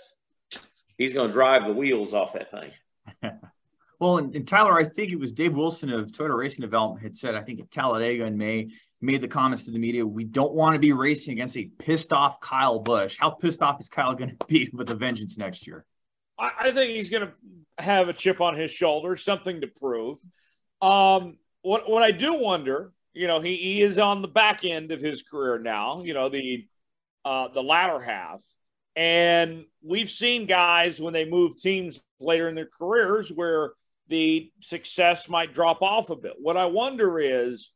he's 0.97 1.13
going 1.13 1.27
to 1.27 1.33
drive 1.33 1.65
the 1.65 1.73
wheels 1.73 2.13
off 2.13 2.33
that 2.33 2.51
thing. 2.51 2.71
Well, 3.99 4.19
and, 4.19 4.35
and, 4.35 4.47
Tyler, 4.47 4.77
I 4.77 4.83
think 4.83 5.11
it 5.11 5.19
was 5.19 5.31
Dave 5.31 5.55
Wilson 5.55 5.89
of 5.91 6.11
Toyota 6.11 6.37
Racing 6.37 6.61
Development 6.61 7.01
had 7.01 7.17
said, 7.17 7.33
I 7.33 7.41
think 7.41 7.59
at 7.59 7.71
Talladega 7.71 8.25
in 8.25 8.37
May, 8.37 8.69
made 9.01 9.21
the 9.21 9.27
comments 9.27 9.65
to 9.65 9.71
the 9.71 9.79
media, 9.79 10.05
we 10.05 10.23
don't 10.23 10.53
want 10.53 10.73
to 10.73 10.79
be 10.79 10.91
racing 10.91 11.33
against 11.33 11.57
a 11.57 11.65
pissed 11.79 12.13
off 12.13 12.39
Kyle 12.39 12.79
Busch. 12.79 13.17
How 13.19 13.31
pissed 13.31 13.61
off 13.61 13.79
is 13.79 13.87
Kyle 13.87 14.13
going 14.13 14.37
to 14.37 14.45
be 14.47 14.69
with 14.73 14.89
a 14.89 14.95
vengeance 14.95 15.37
next 15.37 15.67
year? 15.67 15.85
I, 16.37 16.51
I 16.59 16.71
think 16.71 16.91
he's 16.91 17.09
going 17.09 17.27
to 17.27 17.83
have 17.83 18.09
a 18.09 18.13
chip 18.13 18.41
on 18.41 18.55
his 18.55 18.71
shoulder, 18.71 19.15
something 19.15 19.61
to 19.61 19.67
prove. 19.67 20.17
Um, 20.81 21.37
what 21.61 21.89
what 21.89 22.03
I 22.03 22.11
do 22.11 22.33
wonder, 22.35 22.93
you 23.13 23.27
know, 23.27 23.39
he, 23.39 23.55
he 23.55 23.81
is 23.81 23.97
on 23.97 24.21
the 24.21 24.27
back 24.27 24.63
end 24.63 24.91
of 24.91 25.01
his 25.01 25.23
career 25.23 25.57
now. 25.59 26.03
You 26.03 26.13
know, 26.13 26.29
the 26.29 26.67
uh, 27.25 27.47
the 27.49 27.63
latter 27.63 27.99
half, 27.99 28.43
and 28.95 29.65
we've 29.83 30.09
seen 30.09 30.45
guys 30.45 31.01
when 31.01 31.13
they 31.13 31.25
move 31.25 31.57
teams 31.57 32.03
later 32.19 32.47
in 32.47 32.55
their 32.55 32.69
careers 32.79 33.31
where 33.31 33.71
the 34.09 34.51
success 34.59 35.29
might 35.29 35.53
drop 35.53 35.81
off 35.81 36.09
a 36.09 36.15
bit. 36.15 36.33
What 36.39 36.57
I 36.57 36.65
wonder 36.65 37.19
is 37.19 37.71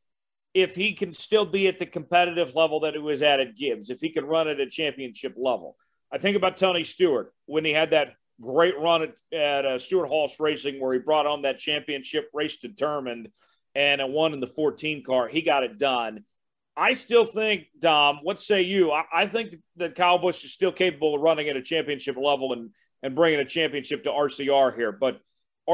if 0.53 0.75
he 0.75 0.93
can 0.93 1.13
still 1.13 1.45
be 1.45 1.67
at 1.67 1.77
the 1.77 1.85
competitive 1.85 2.55
level 2.55 2.81
that 2.81 2.93
he 2.93 2.99
was 2.99 3.21
at 3.21 3.39
at 3.39 3.55
Gibbs, 3.55 3.89
if 3.89 3.99
he 3.99 4.09
can 4.09 4.25
run 4.25 4.47
at 4.47 4.59
a 4.59 4.67
championship 4.67 5.33
level. 5.37 5.77
I 6.11 6.17
think 6.17 6.35
about 6.35 6.57
Tony 6.57 6.83
Stewart 6.83 7.33
when 7.45 7.63
he 7.63 7.71
had 7.71 7.91
that 7.91 8.13
great 8.41 8.77
run 8.77 9.03
at, 9.03 9.37
at 9.37 9.65
uh, 9.65 9.79
Stewart-Haas 9.79 10.39
Racing 10.39 10.79
where 10.79 10.93
he 10.93 10.99
brought 10.99 11.25
home 11.25 11.43
that 11.43 11.59
championship 11.59 12.29
race 12.33 12.57
determined 12.57 13.29
and 13.75 14.01
a 14.01 14.07
won 14.07 14.33
in 14.33 14.39
the 14.39 14.47
14 14.47 15.03
car. 15.03 15.27
He 15.27 15.41
got 15.41 15.63
it 15.63 15.77
done. 15.77 16.25
I 16.75 16.93
still 16.93 17.25
think, 17.25 17.67
Dom, 17.79 18.19
what 18.23 18.39
say 18.39 18.61
you? 18.63 18.91
I, 18.91 19.05
I 19.13 19.25
think 19.27 19.55
that 19.77 19.95
Kyle 19.95 20.17
Busch 20.17 20.43
is 20.43 20.51
still 20.51 20.71
capable 20.71 21.15
of 21.15 21.21
running 21.21 21.47
at 21.49 21.57
a 21.57 21.61
championship 21.61 22.17
level 22.17 22.53
and, 22.53 22.71
and 23.03 23.15
bringing 23.15 23.39
a 23.39 23.45
championship 23.45 24.03
to 24.03 24.09
RCR 24.09 24.75
here. 24.75 24.91
But 24.91 25.19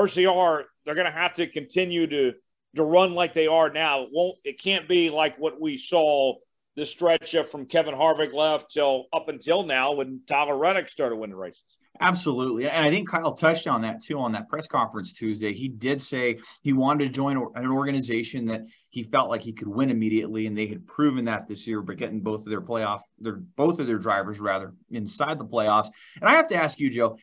RCR, 0.03 0.63
they're 0.85 0.95
going 0.95 1.05
to 1.05 1.11
have 1.11 1.33
to 1.35 1.47
continue 1.47 2.07
to 2.07 2.33
to 2.75 2.83
run 2.83 3.13
like 3.13 3.33
they 3.33 3.47
are 3.47 3.69
now. 3.71 4.03
It 4.03 4.09
won't 4.11 4.37
it 4.43 4.61
can't 4.61 4.87
be 4.87 5.09
like 5.09 5.37
what 5.37 5.59
we 5.59 5.77
saw 5.77 6.35
the 6.75 6.85
stretch 6.85 7.33
of 7.33 7.49
from 7.49 7.65
Kevin 7.65 7.95
Harvick 7.95 8.33
left 8.33 8.71
till 8.71 9.05
up 9.11 9.29
until 9.29 9.63
now 9.63 9.93
when 9.93 10.21
Tyler 10.27 10.57
Reddick 10.57 10.87
started 10.89 11.15
winning 11.15 11.35
races. 11.35 11.63
Absolutely. 11.99 12.69
And 12.69 12.85
I 12.85 12.91
think 12.91 13.09
Kyle 13.09 13.33
touched 13.33 13.67
on 13.67 13.81
that 13.81 14.03
too 14.03 14.19
on 14.19 14.31
that 14.33 14.47
press 14.47 14.67
conference 14.67 15.13
Tuesday. 15.13 15.53
He 15.53 15.67
did 15.67 15.99
say 16.01 16.37
he 16.61 16.73
wanted 16.73 17.05
to 17.05 17.09
join 17.09 17.37
an 17.55 17.67
organization 17.67 18.45
that 18.45 18.61
he 18.89 19.01
felt 19.03 19.29
like 19.29 19.41
he 19.41 19.53
could 19.53 19.67
win 19.67 19.89
immediately, 19.89 20.45
and 20.45 20.55
they 20.55 20.67
had 20.67 20.85
proven 20.85 21.25
that 21.25 21.47
this 21.47 21.65
year 21.65 21.81
by 21.81 21.95
getting 21.95 22.19
both 22.19 22.41
of 22.41 22.49
their 22.49 22.61
playoff, 22.61 23.01
their 23.19 23.37
both 23.37 23.79
of 23.79 23.87
their 23.87 23.97
drivers 23.97 24.39
rather 24.39 24.73
inside 24.91 25.39
the 25.39 25.45
playoffs. 25.45 25.89
And 26.21 26.29
I 26.29 26.33
have 26.33 26.47
to 26.49 26.55
ask 26.55 26.79
you, 26.79 26.91
Joe, 26.91 27.17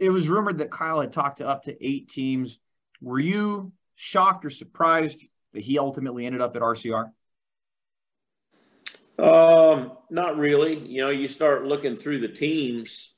it 0.00 0.10
was 0.10 0.28
rumored 0.28 0.58
that 0.58 0.70
Kyle 0.70 1.00
had 1.00 1.12
talked 1.12 1.38
to 1.38 1.46
up 1.46 1.64
to 1.64 1.86
eight 1.86 2.08
teams. 2.08 2.58
Were 3.02 3.20
you 3.20 3.70
shocked 3.94 4.46
or 4.46 4.50
surprised 4.50 5.28
that 5.52 5.60
he 5.60 5.78
ultimately 5.78 6.24
ended 6.24 6.40
up 6.40 6.56
at 6.56 6.62
RCR? 6.62 7.12
Um, 9.18 9.92
not 10.08 10.38
really. 10.38 10.78
You 10.78 11.02
know, 11.02 11.10
you 11.10 11.28
start 11.28 11.66
looking 11.66 11.96
through 11.96 12.20
the 12.20 12.28
teams 12.28 13.12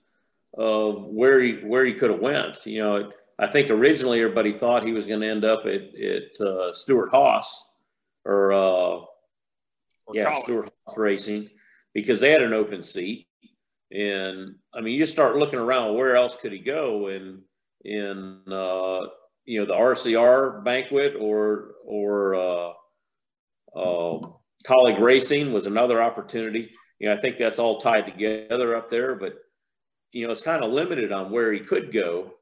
of 0.58 1.04
where 1.04 1.40
he 1.40 1.52
where 1.52 1.84
he 1.84 1.94
could 1.94 2.10
have 2.10 2.20
went. 2.20 2.66
You 2.66 2.82
know, 2.82 3.12
I 3.38 3.46
think 3.46 3.70
originally 3.70 4.20
everybody 4.20 4.52
thought 4.52 4.82
he 4.82 4.92
was 4.92 5.06
going 5.06 5.20
to 5.20 5.28
end 5.28 5.44
up 5.44 5.64
at 5.66 5.94
at 5.94 6.40
uh, 6.40 6.72
Stewart-Haas 6.72 7.64
or, 8.24 8.52
uh, 8.52 8.56
or 8.56 9.06
yeah 10.14 10.40
Stewart-Haas 10.40 10.98
Racing 10.98 11.48
because 11.94 12.18
they 12.18 12.32
had 12.32 12.42
an 12.42 12.52
open 12.52 12.82
seat. 12.82 13.28
And 13.92 14.56
I 14.74 14.80
mean, 14.80 14.98
you 14.98 15.04
start 15.06 15.36
looking 15.36 15.58
around, 15.58 15.96
where 15.96 16.16
else 16.16 16.36
could 16.36 16.52
he 16.52 16.58
go? 16.58 17.08
And 17.08 17.42
in 17.84 18.40
uh, 18.46 19.00
you 19.44 19.60
know 19.60 19.66
the 19.66 19.74
RCR 19.74 20.64
banquet 20.64 21.14
or 21.18 21.72
or 21.84 22.34
uh, 22.34 22.68
uh, 23.76 24.20
Kaulig 24.64 25.00
racing 25.00 25.52
was 25.52 25.66
another 25.66 26.02
opportunity. 26.02 26.70
You 26.98 27.08
know, 27.08 27.14
I 27.14 27.20
think 27.20 27.36
that's 27.36 27.58
all 27.58 27.80
tied 27.80 28.06
together 28.06 28.76
up 28.76 28.88
there, 28.88 29.14
but 29.14 29.34
you 30.12 30.26
know, 30.26 30.32
it's 30.32 30.40
kind 30.40 30.62
of 30.62 30.70
limited 30.72 31.10
on 31.10 31.30
where 31.30 31.52
he 31.52 31.60
could 31.60 31.92
go 31.92 32.32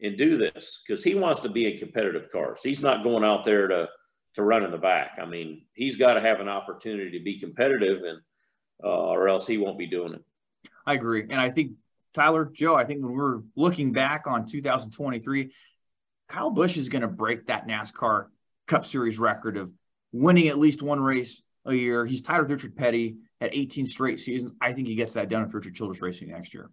and 0.00 0.16
do 0.16 0.36
this 0.36 0.82
because 0.86 1.02
he 1.02 1.14
wants 1.14 1.40
to 1.40 1.48
be 1.48 1.70
in 1.70 1.78
competitive 1.78 2.30
cars. 2.30 2.60
He's 2.62 2.82
not 2.82 3.02
going 3.02 3.24
out 3.24 3.44
there 3.44 3.66
to 3.66 3.88
to 4.34 4.42
run 4.42 4.64
in 4.64 4.70
the 4.70 4.78
back. 4.78 5.18
I 5.20 5.26
mean, 5.26 5.62
he's 5.72 5.96
got 5.96 6.14
to 6.14 6.20
have 6.20 6.40
an 6.40 6.48
opportunity 6.48 7.18
to 7.18 7.24
be 7.24 7.40
competitive, 7.40 8.04
and 8.04 8.18
uh, 8.84 9.08
or 9.08 9.28
else 9.28 9.46
he 9.46 9.58
won't 9.58 9.78
be 9.78 9.86
doing 9.86 10.14
it. 10.14 10.22
I 10.88 10.94
agree, 10.94 11.26
and 11.28 11.38
I 11.38 11.50
think 11.50 11.72
Tyler 12.14 12.50
Joe. 12.50 12.74
I 12.74 12.84
think 12.86 13.02
when 13.02 13.12
we're 13.12 13.40
looking 13.56 13.92
back 13.92 14.26
on 14.26 14.46
2023, 14.46 15.52
Kyle 16.30 16.48
Busch 16.48 16.78
is 16.78 16.88
going 16.88 17.02
to 17.02 17.08
break 17.08 17.46
that 17.48 17.68
NASCAR 17.68 18.28
Cup 18.66 18.86
Series 18.86 19.18
record 19.18 19.58
of 19.58 19.70
winning 20.12 20.48
at 20.48 20.56
least 20.56 20.80
one 20.80 20.98
race 20.98 21.42
a 21.66 21.74
year. 21.74 22.06
He's 22.06 22.22
tied 22.22 22.40
with 22.40 22.50
Richard 22.50 22.74
Petty 22.74 23.16
at 23.42 23.54
18 23.54 23.84
straight 23.84 24.18
seasons. 24.18 24.54
I 24.62 24.72
think 24.72 24.88
he 24.88 24.94
gets 24.94 25.12
that 25.12 25.28
done 25.28 25.42
with 25.42 25.52
Richard 25.52 25.74
Childress 25.74 26.00
Racing 26.00 26.30
next 26.30 26.54
year. 26.54 26.70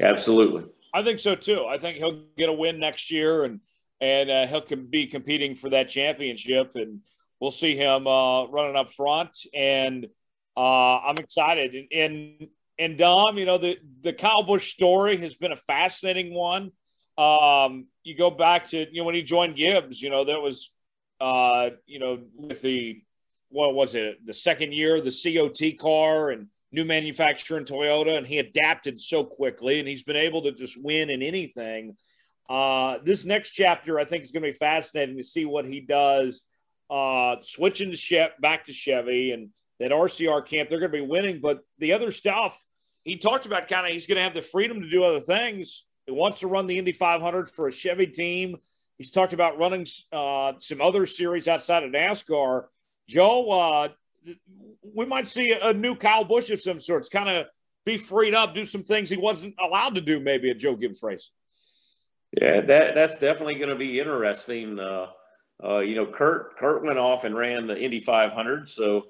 Absolutely. 0.00 0.64
I 0.94 1.02
think 1.02 1.18
so 1.18 1.34
too. 1.34 1.66
I 1.66 1.76
think 1.76 1.98
he'll 1.98 2.24
get 2.38 2.48
a 2.48 2.54
win 2.54 2.80
next 2.80 3.10
year 3.10 3.44
and 3.44 3.60
and 4.00 4.30
uh, 4.30 4.46
he'll 4.46 4.64
be 4.88 5.06
competing 5.08 5.54
for 5.56 5.68
that 5.68 5.90
championship 5.90 6.72
and 6.74 7.00
we'll 7.38 7.50
see 7.50 7.76
him 7.76 8.06
uh, 8.06 8.46
running 8.46 8.76
up 8.76 8.90
front 8.90 9.36
and 9.52 10.06
uh, 10.56 11.00
I'm 11.00 11.16
excited 11.18 11.74
and, 11.74 11.88
and 11.92 12.48
and 12.78 12.96
Dom, 12.96 13.38
you 13.38 13.46
know 13.46 13.58
the 13.58 13.78
the 14.02 14.12
Kyle 14.12 14.42
Busch 14.42 14.72
story 14.72 15.16
has 15.18 15.34
been 15.34 15.52
a 15.52 15.56
fascinating 15.56 16.34
one. 16.34 16.72
Um, 17.16 17.86
you 18.04 18.16
go 18.16 18.30
back 18.30 18.68
to 18.68 18.78
you 18.78 19.00
know 19.00 19.04
when 19.04 19.14
he 19.14 19.22
joined 19.22 19.56
Gibbs, 19.56 20.00
you 20.00 20.10
know 20.10 20.24
that 20.24 20.40
was 20.40 20.70
uh, 21.20 21.70
you 21.86 21.98
know 21.98 22.20
with 22.36 22.62
the 22.62 23.02
what 23.50 23.74
was 23.74 23.94
it 23.94 24.24
the 24.24 24.34
second 24.34 24.72
year 24.72 25.00
the 25.00 25.10
COT 25.10 25.78
car 25.78 26.30
and 26.30 26.48
new 26.70 26.84
manufacturer 26.84 27.58
in 27.58 27.64
Toyota, 27.64 28.16
and 28.16 28.26
he 28.26 28.38
adapted 28.38 29.00
so 29.00 29.24
quickly, 29.24 29.78
and 29.78 29.88
he's 29.88 30.02
been 30.02 30.16
able 30.16 30.42
to 30.42 30.52
just 30.52 30.82
win 30.82 31.10
in 31.10 31.22
anything. 31.22 31.96
Uh, 32.48 32.98
this 33.02 33.24
next 33.24 33.50
chapter, 33.50 33.98
I 33.98 34.04
think, 34.04 34.22
is 34.22 34.32
going 34.32 34.42
to 34.42 34.52
be 34.52 34.58
fascinating 34.58 35.16
to 35.16 35.24
see 35.24 35.44
what 35.44 35.66
he 35.66 35.80
does. 35.80 36.44
Uh, 36.90 37.36
switching 37.42 37.90
to 37.90 37.96
Chev- 37.96 38.40
back 38.40 38.66
to 38.66 38.72
Chevy 38.72 39.32
and 39.32 39.50
that 39.78 39.90
RCR 39.90 40.46
camp, 40.46 40.70
they're 40.70 40.80
going 40.80 40.92
to 40.92 40.98
be 40.98 41.06
winning. 41.06 41.40
But 41.40 41.60
the 41.78 41.92
other 41.92 42.10
stuff, 42.10 42.58
he 43.04 43.16
talked 43.16 43.46
about 43.46 43.68
kind 43.68 43.86
of 43.86 43.92
he's 43.92 44.06
going 44.06 44.16
to 44.16 44.22
have 44.22 44.34
the 44.34 44.42
freedom 44.42 44.80
to 44.80 44.90
do 44.90 45.04
other 45.04 45.20
things. 45.20 45.84
He 46.06 46.12
wants 46.12 46.40
to 46.40 46.46
run 46.46 46.66
the 46.66 46.78
Indy 46.78 46.92
500 46.92 47.50
for 47.50 47.68
a 47.68 47.72
Chevy 47.72 48.06
team. 48.06 48.56
He's 48.96 49.10
talked 49.10 49.32
about 49.32 49.58
running 49.58 49.86
uh, 50.12 50.54
some 50.58 50.80
other 50.80 51.06
series 51.06 51.46
outside 51.48 51.84
of 51.84 51.92
NASCAR. 51.92 52.64
Joe, 53.08 53.50
uh, 53.50 53.88
we 54.94 55.06
might 55.06 55.28
see 55.28 55.52
a 55.52 55.72
new 55.72 55.94
Kyle 55.94 56.24
Busch 56.24 56.50
of 56.50 56.60
some 56.60 56.80
sorts, 56.80 57.08
kind 57.08 57.28
of 57.28 57.46
be 57.84 57.96
freed 57.96 58.34
up, 58.34 58.54
do 58.54 58.64
some 58.64 58.82
things 58.82 59.08
he 59.08 59.16
wasn't 59.16 59.54
allowed 59.58 59.94
to 59.94 60.00
do 60.00 60.20
maybe 60.20 60.50
at 60.50 60.58
Joe 60.58 60.76
Gibbs 60.76 61.02
race. 61.02 61.30
Yeah, 62.38 62.60
that 62.60 62.94
that's 62.94 63.14
definitely 63.14 63.54
going 63.54 63.70
to 63.70 63.76
be 63.76 63.98
interesting. 63.98 64.78
Uh, 64.78 65.06
uh, 65.64 65.78
you 65.78 65.94
know, 65.94 66.06
Kurt 66.06 66.58
Kurt 66.58 66.84
went 66.84 66.98
off 66.98 67.24
and 67.24 67.34
ran 67.34 67.66
the 67.66 67.78
Indy 67.78 68.00
500, 68.00 68.68
so 68.68 69.06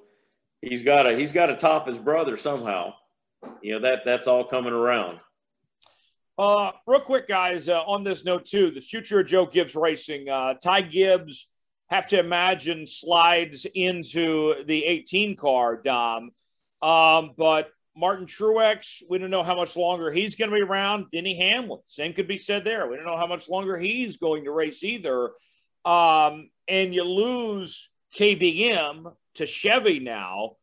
he's 0.61 0.83
got 0.83 1.03
to 1.03 1.17
he's 1.17 1.31
got 1.31 1.47
to 1.47 1.57
top 1.57 1.87
his 1.87 1.97
brother 1.97 2.37
somehow. 2.37 2.93
You 3.61 3.73
know 3.73 3.79
that 3.79 3.99
that's 4.05 4.27
all 4.27 4.43
coming 4.43 4.73
around. 4.73 5.19
Uh, 6.37 6.71
real 6.87 7.01
quick, 7.01 7.27
guys, 7.27 7.67
uh, 7.67 7.81
on 7.81 8.03
this 8.03 8.23
note 8.23 8.45
too, 8.45 8.71
the 8.71 8.79
future 8.79 9.19
of 9.19 9.27
Joe 9.27 9.45
Gibbs 9.45 9.75
Racing. 9.75 10.29
Uh, 10.29 10.53
Ty 10.53 10.81
Gibbs 10.81 11.47
have 11.89 12.07
to 12.07 12.19
imagine 12.19 12.87
slides 12.87 13.65
into 13.75 14.63
the 14.65 14.85
18 14.85 15.35
car, 15.35 15.75
Dom. 15.75 16.31
Um, 16.81 17.31
but 17.37 17.71
Martin 17.95 18.25
Truex, 18.25 19.03
we 19.09 19.17
don't 19.17 19.31
know 19.31 19.43
how 19.43 19.55
much 19.55 19.75
longer 19.75 20.11
he's 20.11 20.35
going 20.35 20.49
to 20.49 20.55
be 20.55 20.61
around. 20.61 21.07
Denny 21.11 21.35
Hamlin, 21.35 21.81
same 21.85 22.13
could 22.13 22.27
be 22.27 22.37
said 22.37 22.63
there. 22.63 22.87
We 22.87 22.95
don't 22.95 23.05
know 23.05 23.17
how 23.17 23.27
much 23.27 23.49
longer 23.49 23.77
he's 23.77 24.15
going 24.15 24.45
to 24.45 24.51
race 24.51 24.83
either. 24.83 25.31
Um, 25.83 26.49
and 26.69 26.93
you 26.93 27.03
lose 27.03 27.89
KBM 28.15 29.11
to 29.35 29.45
Chevy 29.45 29.99
now. 29.99 30.55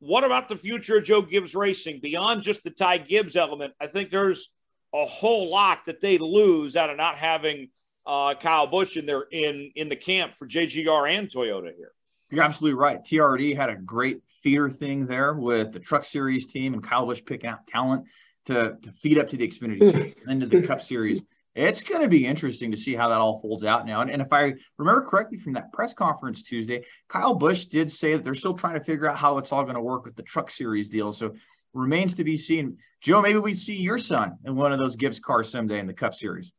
What 0.00 0.24
about 0.24 0.48
the 0.48 0.56
future 0.56 0.98
of 0.98 1.04
Joe 1.04 1.22
Gibbs 1.22 1.54
Racing 1.54 2.00
beyond 2.00 2.42
just 2.42 2.64
the 2.64 2.70
Ty 2.70 2.98
Gibbs 2.98 3.36
element? 3.36 3.74
I 3.80 3.86
think 3.86 4.10
there's 4.10 4.50
a 4.94 5.04
whole 5.04 5.50
lot 5.50 5.84
that 5.86 6.00
they 6.00 6.18
lose 6.18 6.74
out 6.74 6.90
of 6.90 6.96
not 6.96 7.16
having 7.16 7.68
uh, 8.06 8.34
Kyle 8.34 8.66
Busch 8.66 8.96
in 8.96 9.06
there 9.06 9.26
in 9.30 9.70
in 9.76 9.88
the 9.88 9.96
camp 9.96 10.34
for 10.34 10.46
JGR 10.46 11.10
and 11.10 11.28
Toyota 11.28 11.74
here. 11.76 11.92
You're 12.30 12.44
absolutely 12.44 12.78
right. 12.78 13.04
TRD 13.04 13.54
had 13.54 13.70
a 13.70 13.76
great 13.76 14.22
feeder 14.42 14.70
thing 14.70 15.06
there 15.06 15.34
with 15.34 15.72
the 15.72 15.80
Truck 15.80 16.04
Series 16.04 16.46
team 16.46 16.74
and 16.74 16.82
Kyle 16.82 17.04
Busch 17.04 17.22
picking 17.24 17.50
out 17.50 17.66
talent 17.66 18.06
to, 18.46 18.76
to 18.82 18.92
feed 18.92 19.18
up 19.18 19.28
to 19.28 19.36
the 19.36 19.46
Xfinity 19.46 19.80
Series 19.90 20.14
and 20.26 20.42
into 20.42 20.60
the 20.60 20.66
Cup 20.66 20.80
Series. 20.80 21.22
It's 21.54 21.82
going 21.82 22.02
to 22.02 22.08
be 22.08 22.26
interesting 22.26 22.70
to 22.70 22.76
see 22.76 22.94
how 22.94 23.08
that 23.08 23.20
all 23.20 23.40
folds 23.40 23.64
out 23.64 23.84
now. 23.84 24.02
And, 24.02 24.10
and 24.10 24.22
if 24.22 24.32
I 24.32 24.54
remember 24.78 25.02
correctly 25.02 25.38
from 25.38 25.54
that 25.54 25.72
press 25.72 25.92
conference 25.92 26.42
Tuesday, 26.42 26.84
Kyle 27.08 27.34
Busch 27.34 27.64
did 27.64 27.90
say 27.90 28.14
that 28.14 28.24
they're 28.24 28.34
still 28.34 28.54
trying 28.54 28.74
to 28.74 28.84
figure 28.84 29.08
out 29.08 29.16
how 29.16 29.38
it's 29.38 29.50
all 29.50 29.64
going 29.64 29.74
to 29.74 29.80
work 29.80 30.04
with 30.04 30.14
the 30.14 30.22
Truck 30.22 30.50
Series 30.50 30.88
deal. 30.88 31.10
So 31.10 31.34
remains 31.74 32.14
to 32.14 32.24
be 32.24 32.36
seen. 32.36 32.78
Joe, 33.00 33.20
maybe 33.20 33.38
we 33.38 33.52
see 33.52 33.76
your 33.76 33.98
son 33.98 34.38
in 34.44 34.54
one 34.54 34.72
of 34.72 34.78
those 34.78 34.96
Gibbs 34.96 35.18
cars 35.18 35.50
someday 35.50 35.80
in 35.80 35.86
the 35.86 35.92
Cup 35.92 36.14
Series. 36.14 36.52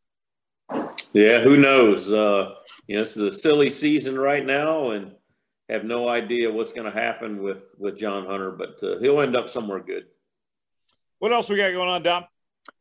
Yeah, 1.14 1.42
who 1.42 1.58
knows? 1.58 2.12
Uh, 2.12 2.56
you 2.88 2.96
know, 2.96 3.02
this 3.02 3.18
is 3.18 3.24
a 3.24 3.32
silly 3.32 3.70
season 3.70 4.18
right 4.18 4.46
now, 4.46 4.92
and 4.92 5.12
have 5.70 5.84
no 5.84 6.08
idea 6.08 6.52
what's 6.52 6.74
going 6.74 6.92
to 6.92 6.98
happen 6.98 7.42
with 7.44 7.64
with 7.78 7.98
John 7.98 8.26
Hunter, 8.26 8.52
but 8.52 8.82
uh, 8.84 9.00
he'll 9.00 9.22
end 9.22 9.36
up 9.36 9.50
somewhere 9.50 9.80
good. 9.80 10.06
What 11.20 11.34
else 11.34 11.50
we 11.50 11.58
got 11.58 11.72
going 11.72 11.90
on, 11.90 12.04
Dom? 12.04 12.26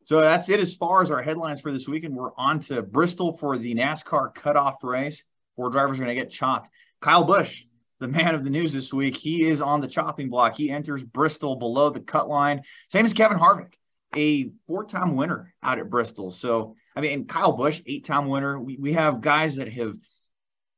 So 0.03 0.19
that's 0.19 0.49
it 0.49 0.59
as 0.59 0.75
far 0.75 1.01
as 1.01 1.11
our 1.11 1.21
headlines 1.21 1.61
for 1.61 1.71
this 1.71 1.87
weekend. 1.87 2.15
We're 2.15 2.35
on 2.35 2.59
to 2.61 2.81
Bristol 2.81 3.33
for 3.33 3.57
the 3.57 3.73
NASCAR 3.73 4.33
cutoff 4.33 4.83
race. 4.83 5.23
Four 5.55 5.69
drivers 5.69 5.99
are 5.99 6.03
going 6.03 6.15
to 6.15 6.21
get 6.21 6.31
chopped. 6.31 6.69
Kyle 6.99 7.23
Busch, 7.23 7.63
the 7.99 8.07
man 8.07 8.35
of 8.35 8.43
the 8.43 8.49
news 8.49 8.73
this 8.73 8.93
week, 8.93 9.15
he 9.15 9.43
is 9.43 9.61
on 9.61 9.79
the 9.79 9.87
chopping 9.87 10.29
block. 10.29 10.55
He 10.55 10.69
enters 10.69 11.03
Bristol 11.03 11.55
below 11.55 11.89
the 11.89 11.99
cut 11.99 12.27
line. 12.27 12.61
Same 12.89 13.05
as 13.05 13.13
Kevin 13.13 13.37
Harvick, 13.37 13.73
a 14.15 14.51
four-time 14.67 15.15
winner 15.15 15.53
out 15.63 15.79
at 15.79 15.89
Bristol. 15.89 16.31
So, 16.31 16.75
I 16.95 17.01
mean, 17.01 17.25
Kyle 17.25 17.55
Busch, 17.55 17.81
eight-time 17.85 18.27
winner. 18.27 18.59
We, 18.59 18.77
we 18.77 18.93
have 18.93 19.21
guys 19.21 19.55
that 19.57 19.71
have 19.71 19.95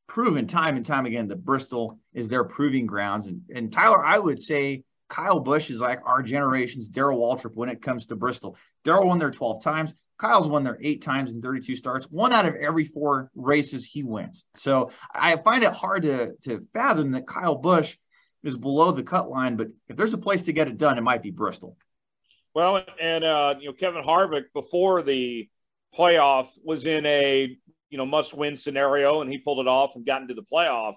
proven 0.07 0.47
time 0.47 0.75
and 0.75 0.85
time 0.85 1.05
again 1.05 1.29
that 1.29 1.43
Bristol 1.43 1.97
is 2.13 2.29
their 2.29 2.43
proving 2.43 2.85
grounds. 2.85 3.27
And, 3.27 3.41
and 3.53 3.71
Tyler, 3.71 4.03
I 4.03 4.19
would 4.19 4.39
say 4.39 4.83
Kyle 5.13 5.39
Busch 5.39 5.69
is 5.69 5.79
like 5.79 5.99
our 6.07 6.23
generation's 6.23 6.87
Darrell 6.89 7.19
Waltrip 7.19 7.53
when 7.53 7.69
it 7.69 7.83
comes 7.83 8.07
to 8.07 8.15
Bristol. 8.15 8.57
Darrell 8.83 9.05
won 9.05 9.19
there 9.19 9.29
12 9.29 9.63
times. 9.63 9.93
Kyle's 10.17 10.47
won 10.47 10.63
there 10.63 10.79
eight 10.81 11.03
times 11.03 11.31
in 11.31 11.39
32 11.39 11.75
starts. 11.75 12.09
One 12.09 12.33
out 12.33 12.47
of 12.47 12.55
every 12.55 12.85
four 12.85 13.29
races 13.35 13.85
he 13.85 14.01
wins. 14.01 14.43
So 14.55 14.89
I 15.13 15.35
find 15.35 15.63
it 15.63 15.71
hard 15.71 16.01
to, 16.03 16.33
to 16.45 16.65
fathom 16.73 17.11
that 17.11 17.27
Kyle 17.27 17.53
Busch 17.53 17.95
is 18.43 18.57
below 18.57 18.89
the 18.89 19.03
cut 19.03 19.29
line. 19.29 19.55
But 19.55 19.67
if 19.87 19.95
there's 19.95 20.15
a 20.15 20.17
place 20.17 20.41
to 20.43 20.53
get 20.53 20.67
it 20.67 20.77
done, 20.77 20.97
it 20.97 21.01
might 21.01 21.21
be 21.21 21.29
Bristol. 21.29 21.77
Well, 22.55 22.83
and 22.99 23.23
uh, 23.23 23.53
you 23.59 23.67
know 23.67 23.73
Kevin 23.73 24.03
Harvick 24.03 24.45
before 24.55 25.03
the 25.03 25.47
playoff 25.95 26.47
was 26.63 26.87
in 26.87 27.05
a 27.05 27.55
you 27.91 27.97
know 27.99 28.05
must 28.07 28.35
win 28.35 28.55
scenario, 28.55 29.21
and 29.21 29.31
he 29.31 29.37
pulled 29.37 29.59
it 29.59 29.67
off 29.67 29.95
and 29.95 30.07
got 30.07 30.23
into 30.23 30.33
the 30.33 30.43
playoff. 30.43 30.95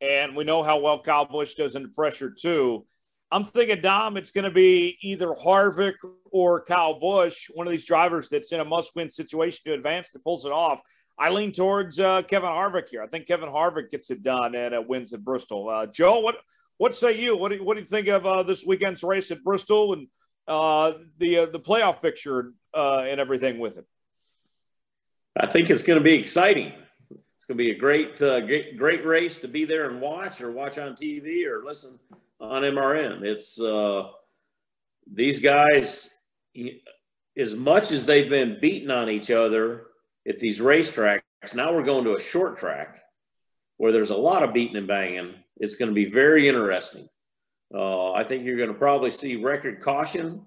And 0.00 0.36
we 0.36 0.44
know 0.44 0.62
how 0.62 0.78
well 0.78 1.00
Kyle 1.00 1.24
Busch 1.24 1.54
does 1.54 1.74
under 1.74 1.88
pressure 1.88 2.30
too. 2.30 2.84
I'm 3.32 3.44
thinking, 3.44 3.80
Dom, 3.80 4.16
it's 4.16 4.30
going 4.30 4.44
to 4.44 4.50
be 4.50 4.98
either 5.00 5.28
Harvick 5.28 5.94
or 6.30 6.62
Kyle 6.62 6.98
Busch, 6.98 7.50
one 7.52 7.66
of 7.66 7.72
these 7.72 7.84
drivers 7.84 8.28
that's 8.28 8.52
in 8.52 8.60
a 8.60 8.64
must-win 8.64 9.10
situation 9.10 9.62
to 9.66 9.72
advance 9.72 10.12
that 10.12 10.22
pulls 10.22 10.44
it 10.44 10.52
off. 10.52 10.80
I 11.18 11.30
lean 11.30 11.50
towards 11.50 11.98
uh, 11.98 12.22
Kevin 12.22 12.50
Harvick 12.50 12.88
here. 12.88 13.02
I 13.02 13.08
think 13.08 13.26
Kevin 13.26 13.48
Harvick 13.48 13.90
gets 13.90 14.10
it 14.10 14.22
done 14.22 14.54
and 14.54 14.74
uh, 14.74 14.82
wins 14.86 15.12
at 15.12 15.24
Bristol. 15.24 15.68
Uh, 15.68 15.86
Joe, 15.86 16.20
what 16.20 16.36
what 16.78 16.94
say 16.94 17.18
you? 17.18 17.36
What 17.36 17.52
do, 17.52 17.64
what 17.64 17.74
do 17.74 17.80
you 17.80 17.86
think 17.86 18.08
of 18.08 18.26
uh, 18.26 18.42
this 18.42 18.66
weekend's 18.66 19.02
race 19.02 19.30
at 19.30 19.42
Bristol 19.42 19.94
and 19.94 20.08
uh, 20.46 20.92
the 21.16 21.38
uh, 21.38 21.46
the 21.46 21.58
playoff 21.58 22.02
picture 22.02 22.52
and 22.74 23.18
everything 23.18 23.58
with 23.58 23.78
it? 23.78 23.86
I 25.38 25.46
think 25.46 25.70
it's 25.70 25.82
going 25.82 25.98
to 25.98 26.04
be 26.04 26.14
exciting. 26.14 26.74
It's 27.10 27.46
going 27.46 27.56
to 27.56 27.64
be 27.64 27.70
a 27.70 27.78
great, 27.78 28.18
great 28.18 28.76
great 28.76 29.06
race 29.06 29.38
to 29.38 29.48
be 29.48 29.64
there 29.64 29.88
and 29.88 30.02
watch, 30.02 30.42
or 30.42 30.52
watch 30.52 30.78
on 30.78 30.96
TV, 30.96 31.46
or 31.46 31.64
listen 31.64 31.98
on 32.40 32.62
MRN. 32.62 33.22
It's 33.22 33.60
uh, 33.60 34.08
these 35.10 35.40
guys, 35.40 36.10
as 37.36 37.54
much 37.54 37.92
as 37.92 38.06
they've 38.06 38.28
been 38.28 38.58
beating 38.60 38.90
on 38.90 39.08
each 39.08 39.30
other 39.30 39.86
at 40.28 40.38
these 40.38 40.58
racetracks, 40.58 41.20
now 41.54 41.72
we're 41.72 41.84
going 41.84 42.04
to 42.04 42.16
a 42.16 42.20
short 42.20 42.58
track 42.58 43.00
where 43.76 43.92
there's 43.92 44.10
a 44.10 44.16
lot 44.16 44.42
of 44.42 44.52
beating 44.52 44.76
and 44.76 44.88
banging. 44.88 45.34
It's 45.58 45.76
going 45.76 45.90
to 45.90 45.94
be 45.94 46.10
very 46.10 46.48
interesting. 46.48 47.08
Uh, 47.74 48.12
I 48.12 48.24
think 48.24 48.44
you're 48.44 48.56
going 48.56 48.72
to 48.72 48.78
probably 48.78 49.10
see 49.10 49.36
record 49.36 49.80
caution 49.80 50.46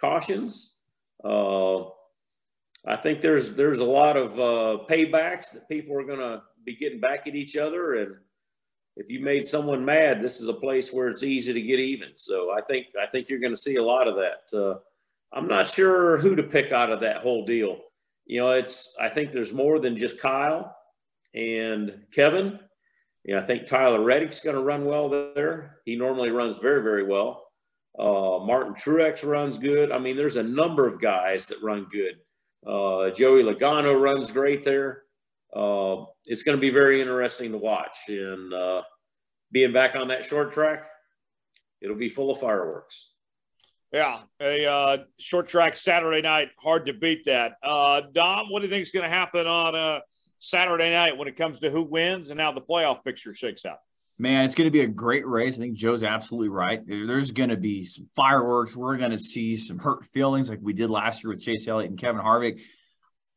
cautions. 0.00 0.76
Uh, 1.22 1.84
I 2.86 2.96
think 3.02 3.20
there's 3.20 3.52
there's 3.52 3.80
a 3.80 3.84
lot 3.84 4.16
of 4.16 4.32
uh, 4.34 4.84
paybacks 4.88 5.52
that 5.52 5.68
people 5.68 5.96
are 5.96 6.04
going 6.04 6.20
to 6.20 6.42
be 6.64 6.76
getting 6.76 7.00
back 7.00 7.26
at 7.26 7.34
each 7.34 7.56
other, 7.56 7.94
and 7.94 8.16
if 8.98 9.08
you 9.10 9.20
made 9.20 9.46
someone 9.46 9.84
mad, 9.84 10.20
this 10.20 10.40
is 10.40 10.48
a 10.48 10.52
place 10.52 10.92
where 10.92 11.08
it's 11.08 11.22
easy 11.22 11.52
to 11.52 11.62
get 11.62 11.78
even. 11.78 12.08
So 12.16 12.50
I 12.50 12.60
think 12.62 12.88
I 13.00 13.06
think 13.06 13.28
you're 13.28 13.38
going 13.38 13.54
to 13.54 13.60
see 13.60 13.76
a 13.76 13.82
lot 13.82 14.08
of 14.08 14.16
that. 14.16 14.58
Uh, 14.58 14.78
I'm 15.32 15.46
not 15.46 15.68
sure 15.68 16.18
who 16.18 16.34
to 16.34 16.42
pick 16.42 16.72
out 16.72 16.90
of 16.90 17.00
that 17.00 17.22
whole 17.22 17.46
deal. 17.46 17.78
You 18.26 18.40
know, 18.40 18.50
it's 18.50 18.92
I 19.00 19.08
think 19.08 19.30
there's 19.30 19.52
more 19.52 19.78
than 19.78 19.96
just 19.96 20.18
Kyle 20.18 20.76
and 21.32 22.06
Kevin. 22.12 22.58
You 23.24 23.36
know, 23.36 23.40
I 23.40 23.44
think 23.44 23.66
Tyler 23.66 24.02
Reddick's 24.02 24.40
going 24.40 24.56
to 24.56 24.62
run 24.62 24.84
well 24.84 25.08
there. 25.08 25.76
He 25.84 25.94
normally 25.94 26.30
runs 26.30 26.58
very 26.58 26.82
very 26.82 27.04
well. 27.04 27.44
Uh, 27.96 28.44
Martin 28.44 28.74
Truex 28.74 29.24
runs 29.24 29.58
good. 29.58 29.92
I 29.92 29.98
mean, 29.98 30.16
there's 30.16 30.36
a 30.36 30.42
number 30.42 30.88
of 30.88 31.00
guys 31.00 31.46
that 31.46 31.62
run 31.62 31.86
good. 31.90 32.14
Uh, 32.66 33.10
Joey 33.10 33.44
Logano 33.44 34.00
runs 34.00 34.30
great 34.30 34.64
there 34.64 35.04
uh, 35.54 36.04
it's 36.24 36.42
going 36.42 36.56
to 36.56 36.60
be 36.60 36.70
very 36.70 37.00
interesting 37.00 37.52
to 37.52 37.58
watch. 37.58 37.96
And 38.08 38.52
uh, 38.52 38.82
being 39.50 39.72
back 39.72 39.96
on 39.96 40.08
that 40.08 40.24
short 40.24 40.52
track, 40.52 40.84
it'll 41.80 41.96
be 41.96 42.08
full 42.08 42.30
of 42.30 42.40
fireworks. 42.40 43.10
Yeah, 43.92 44.20
a 44.40 44.66
uh, 44.66 44.96
short 45.18 45.48
track 45.48 45.74
Saturday 45.74 46.20
night, 46.20 46.48
hard 46.58 46.86
to 46.86 46.92
beat 46.92 47.24
that. 47.24 47.52
Uh, 47.62 48.02
Dom, 48.12 48.50
what 48.50 48.60
do 48.60 48.66
you 48.66 48.70
think 48.70 48.82
is 48.82 48.92
going 48.92 49.04
to 49.04 49.08
happen 49.08 49.46
on 49.46 49.74
uh, 49.74 50.00
Saturday 50.40 50.90
night 50.90 51.16
when 51.16 51.26
it 51.26 51.36
comes 51.36 51.60
to 51.60 51.70
who 51.70 51.82
wins 51.82 52.30
and 52.30 52.38
how 52.38 52.52
the 52.52 52.60
playoff 52.60 53.02
picture 53.02 53.32
shakes 53.32 53.64
out? 53.64 53.78
Man, 54.18 54.44
it's 54.44 54.54
going 54.54 54.66
to 54.66 54.72
be 54.72 54.80
a 54.80 54.86
great 54.86 55.26
race. 55.26 55.54
I 55.54 55.58
think 55.58 55.74
Joe's 55.74 56.02
absolutely 56.02 56.48
right. 56.48 56.82
There's 56.86 57.30
going 57.30 57.50
to 57.50 57.56
be 57.56 57.86
some 57.86 58.08
fireworks. 58.14 58.76
We're 58.76 58.96
going 58.96 59.12
to 59.12 59.18
see 59.18 59.56
some 59.56 59.78
hurt 59.78 60.04
feelings 60.06 60.50
like 60.50 60.58
we 60.60 60.72
did 60.72 60.90
last 60.90 61.22
year 61.22 61.32
with 61.32 61.40
Chase 61.40 61.66
Elliott 61.68 61.90
and 61.90 61.98
Kevin 61.98 62.20
Harvick. 62.20 62.60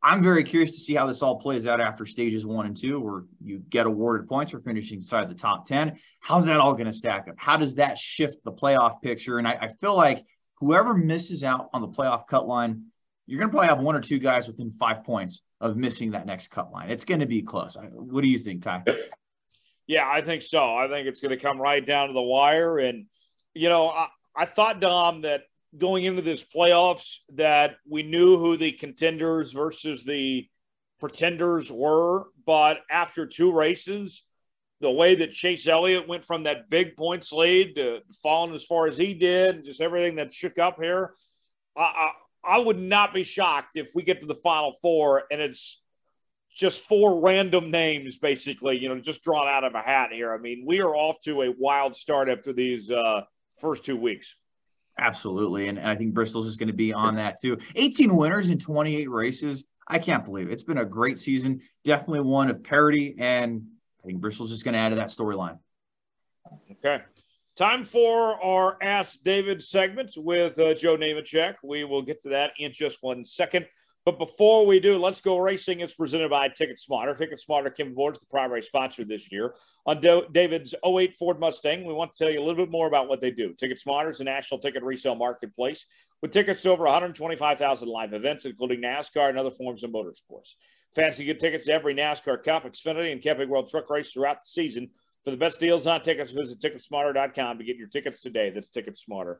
I'm 0.03 0.23
very 0.23 0.43
curious 0.43 0.71
to 0.71 0.79
see 0.79 0.95
how 0.95 1.05
this 1.05 1.21
all 1.21 1.39
plays 1.39 1.67
out 1.67 1.79
after 1.79 2.05
stages 2.05 2.45
one 2.45 2.65
and 2.65 2.75
two, 2.75 2.99
where 2.99 3.23
you 3.43 3.59
get 3.59 3.85
awarded 3.85 4.27
points 4.27 4.51
for 4.51 4.59
finishing 4.59 4.97
inside 4.97 5.29
the 5.29 5.35
top 5.35 5.67
10. 5.67 5.99
How's 6.19 6.45
that 6.45 6.59
all 6.59 6.73
going 6.73 6.87
to 6.87 6.93
stack 6.93 7.27
up? 7.27 7.35
How 7.37 7.57
does 7.57 7.75
that 7.75 7.97
shift 7.97 8.43
the 8.43 8.51
playoff 8.51 9.01
picture? 9.01 9.37
And 9.37 9.47
I, 9.47 9.51
I 9.53 9.67
feel 9.79 9.95
like 9.95 10.25
whoever 10.55 10.95
misses 10.95 11.43
out 11.43 11.69
on 11.73 11.81
the 11.81 11.87
playoff 11.87 12.27
cut 12.27 12.47
line, 12.47 12.85
you're 13.27 13.37
going 13.37 13.49
to 13.49 13.51
probably 13.51 13.69
have 13.69 13.79
one 13.79 13.95
or 13.95 14.01
two 14.01 14.17
guys 14.17 14.47
within 14.47 14.73
five 14.79 15.03
points 15.03 15.41
of 15.59 15.77
missing 15.77 16.11
that 16.11 16.25
next 16.25 16.47
cut 16.47 16.71
line. 16.71 16.89
It's 16.89 17.05
going 17.05 17.19
to 17.19 17.27
be 17.27 17.43
close. 17.43 17.77
What 17.91 18.21
do 18.21 18.27
you 18.27 18.39
think, 18.39 18.63
Ty? 18.63 18.83
Yeah, 19.87 20.07
I 20.09 20.21
think 20.21 20.41
so. 20.41 20.75
I 20.75 20.87
think 20.87 21.07
it's 21.07 21.21
going 21.21 21.37
to 21.37 21.43
come 21.43 21.59
right 21.59 21.85
down 21.85 22.07
to 22.07 22.13
the 22.13 22.21
wire. 22.21 22.79
And, 22.79 23.05
you 23.53 23.69
know, 23.69 23.89
I, 23.89 24.07
I 24.35 24.45
thought, 24.45 24.79
Dom, 24.79 25.21
that 25.21 25.41
going 25.77 26.03
into 26.03 26.21
this 26.21 26.43
playoffs 26.43 27.17
that 27.33 27.77
we 27.89 28.03
knew 28.03 28.37
who 28.37 28.57
the 28.57 28.71
contenders 28.71 29.53
versus 29.53 30.03
the 30.03 30.47
pretenders 30.99 31.71
were. 31.71 32.25
But 32.45 32.79
after 32.89 33.25
two 33.25 33.51
races, 33.51 34.23
the 34.81 34.91
way 34.91 35.15
that 35.15 35.31
Chase 35.31 35.67
Elliott 35.67 36.07
went 36.07 36.25
from 36.25 36.43
that 36.43 36.69
big 36.69 36.97
points 36.97 37.31
lead 37.31 37.75
to 37.75 37.99
falling 38.21 38.53
as 38.53 38.65
far 38.65 38.87
as 38.87 38.97
he 38.97 39.13
did, 39.13 39.55
and 39.55 39.65
just 39.65 39.81
everything 39.81 40.15
that 40.15 40.33
shook 40.33 40.59
up 40.59 40.77
here, 40.81 41.13
I, 41.77 41.81
I, 41.81 42.11
I 42.43 42.57
would 42.57 42.79
not 42.79 43.13
be 43.13 43.23
shocked 43.23 43.77
if 43.77 43.91
we 43.93 44.03
get 44.03 44.21
to 44.21 44.27
the 44.27 44.35
final 44.35 44.73
four 44.81 45.23
and 45.31 45.39
it's 45.39 45.81
just 46.55 46.81
four 46.81 47.21
random 47.21 47.71
names, 47.71 48.17
basically, 48.17 48.77
you 48.77 48.89
know, 48.89 48.99
just 48.99 49.23
drawn 49.23 49.47
out 49.47 49.63
of 49.63 49.73
a 49.73 49.81
hat 49.81 50.11
here. 50.11 50.33
I 50.33 50.37
mean, 50.37 50.65
we 50.67 50.81
are 50.81 50.93
off 50.93 51.21
to 51.21 51.43
a 51.43 51.53
wild 51.57 51.95
start 51.95 52.27
after 52.27 52.51
these 52.51 52.91
uh, 52.91 53.21
first 53.59 53.85
two 53.85 53.95
weeks. 53.95 54.35
Absolutely. 55.01 55.67
And, 55.67 55.79
I 55.79 55.95
think 55.95 56.13
Bristol's 56.13 56.45
is 56.45 56.57
going 56.57 56.67
to 56.67 56.73
be 56.73 56.93
on 56.93 57.15
that 57.15 57.41
too. 57.41 57.57
18 57.75 58.15
winners 58.15 58.49
in 58.49 58.59
28 58.59 59.09
races. 59.09 59.63
I 59.87 59.97
can't 59.97 60.23
believe 60.23 60.49
it. 60.49 60.53
It's 60.53 60.63
been 60.63 60.77
a 60.77 60.85
great 60.85 61.17
season. 61.17 61.61
Definitely 61.83 62.21
one 62.21 62.49
of 62.49 62.63
parity. 62.63 63.15
And 63.17 63.63
I 64.01 64.07
think 64.07 64.21
Bristol's 64.21 64.51
just 64.51 64.63
going 64.63 64.73
to 64.73 64.79
add 64.79 64.89
to 64.89 64.95
that 64.95 65.09
storyline. 65.09 65.57
Okay. 66.71 67.01
Time 67.55 67.83
for 67.83 68.41
our 68.43 68.77
Ask 68.81 69.21
David 69.23 69.61
segment 69.61 70.13
with 70.15 70.57
uh, 70.59 70.73
Joe 70.75 70.95
Nemechek. 70.95 71.55
We 71.63 71.83
will 71.83 72.01
get 72.01 72.21
to 72.23 72.29
that 72.29 72.51
in 72.59 72.71
just 72.71 72.99
one 73.01 73.25
second. 73.25 73.65
But 74.03 74.17
before 74.17 74.65
we 74.65 74.79
do, 74.79 74.97
let's 74.97 75.21
go 75.21 75.37
racing. 75.37 75.81
It's 75.81 75.93
presented 75.93 76.31
by 76.31 76.47
Ticket 76.47 76.79
Smarter. 76.79 77.13
Ticket 77.13 77.39
Smarter, 77.39 77.69
Kim 77.69 77.93
Board 77.93 78.15
is 78.15 78.19
the 78.19 78.25
primary 78.25 78.63
sponsor 78.63 79.05
this 79.05 79.31
year. 79.31 79.53
On 79.85 80.01
Do- 80.01 80.25
David's 80.31 80.73
08 80.83 81.15
Ford 81.17 81.39
Mustang, 81.39 81.85
we 81.85 81.93
want 81.93 82.11
to 82.11 82.17
tell 82.17 82.33
you 82.33 82.39
a 82.39 82.43
little 82.43 82.55
bit 82.65 82.71
more 82.71 82.87
about 82.87 83.07
what 83.07 83.21
they 83.21 83.29
do. 83.29 83.53
Ticket 83.53 83.79
Smarter 83.79 84.09
is 84.09 84.19
a 84.19 84.23
national 84.23 84.59
ticket 84.59 84.81
resale 84.81 85.13
marketplace 85.13 85.85
with 86.23 86.31
tickets 86.31 86.63
to 86.63 86.71
over 86.71 86.85
125,000 86.85 87.87
live 87.87 88.13
events, 88.13 88.45
including 88.45 88.81
NASCAR 88.81 89.29
and 89.29 89.37
other 89.37 89.51
forms 89.51 89.83
of 89.83 89.91
motorsports. 89.91 90.55
Fancy 90.95 91.23
good 91.23 91.39
tickets 91.39 91.67
to 91.67 91.73
every 91.73 91.93
NASCAR 91.93 92.43
Cup, 92.43 92.63
Xfinity, 92.65 93.11
and 93.11 93.21
Camping 93.21 93.49
World 93.49 93.69
Truck 93.69 93.89
Race 93.89 94.11
throughout 94.11 94.41
the 94.41 94.47
season. 94.47 94.89
For 95.23 95.29
the 95.29 95.37
best 95.37 95.59
deals 95.59 95.85
on 95.85 96.01
tickets, 96.01 96.31
visit 96.31 96.59
Ticketsmarter.com 96.59 97.59
to 97.59 97.63
get 97.63 97.77
your 97.77 97.87
tickets 97.87 98.21
today. 98.21 98.49
That's 98.49 98.69
Ticketsmarter 98.69 99.35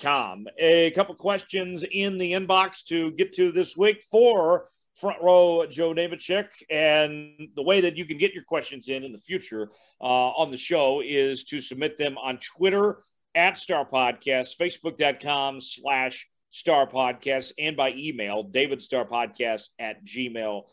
com. 0.00 0.46
A 0.58 0.90
couple 0.92 1.14
questions 1.14 1.84
in 1.90 2.18
the 2.18 2.32
inbox 2.32 2.84
to 2.84 3.10
get 3.12 3.32
to 3.34 3.52
this 3.52 3.76
week 3.76 4.02
for 4.02 4.68
front 4.96 5.22
row 5.22 5.66
Joe 5.66 5.94
Nemechek. 5.94 6.48
And 6.70 7.48
the 7.56 7.62
way 7.62 7.80
that 7.80 7.96
you 7.96 8.04
can 8.04 8.18
get 8.18 8.34
your 8.34 8.44
questions 8.44 8.88
in 8.88 9.04
in 9.04 9.12
the 9.12 9.18
future 9.18 9.70
uh, 10.00 10.30
on 10.30 10.50
the 10.50 10.56
show 10.56 11.02
is 11.04 11.44
to 11.44 11.60
submit 11.60 11.96
them 11.96 12.18
on 12.18 12.38
Twitter 12.38 13.02
at 13.34 13.56
Star 13.56 13.86
Podcast, 13.86 14.58
Facebook.com 14.58 15.60
slash 15.60 16.28
Star 16.50 16.86
Podcast, 16.86 17.52
and 17.58 17.76
by 17.76 17.92
email, 17.96 18.42
David 18.42 18.82
Star 18.82 19.06
Podcast 19.06 19.68
at 19.78 20.04
gmail.com. 20.04 20.64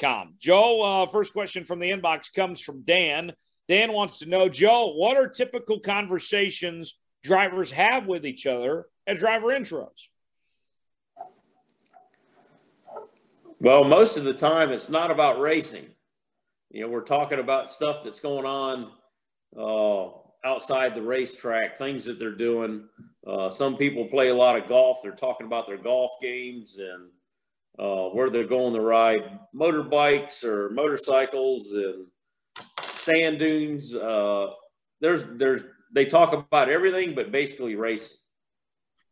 com. 0.00 0.34
Joe, 0.40 0.82
uh, 0.82 1.06
first 1.06 1.32
question 1.32 1.64
from 1.64 1.78
the 1.78 1.90
inbox 1.90 2.32
comes 2.32 2.60
from 2.60 2.82
Dan. 2.82 3.32
Dan 3.68 3.92
wants 3.92 4.18
to 4.18 4.26
know, 4.26 4.48
Joe, 4.48 4.92
what 4.94 5.16
are 5.16 5.28
typical 5.28 5.78
conversations 5.78 6.98
drivers 7.22 7.70
have 7.70 8.06
with 8.06 8.26
each 8.26 8.46
other 8.46 8.86
at 9.06 9.18
driver 9.18 9.48
intros? 9.48 9.90
Well, 13.60 13.84
most 13.84 14.16
of 14.16 14.24
the 14.24 14.34
time, 14.34 14.72
it's 14.72 14.88
not 14.88 15.10
about 15.12 15.38
racing. 15.38 15.86
You 16.70 16.82
know, 16.82 16.88
we're 16.88 17.02
talking 17.02 17.38
about 17.38 17.70
stuff 17.70 18.02
that's 18.02 18.18
going 18.18 18.44
on 18.44 18.90
uh, 19.56 20.08
outside 20.44 20.94
the 20.94 21.02
racetrack, 21.02 21.78
things 21.78 22.04
that 22.06 22.18
they're 22.18 22.34
doing. 22.34 22.88
Uh, 23.24 23.50
some 23.50 23.76
people 23.76 24.06
play 24.06 24.30
a 24.30 24.34
lot 24.34 24.56
of 24.56 24.68
golf. 24.68 24.98
They're 25.02 25.12
talking 25.12 25.46
about 25.46 25.66
their 25.66 25.78
golf 25.78 26.12
games 26.20 26.78
and 26.78 27.08
uh, 27.78 28.08
where 28.08 28.30
they're 28.30 28.44
going 28.44 28.74
to 28.74 28.80
ride 28.80 29.38
motorbikes 29.54 30.42
or 30.42 30.70
motorcycles 30.70 31.70
and 31.72 32.06
sand 32.80 33.38
dunes. 33.38 33.94
Uh, 33.94 34.48
there's, 35.00 35.24
there's, 35.36 35.62
they 35.92 36.04
talk 36.04 36.32
about 36.32 36.68
everything, 36.68 37.14
but 37.14 37.30
basically 37.30 37.74
racing. 37.76 38.16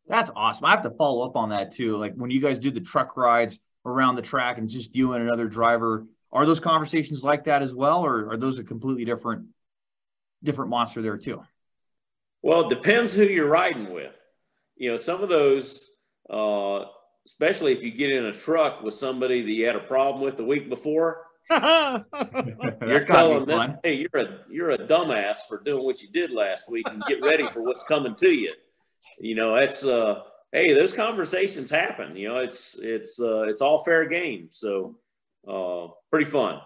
That's 0.08 0.30
awesome. 0.34 0.64
I 0.64 0.70
have 0.70 0.82
to 0.82 0.90
follow 0.90 1.24
up 1.26 1.36
on 1.36 1.50
that 1.50 1.72
too. 1.72 1.96
Like 1.96 2.14
when 2.14 2.30
you 2.30 2.40
guys 2.40 2.58
do 2.58 2.70
the 2.70 2.80
truck 2.80 3.16
rides 3.16 3.60
around 3.86 4.16
the 4.16 4.22
track 4.22 4.58
and 4.58 4.68
just 4.68 4.94
you 4.94 5.12
and 5.12 5.22
another 5.22 5.46
driver, 5.46 6.06
are 6.32 6.46
those 6.46 6.60
conversations 6.60 7.22
like 7.22 7.44
that 7.44 7.62
as 7.62 7.74
well, 7.74 8.04
or 8.04 8.32
are 8.32 8.36
those 8.36 8.58
a 8.58 8.64
completely 8.64 9.04
different, 9.04 9.46
different 10.42 10.70
monster 10.70 11.02
there 11.02 11.16
too? 11.16 11.42
Well, 12.42 12.62
it 12.62 12.68
depends 12.68 13.12
who 13.12 13.24
you're 13.24 13.48
riding 13.48 13.92
with. 13.92 14.16
You 14.76 14.92
know, 14.92 14.96
some 14.96 15.22
of 15.22 15.28
those, 15.28 15.90
uh, 16.28 16.84
especially 17.26 17.72
if 17.72 17.82
you 17.82 17.90
get 17.90 18.10
in 18.10 18.24
a 18.24 18.32
truck 18.32 18.82
with 18.82 18.94
somebody 18.94 19.42
that 19.42 19.52
you 19.52 19.66
had 19.66 19.76
a 19.76 19.80
problem 19.80 20.24
with 20.24 20.36
the 20.36 20.44
week 20.44 20.68
before, 20.68 21.26
you're 22.82 23.04
telling 23.04 23.44
them, 23.44 23.78
"Hey, 23.82 23.94
you're 23.94 24.22
a 24.22 24.38
you're 24.48 24.70
a 24.70 24.78
dumbass 24.78 25.38
for 25.48 25.58
doing 25.58 25.84
what 25.84 26.00
you 26.00 26.08
did 26.08 26.30
last 26.30 26.70
week, 26.70 26.86
and 26.88 27.02
get 27.08 27.22
ready 27.22 27.48
for 27.48 27.62
what's 27.62 27.82
coming 27.82 28.14
to 28.16 28.30
you." 28.30 28.52
You 29.18 29.34
know, 29.34 29.58
that's 29.58 29.84
uh, 29.84 30.22
hey, 30.52 30.72
those 30.74 30.92
conversations 30.92 31.70
happen. 31.70 32.16
You 32.16 32.28
know, 32.28 32.36
it's 32.38 32.78
it's 32.80 33.18
uh, 33.18 33.42
it's 33.42 33.60
all 33.60 33.82
fair 33.82 34.06
game. 34.06 34.48
So, 34.50 34.96
uh, 35.48 35.88
pretty 36.10 36.30
fun. 36.30 36.60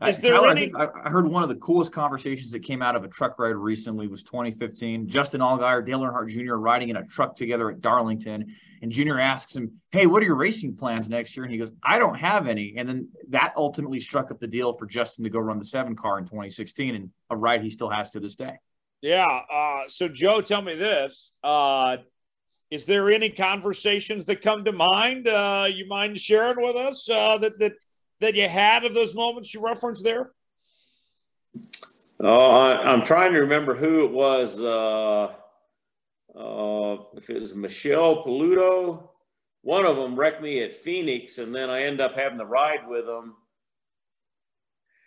Uh, 0.00 0.12
Tyler, 0.12 0.50
any... 0.50 0.72
I, 0.74 0.86
I, 1.04 1.10
heard 1.10 1.26
one 1.26 1.42
of 1.42 1.50
the 1.50 1.56
coolest 1.56 1.92
conversations 1.92 2.50
that 2.52 2.60
came 2.60 2.80
out 2.80 2.96
of 2.96 3.04
a 3.04 3.08
truck 3.08 3.38
ride 3.38 3.50
recently 3.50 4.06
was 4.06 4.22
2015. 4.22 5.06
Justin 5.06 5.42
Allgaier, 5.42 5.84
Dale 5.84 6.00
Earnhardt 6.00 6.28
Jr. 6.28 6.54
riding 6.54 6.88
in 6.88 6.96
a 6.96 7.04
truck 7.04 7.36
together 7.36 7.70
at 7.70 7.82
Darlington, 7.82 8.46
and 8.80 8.90
Junior 8.90 9.20
asks 9.20 9.54
him, 9.54 9.70
"Hey, 9.90 10.06
what 10.06 10.22
are 10.22 10.24
your 10.24 10.36
racing 10.36 10.74
plans 10.74 11.10
next 11.10 11.36
year?" 11.36 11.44
And 11.44 11.52
he 11.52 11.58
goes, 11.58 11.72
"I 11.82 11.98
don't 11.98 12.14
have 12.14 12.46
any." 12.46 12.74
And 12.78 12.88
then 12.88 13.08
that 13.28 13.52
ultimately 13.56 14.00
struck 14.00 14.30
up 14.30 14.40
the 14.40 14.46
deal 14.46 14.74
for 14.78 14.86
Justin 14.86 15.22
to 15.24 15.30
go 15.30 15.38
run 15.38 15.58
the 15.58 15.66
seven 15.66 15.94
car 15.94 16.18
in 16.18 16.24
2016, 16.24 16.94
and 16.94 17.10
a 17.28 17.36
ride 17.36 17.62
he 17.62 17.68
still 17.68 17.90
has 17.90 18.10
to 18.12 18.20
this 18.20 18.36
day. 18.36 18.56
Yeah. 19.02 19.26
Uh, 19.26 19.82
so, 19.86 20.08
Joe, 20.08 20.40
tell 20.40 20.62
me 20.62 20.76
this: 20.76 21.32
uh, 21.44 21.98
Is 22.70 22.86
there 22.86 23.10
any 23.10 23.28
conversations 23.28 24.24
that 24.26 24.40
come 24.40 24.64
to 24.64 24.72
mind? 24.72 25.28
Uh, 25.28 25.66
you 25.70 25.86
mind 25.86 26.18
sharing 26.18 26.64
with 26.64 26.76
us 26.76 27.06
uh, 27.10 27.36
that 27.36 27.58
that 27.58 27.72
that 28.20 28.34
you 28.34 28.48
had 28.48 28.84
of 28.84 28.94
those 28.94 29.14
moments 29.14 29.52
you 29.52 29.60
referenced 29.60 30.04
there? 30.04 30.32
Oh, 32.20 32.60
I, 32.60 32.92
am 32.92 33.02
trying 33.02 33.32
to 33.32 33.40
remember 33.40 33.74
who 33.74 34.04
it 34.04 34.12
was. 34.12 34.60
Uh, 34.60 35.32
uh, 36.38 36.96
if 37.16 37.30
it 37.30 37.40
was 37.40 37.54
Michelle 37.54 38.22
Paluto, 38.22 39.08
one 39.62 39.86
of 39.86 39.96
them 39.96 40.16
wrecked 40.16 40.42
me 40.42 40.62
at 40.62 40.72
Phoenix, 40.72 41.38
and 41.38 41.54
then 41.54 41.70
I 41.70 41.82
end 41.82 42.00
up 42.00 42.14
having 42.14 42.38
the 42.38 42.46
ride 42.46 42.86
with 42.88 43.06
them. 43.06 43.36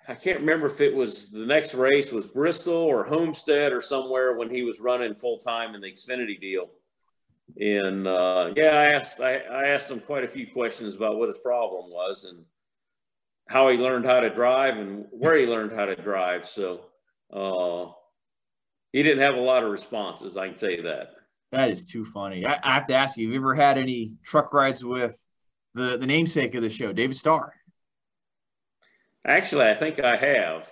I 0.08 0.16
can't 0.16 0.40
remember 0.40 0.68
if 0.68 0.82
it 0.82 0.94
was 0.94 1.30
the 1.30 1.46
next 1.46 1.74
race 1.76 2.12
was 2.12 2.28
Bristol 2.28 2.74
or 2.74 3.06
Homestead 3.06 3.72
or 3.72 3.80
somewhere 3.80 4.36
when 4.36 4.50
he 4.50 4.64
was 4.64 4.82
running 4.82 5.16
full 5.16 5.38
time 5.38 5.76
in 5.76 5.82
the 5.82 5.92
Xfinity 5.92 6.40
deal. 6.42 6.70
And 7.60 8.08
uh, 8.08 8.52
yeah, 8.56 8.76
I 8.76 8.86
asked 8.86 9.22
I, 9.22 9.38
I 9.38 9.68
asked 9.68 9.90
him 9.90 10.00
quite 10.00 10.24
a 10.24 10.28
few 10.28 10.48
questions 10.48 10.96
about 10.96 11.18
what 11.18 11.28
his 11.28 11.38
problem 11.38 11.90
was, 11.90 12.26
and 12.26 12.44
how 13.48 13.70
he 13.70 13.78
learned 13.78 14.06
how 14.06 14.20
to 14.20 14.30
drive 14.30 14.78
and 14.78 15.06
where 15.12 15.38
he 15.38 15.46
learned 15.46 15.74
how 15.74 15.86
to 15.86 15.96
drive. 15.96 16.48
So 16.48 16.86
uh, 17.32 17.92
he 18.92 19.04
didn't 19.04 19.24
have 19.24 19.36
a 19.36 19.42
lot 19.42 19.64
of 19.64 19.72
responses. 19.72 20.38
I 20.38 20.48
can 20.48 20.58
say 20.58 20.82
that. 20.82 21.16
That 21.52 21.70
is 21.70 21.84
too 21.86 22.04
funny. 22.04 22.46
I, 22.46 22.60
I 22.64 22.74
have 22.74 22.86
to 22.88 22.96
ask 22.96 23.18
you: 23.18 23.28
Have 23.28 23.34
you 23.34 23.40
ever 23.40 23.54
had 23.54 23.78
any 23.78 24.16
truck 24.24 24.54
rides 24.54 24.84
with 24.84 25.16
the 25.74 25.98
the 25.98 26.08
namesake 26.08 26.56
of 26.56 26.62
the 26.62 26.70
show, 26.70 26.94
David 26.94 27.18
Starr? 27.18 27.54
Actually, 29.26 29.70
I 29.70 29.76
think 29.76 30.00
I 30.00 30.18
have. 30.18 30.70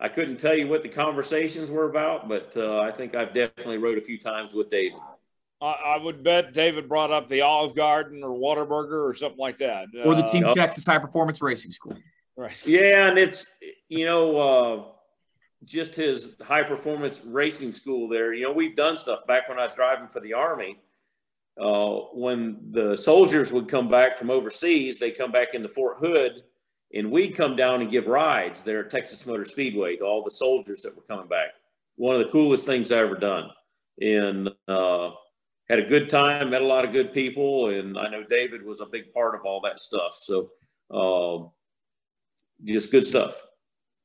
I 0.00 0.08
couldn't 0.08 0.38
tell 0.38 0.54
you 0.54 0.68
what 0.68 0.84
the 0.84 0.88
conversations 0.88 1.70
were 1.70 1.90
about, 1.90 2.28
but 2.28 2.56
uh, 2.56 2.80
I 2.80 2.92
think 2.92 3.16
I've 3.16 3.34
definitely 3.34 3.78
rode 3.78 3.98
a 3.98 4.02
few 4.02 4.18
times 4.18 4.52
with 4.54 4.70
David. 4.70 5.00
I, 5.60 5.98
would 6.00 6.22
bet 6.22 6.54
David 6.54 6.88
brought 6.88 7.10
up 7.10 7.26
the 7.26 7.40
Olive 7.40 7.74
Garden 7.74 8.22
or 8.22 8.30
Whataburger 8.30 9.08
or 9.08 9.14
something 9.14 9.38
like 9.38 9.58
that. 9.58 9.88
Or 10.04 10.14
the 10.14 10.22
Team 10.22 10.44
uh, 10.44 10.54
Texas 10.54 10.86
High 10.86 10.98
Performance 10.98 11.42
Racing 11.42 11.72
School. 11.72 11.96
Right. 12.36 12.54
Yeah, 12.64 13.08
and 13.08 13.18
it's 13.18 13.50
you 13.88 14.06
know 14.06 14.36
uh, 14.36 14.84
just 15.64 15.94
his 15.96 16.36
high 16.40 16.62
performance 16.62 17.20
racing 17.24 17.72
school 17.72 18.08
there. 18.08 18.32
You 18.32 18.44
know, 18.44 18.52
we've 18.52 18.76
done 18.76 18.96
stuff 18.96 19.26
back 19.26 19.48
when 19.48 19.58
I 19.58 19.64
was 19.64 19.74
driving 19.74 20.08
for 20.08 20.20
the 20.20 20.34
Army. 20.34 20.78
Uh, 21.60 22.02
when 22.14 22.58
the 22.70 22.96
soldiers 22.96 23.50
would 23.50 23.66
come 23.66 23.88
back 23.88 24.16
from 24.16 24.30
overseas, 24.30 25.00
they 25.00 25.10
come 25.10 25.32
back 25.32 25.54
into 25.54 25.68
Fort 25.68 25.98
Hood, 25.98 26.44
and 26.94 27.10
we'd 27.10 27.34
come 27.34 27.56
down 27.56 27.80
and 27.80 27.90
give 27.90 28.06
rides 28.06 28.62
there 28.62 28.84
at 28.84 28.90
Texas 28.90 29.26
Motor 29.26 29.44
Speedway 29.44 29.96
to 29.96 30.04
all 30.04 30.22
the 30.22 30.30
soldiers 30.30 30.82
that 30.82 30.94
were 30.94 31.02
coming 31.02 31.26
back. 31.26 31.48
One 31.96 32.14
of 32.14 32.24
the 32.24 32.30
coolest 32.30 32.64
things 32.64 32.92
I 32.92 32.98
ever 32.98 33.16
done. 33.16 33.50
And 34.00 34.50
uh, 34.68 35.10
had 35.68 35.78
a 35.78 35.84
good 35.84 36.08
time, 36.08 36.50
met 36.50 36.62
a 36.62 36.66
lot 36.66 36.84
of 36.84 36.92
good 36.92 37.12
people, 37.12 37.68
and 37.70 37.98
I 37.98 38.08
know 38.08 38.24
David 38.24 38.64
was 38.64 38.80
a 38.80 38.86
big 38.86 39.12
part 39.12 39.34
of 39.34 39.42
all 39.44 39.60
that 39.62 39.78
stuff. 39.78 40.18
So, 40.20 40.50
uh, 40.90 41.46
just 42.64 42.90
good 42.90 43.06
stuff. 43.06 43.42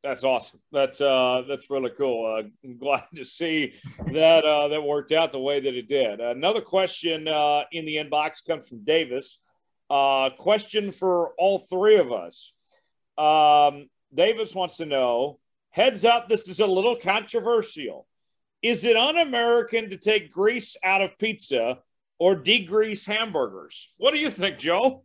That's 0.03 0.25
awesome. 0.25 0.59
That's 0.73 0.99
uh, 0.99 1.43
that's 1.47 1.69
really 1.69 1.91
cool. 1.97 2.35
Uh, 2.35 2.43
I'm 2.65 2.77
glad 2.77 3.05
to 3.15 3.23
see 3.23 3.73
that 4.07 4.43
uh, 4.43 4.67
that 4.67 4.83
worked 4.83 5.13
out 5.13 5.31
the 5.31 5.39
way 5.39 5.61
that 5.61 5.73
it 5.73 5.87
did. 5.87 6.19
Another 6.19 6.59
question 6.59 7.29
uh, 7.29 7.63
in 7.71 7.85
the 7.85 7.95
inbox 7.95 8.45
comes 8.45 8.67
from 8.67 8.83
Davis. 8.83 9.39
Uh, 9.89 10.29
question 10.37 10.91
for 10.91 11.33
all 11.37 11.59
three 11.59 11.95
of 11.95 12.11
us. 12.11 12.51
Um, 13.17 13.87
Davis 14.13 14.53
wants 14.53 14.77
to 14.77 14.85
know. 14.85 15.39
Heads 15.69 16.05
up, 16.05 16.29
this 16.29 16.47
is 16.47 16.59
a 16.59 16.67
little 16.67 16.95
controversial. 16.95 18.05
Is 18.63 18.85
it 18.85 18.95
un 18.95 19.17
American 19.17 19.89
to 19.89 19.97
take 19.97 20.31
grease 20.31 20.77
out 20.83 21.01
of 21.01 21.17
pizza 21.19 21.79
or 22.17 22.33
degrease 22.37 23.05
hamburgers? 23.05 23.89
What 23.97 24.13
do 24.13 24.19
you 24.21 24.29
think, 24.29 24.57
Joe? 24.57 25.03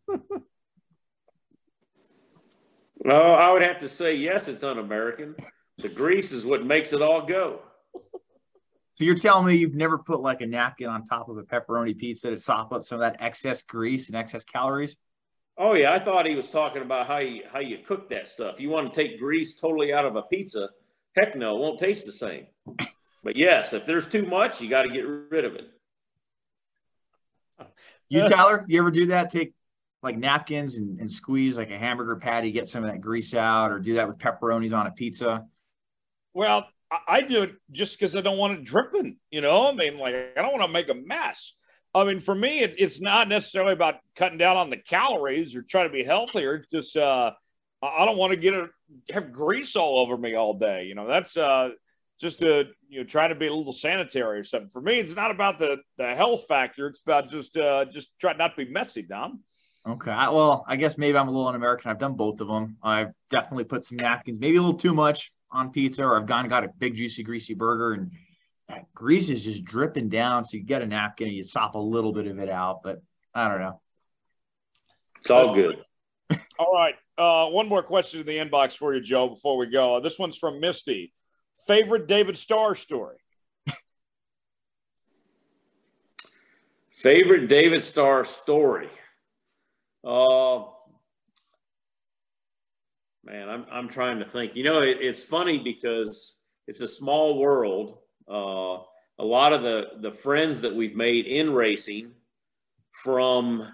well, 2.99 3.35
I 3.35 3.51
would 3.51 3.63
have 3.63 3.79
to 3.79 3.89
say 3.89 4.15
yes, 4.15 4.47
it's 4.47 4.63
un 4.63 4.79
American. 4.79 5.35
The 5.79 5.89
grease 5.89 6.31
is 6.31 6.47
what 6.47 6.65
makes 6.65 6.93
it 6.93 7.03
all 7.03 7.27
go. 7.27 7.61
So 7.95 9.05
you're 9.05 9.17
telling 9.17 9.47
me 9.47 9.57
you've 9.57 9.75
never 9.75 9.99
put 9.99 10.21
like 10.21 10.41
a 10.41 10.47
napkin 10.47 10.89
on 10.89 11.05
top 11.05 11.29
of 11.29 11.39
a 11.39 11.43
pepperoni 11.43 11.99
pizza 11.99 12.31
to 12.31 12.39
sop 12.39 12.73
up 12.73 12.85
some 12.85 13.01
of 13.01 13.13
that 13.13 13.21
excess 13.23 13.63
grease 13.63 14.09
and 14.09 14.17
excess 14.17 14.45
calories? 14.45 14.97
Oh 15.57 15.75
yeah, 15.75 15.93
I 15.93 15.99
thought 15.99 16.27
he 16.27 16.37
was 16.37 16.51
talking 16.51 16.83
about 16.83 17.09
how 17.09 17.19
you 17.19 17.43
how 17.53 17.59
you 17.59 17.79
cook 17.79 18.09
that 18.11 18.29
stuff. 18.29 18.61
You 18.61 18.71
want 18.71 18.93
to 18.93 19.01
take 19.01 19.19
grease 19.19 19.61
totally 19.61 19.93
out 19.93 20.05
of 20.05 20.15
a 20.15 20.23
pizza? 20.23 20.69
Heck 21.17 21.35
no, 21.35 21.57
it 21.57 21.61
won't 21.61 21.79
taste 21.81 22.07
the 22.07 22.13
same. 22.13 22.47
But 23.23 23.37
yes, 23.37 23.73
if 23.73 23.85
there's 23.87 24.07
too 24.07 24.25
much, 24.25 24.61
you 24.61 24.69
got 24.69 24.83
to 24.83 24.89
get 24.89 25.05
rid 25.07 25.45
of 25.45 25.55
it. 25.55 25.71
You, 28.09 28.27
Tyler, 28.27 28.65
you 28.69 28.79
ever 28.81 28.91
do 28.91 29.07
that? 29.07 29.31
Take 29.31 29.53
like 30.03 30.17
napkins 30.17 30.77
and, 30.77 31.01
and 31.01 31.11
squeeze 31.11 31.59
like 31.59 31.71
a 31.71 31.79
hamburger 31.79 32.17
patty, 32.17 32.53
get 32.53 32.69
some 32.69 32.85
of 32.85 32.91
that 32.91 33.01
grease 33.01 33.35
out, 33.35 33.73
or 33.73 33.81
do 33.81 33.95
that 33.95 34.07
with 34.07 34.19
pepperonis 34.19 34.73
on 34.73 34.87
a 34.87 34.93
pizza? 34.93 35.45
Well, 36.33 36.69
I 37.07 37.21
do 37.21 37.43
it 37.43 37.53
just 37.71 37.99
because 37.99 38.17
I 38.17 38.21
don't 38.21 38.39
want 38.39 38.55
it 38.55 38.65
dripping. 38.65 39.19
You 39.31 39.41
know, 39.41 39.69
I 39.69 39.73
mean, 39.73 39.99
like 39.99 40.15
I 40.37 40.43
don't 40.43 40.53
want 40.53 40.63
to 40.63 40.73
make 40.73 40.89
a 40.89 40.95
mess. 40.95 41.53
I 41.95 42.05
mean, 42.05 42.21
for 42.21 42.35
me, 42.35 42.61
it, 42.61 42.77
it's 42.79 43.01
not 43.01 43.29
necessarily 43.29 43.73
about 43.73 43.97
cutting 44.15 44.39
down 44.39 44.57
on 44.57 44.71
the 44.71 44.77
calories 44.77 45.57
or 45.57 45.63
trying 45.63 45.89
to 45.89 45.93
be 45.93 46.05
healthier. 46.05 46.55
It's 46.55 46.71
just 46.71 46.97
uh, 46.97 47.33
I 47.83 48.05
don't 48.05 48.17
want 48.17 48.33
to 48.33 48.39
get 48.39 48.55
it 48.55 48.71
have 49.11 49.33
grease 49.33 49.77
all 49.77 49.99
over 49.99 50.17
me 50.17 50.35
all 50.35 50.55
day. 50.55 50.85
You 50.85 50.95
know, 50.95 51.07
that's 51.07 51.37
uh, 51.37 51.71
just 52.19 52.41
to 52.41 52.69
you 52.89 53.01
know 53.01 53.05
try 53.05 53.29
to 53.29 53.35
be 53.35 53.47
a 53.47 53.55
little 53.55 53.73
sanitary 53.73 54.39
or 54.39 54.45
something. 54.45 54.69
For 54.69 54.81
me, 54.81 54.99
it's 54.99 55.15
not 55.15 55.31
about 55.31 55.59
the 55.59 55.79
the 55.97 56.15
health 56.15 56.45
factor. 56.49 56.87
It's 56.87 57.01
about 57.01 57.29
just 57.29 57.57
uh 57.57 57.85
just 57.87 58.09
try 58.21 58.33
not 58.35 58.57
to 58.57 58.65
be 58.65 58.71
messy, 58.71 59.03
Dom. 59.03 59.41
Okay. 59.87 60.11
Well, 60.11 60.65
I 60.69 60.77
guess 60.77 60.99
maybe 60.99 61.17
I'm 61.17 61.29
a 61.29 61.31
little 61.31 61.49
un-American. 61.49 61.91
I've 61.91 61.99
done 61.99 62.15
both 62.15 62.41
of 62.41 62.49
them. 62.49 62.77
I've 62.83 63.13
definitely 63.31 63.65
put 63.65 63.87
some 63.87 63.97
napkins, 63.97 64.39
maybe 64.39 64.57
a 64.59 64.61
little 64.61 64.79
too 64.79 64.93
much 64.93 65.33
on 65.51 65.71
pizza, 65.71 66.05
or 66.05 66.21
I've 66.21 66.27
gone 66.27 66.41
and 66.41 66.51
got 66.51 66.65
a 66.65 66.69
big, 66.79 66.95
juicy, 66.95 67.23
greasy 67.23 67.55
burger, 67.55 67.95
and 67.95 68.11
that 68.69 68.93
grease 68.95 69.31
is 69.31 69.43
just 69.43 69.65
dripping 69.65 70.11
down. 70.11 70.45
So 70.45 70.59
you 70.59 70.63
get 70.63 70.83
a 70.83 70.87
napkin 70.87 71.29
and 71.29 71.37
you 71.37 71.43
sop 71.43 71.75
a 71.75 71.79
little 71.79 72.13
bit 72.13 72.27
of 72.27 72.39
it 72.39 72.51
out, 72.51 72.83
but 72.83 73.01
I 73.35 73.49
don't 73.49 73.61
know. 73.61 73.81
It's 75.21 75.31
all 75.31 75.55
good. 75.55 75.83
all 76.59 76.73
right. 76.75 76.95
Uh, 77.17 77.47
one 77.47 77.67
more 77.67 77.83
question 77.83 78.21
in 78.21 78.27
the 78.27 78.37
inbox 78.37 78.77
for 78.77 78.95
you, 78.95 79.01
Joe, 79.01 79.29
before 79.29 79.57
we 79.57 79.67
go. 79.67 80.01
This 80.01 80.19
one's 80.19 80.37
from 80.37 80.61
Misty. 80.61 81.15
Favorite 81.69 82.09
David 82.09 82.37
Starr 82.37 82.75
story? 82.75 83.19
Favorite 86.91 87.47
David 87.47 87.85
Starr 87.85 88.25
story? 88.25 88.89
Uh, 90.03 90.65
man, 93.23 93.51
I'm, 93.51 93.67
I'm 93.71 93.89
trying 93.89 94.19
to 94.21 94.25
think. 94.25 94.57
You 94.57 94.65
know, 94.65 94.81
it, 94.81 94.97
it's 95.01 95.23
funny 95.23 95.59
because 95.59 96.41
it's 96.67 96.81
a 96.81 96.89
small 96.89 97.39
world. 97.39 97.99
Uh, 98.27 98.79
a 99.19 99.25
lot 99.25 99.53
of 99.53 99.63
the, 99.63 99.89
the 100.01 100.11
friends 100.11 100.61
that 100.63 100.75
we've 100.75 100.97
made 100.97 101.27
in 101.27 101.53
racing 101.53 102.13
from 102.93 103.71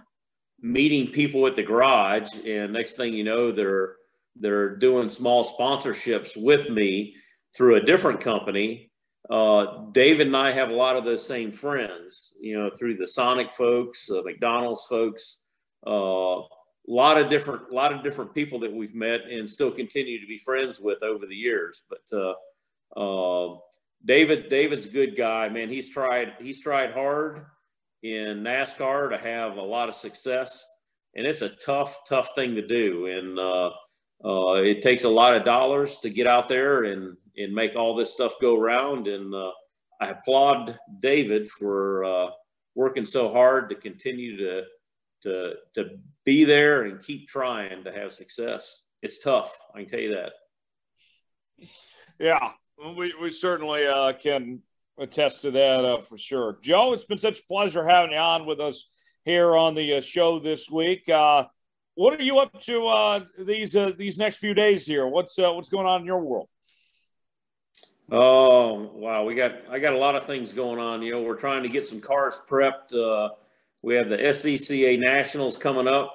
meeting 0.61 1.13
people 1.13 1.47
at 1.47 1.55
the 1.55 1.63
garage 1.63 2.29
and 2.47 2.73
next 2.73 2.97
thing 2.97 3.13
you 3.13 3.25
know 3.25 3.53
they're 3.53 3.97
they're 4.37 4.77
doing 4.77 5.11
small 5.11 5.45
sponsorships 5.45 6.37
with 6.37 6.71
me 6.71 7.15
through 7.57 7.77
a 7.77 7.81
different 7.81 8.21
company 8.21 8.91
uh, 9.31 9.85
david 9.93 10.27
and 10.27 10.37
i 10.37 10.51
have 10.51 10.71
a 10.71 10.75
lot 10.75 10.97
of 10.97 11.05
those 11.05 11.27
same 11.27 11.53
friends 11.53 12.35
you 12.41 12.57
know 12.57 12.71
through 12.71 12.97
the 12.97 13.09
sonic 13.09 13.53
folks 13.53 14.11
uh, 14.11 14.23
mcdonald's 14.23 14.85
folks 14.87 15.39
uh, 15.87 16.41
a 16.41 16.93
lot 16.93 17.17
of 17.17 17.31
different 17.31 17.73
lot 17.73 17.93
of 17.93 18.03
different 18.03 18.35
people 18.35 18.61
that 18.61 18.73
we've 18.73 18.95
met 18.95 19.23
and 19.31 19.49
still 19.49 19.71
continue 19.71 20.21
to 20.21 20.27
be 20.27 20.39
friends 20.39 20.79
with 20.79 21.03
over 21.03 21.27
the 21.27 21.35
years 21.35 21.83
but 21.89 22.03
uh, 22.13 22.35
uh, 23.01 23.57
david 24.05 24.49
david's 24.49 24.85
a 24.85 24.91
good 24.91 25.17
guy 25.17 25.49
man 25.49 25.69
he's 25.69 25.89
tried 25.89 26.35
he's 26.41 26.61
tried 26.61 26.93
hard 26.93 27.47
in 28.05 28.45
NASCAR 28.45 29.09
to 29.09 29.19
have 29.19 29.57
a 29.57 29.63
lot 29.63 29.89
of 29.89 29.95
success. 29.95 30.65
And 31.17 31.27
it's 31.27 31.41
a 31.41 31.49
tough, 31.49 32.05
tough 32.07 32.35
thing 32.35 32.55
to 32.55 32.67
do. 32.67 33.07
And 33.07 33.39
uh, 34.25 34.55
it 34.55 34.81
takes 34.81 35.05
a 35.05 35.09
lot 35.09 35.35
of 35.35 35.45
dollars 35.45 35.99
to 35.99 36.11
get 36.11 36.27
out 36.27 36.49
there 36.49 36.85
and, 36.85 37.17
and 37.37 37.55
make 37.55 37.77
all 37.77 37.95
this 37.95 38.13
stuff 38.13 38.35
go 38.41 38.57
around. 38.59 39.07
And 39.07 39.35
uh, 39.35 39.51
I 40.01 40.09
applaud 40.09 40.79
David 41.01 41.49
for 41.49 42.05
uh, 42.05 42.31
working 42.75 43.05
so 43.05 43.33
hard 43.33 43.69
to 43.69 43.75
continue 43.75 44.37
to, 44.39 44.63
to, 45.23 45.55
to 45.75 45.91
be 46.25 46.45
there 46.45 46.85
and 46.85 47.03
keep 47.03 47.29
trying 47.29 47.85
to 47.85 47.93
have 47.93 48.13
success. 48.13 48.81
It's 49.03 49.19
tough. 49.19 49.59
I 49.75 49.81
can 49.83 49.91
tell 49.91 50.01
you 50.01 50.15
that. 50.15 50.33
Yeah, 52.19 52.53
we, 52.97 53.13
we 53.21 53.31
certainly 53.31 53.87
uh, 53.87 54.15
can 54.15 54.63
attest 54.99 55.43
to 55.43 55.51
that 55.51 55.85
uh, 55.85 56.01
for 56.01 56.17
sure. 56.17 56.59
Joe, 56.63 56.93
it's 56.93 57.05
been 57.05 57.19
such 57.19 57.41
a 57.41 57.47
pleasure 57.47 57.87
having 57.87 58.13
you 58.13 58.19
on 58.19 58.47
with 58.47 58.61
us 58.61 58.87
here 59.25 59.57
on 59.57 59.75
the 59.75 59.95
uh, 59.95 60.01
show 60.01 60.39
this 60.39 60.71
week. 60.71 61.09
Uh, 61.09 61.45
what 61.95 62.19
are 62.19 62.23
you 62.23 62.39
up 62.39 62.61
to 62.63 62.87
uh, 62.87 63.21
these 63.39 63.77
uh, 63.77 63.93
these 63.97 64.19
next 64.19 64.39
few 64.39 64.55
days 64.55 64.87
here? 64.87 65.07
What's 65.07 65.39
uh, 65.39 65.53
what's 65.53 65.69
going 65.69 65.87
on 65.87 66.01
in 66.01 66.07
your 66.07 66.21
world? 66.21 66.49
Oh 68.11 68.91
wow, 68.95 69.25
we 69.25 69.35
got 69.35 69.53
I 69.71 69.79
got 69.79 69.95
a 69.95 69.99
lot 69.99 70.17
of 70.17 70.27
things 70.27 70.53
going 70.53 70.79
on. 70.79 71.03
You 71.03 71.13
know, 71.13 71.23
we're 71.23 71.37
trying 71.37 71.63
to 71.63 71.69
get 71.69 71.87
some 71.87 72.01
cars 72.01 72.41
prepped. 72.49 72.93
we 73.83 73.95
have 73.97 74.09
the 74.09 74.19
SCCA 74.19 74.99
Nationals 74.99 75.57
coming 75.57 75.89
up 75.89 76.13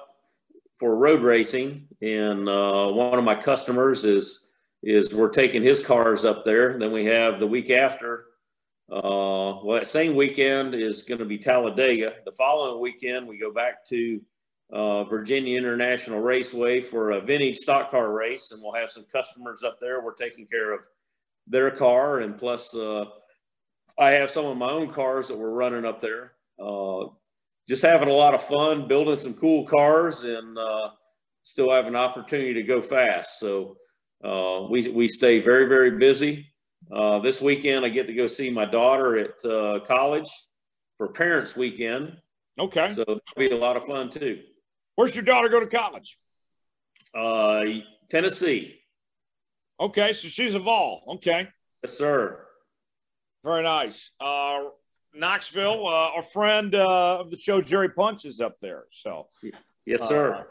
for 0.74 0.96
road 0.96 1.22
racing, 1.22 1.88
and 2.00 2.46
one 2.46 3.18
of 3.18 3.24
my 3.24 3.34
customers 3.34 4.04
is 4.04 4.48
is 4.82 5.12
we're 5.12 5.28
taking 5.28 5.62
his 5.62 5.84
cars 5.84 6.24
up 6.24 6.44
there. 6.44 6.78
Then 6.78 6.92
we 6.92 7.04
have 7.06 7.38
the 7.38 7.46
week 7.46 7.70
after 7.70 8.26
uh, 8.90 9.62
well, 9.62 9.78
that 9.78 9.86
same 9.86 10.16
weekend 10.16 10.74
is 10.74 11.02
going 11.02 11.20
to 11.20 11.24
be 11.24 11.38
Talladega. 11.38 12.14
The 12.24 12.32
following 12.32 12.80
weekend, 12.80 13.28
we 13.28 13.38
go 13.38 13.52
back 13.52 13.84
to 13.86 14.20
uh, 14.72 15.04
Virginia 15.04 15.58
International 15.58 16.20
Raceway 16.20 16.80
for 16.80 17.12
a 17.12 17.20
vintage 17.20 17.56
stock 17.56 17.90
car 17.90 18.12
race, 18.12 18.52
and 18.52 18.62
we'll 18.62 18.74
have 18.74 18.90
some 18.90 19.04
customers 19.04 19.62
up 19.62 19.80
there. 19.80 20.02
We're 20.02 20.14
taking 20.14 20.46
care 20.46 20.72
of 20.72 20.86
their 21.46 21.70
car, 21.70 22.20
and 22.20 22.38
plus, 22.38 22.74
uh, 22.74 23.04
I 23.98 24.10
have 24.10 24.30
some 24.30 24.46
of 24.46 24.56
my 24.56 24.70
own 24.70 24.92
cars 24.92 25.28
that 25.28 25.36
we're 25.36 25.50
running 25.50 25.84
up 25.84 26.00
there. 26.00 26.32
Uh, 26.58 27.06
just 27.68 27.82
having 27.82 28.08
a 28.08 28.12
lot 28.12 28.34
of 28.34 28.42
fun, 28.42 28.88
building 28.88 29.18
some 29.18 29.34
cool 29.34 29.66
cars, 29.66 30.22
and 30.22 30.56
uh, 30.56 30.90
still 31.42 31.72
have 31.72 31.86
an 31.86 31.96
opportunity 31.96 32.54
to 32.54 32.62
go 32.62 32.80
fast. 32.80 33.40
So 33.40 33.76
uh, 34.24 34.66
we 34.70 34.88
we 34.88 35.08
stay 35.08 35.40
very 35.40 35.66
very 35.66 35.98
busy. 35.98 36.46
Uh, 36.92 37.18
this 37.20 37.40
weekend, 37.40 37.84
I 37.84 37.88
get 37.88 38.06
to 38.06 38.14
go 38.14 38.26
see 38.26 38.50
my 38.50 38.64
daughter 38.64 39.18
at 39.18 39.44
uh, 39.44 39.80
college 39.86 40.28
for 40.96 41.08
Parents 41.08 41.56
Weekend. 41.56 42.16
Okay. 42.58 42.92
So 42.92 43.02
it'll 43.02 43.20
be 43.36 43.50
a 43.50 43.56
lot 43.56 43.76
of 43.76 43.84
fun 43.84 44.10
too. 44.10 44.40
Where's 45.00 45.16
your 45.16 45.24
daughter 45.24 45.48
go 45.48 45.60
to 45.60 45.66
college? 45.66 46.18
Uh, 47.14 47.64
Tennessee. 48.10 48.82
Okay, 49.80 50.12
so 50.12 50.28
she's 50.28 50.54
a 50.54 50.58
Vol. 50.58 51.02
Okay. 51.14 51.48
Yes, 51.82 51.96
sir. 51.96 52.44
Very 53.42 53.62
nice. 53.62 54.10
Uh, 54.20 54.58
Knoxville, 55.14 55.86
uh, 55.86 56.16
our 56.16 56.22
friend 56.22 56.74
uh, 56.74 57.16
of 57.18 57.30
the 57.30 57.38
show, 57.38 57.62
Jerry 57.62 57.88
Punch, 57.88 58.26
is 58.26 58.42
up 58.42 58.60
there. 58.60 58.84
So, 58.92 59.28
yes, 59.86 60.06
sir. 60.06 60.34
Uh, 60.34 60.42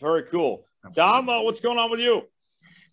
very 0.00 0.24
cool. 0.24 0.64
Dom, 0.92 1.28
uh, 1.28 1.42
what's 1.42 1.60
going 1.60 1.78
on 1.78 1.88
with 1.88 2.00
you? 2.00 2.22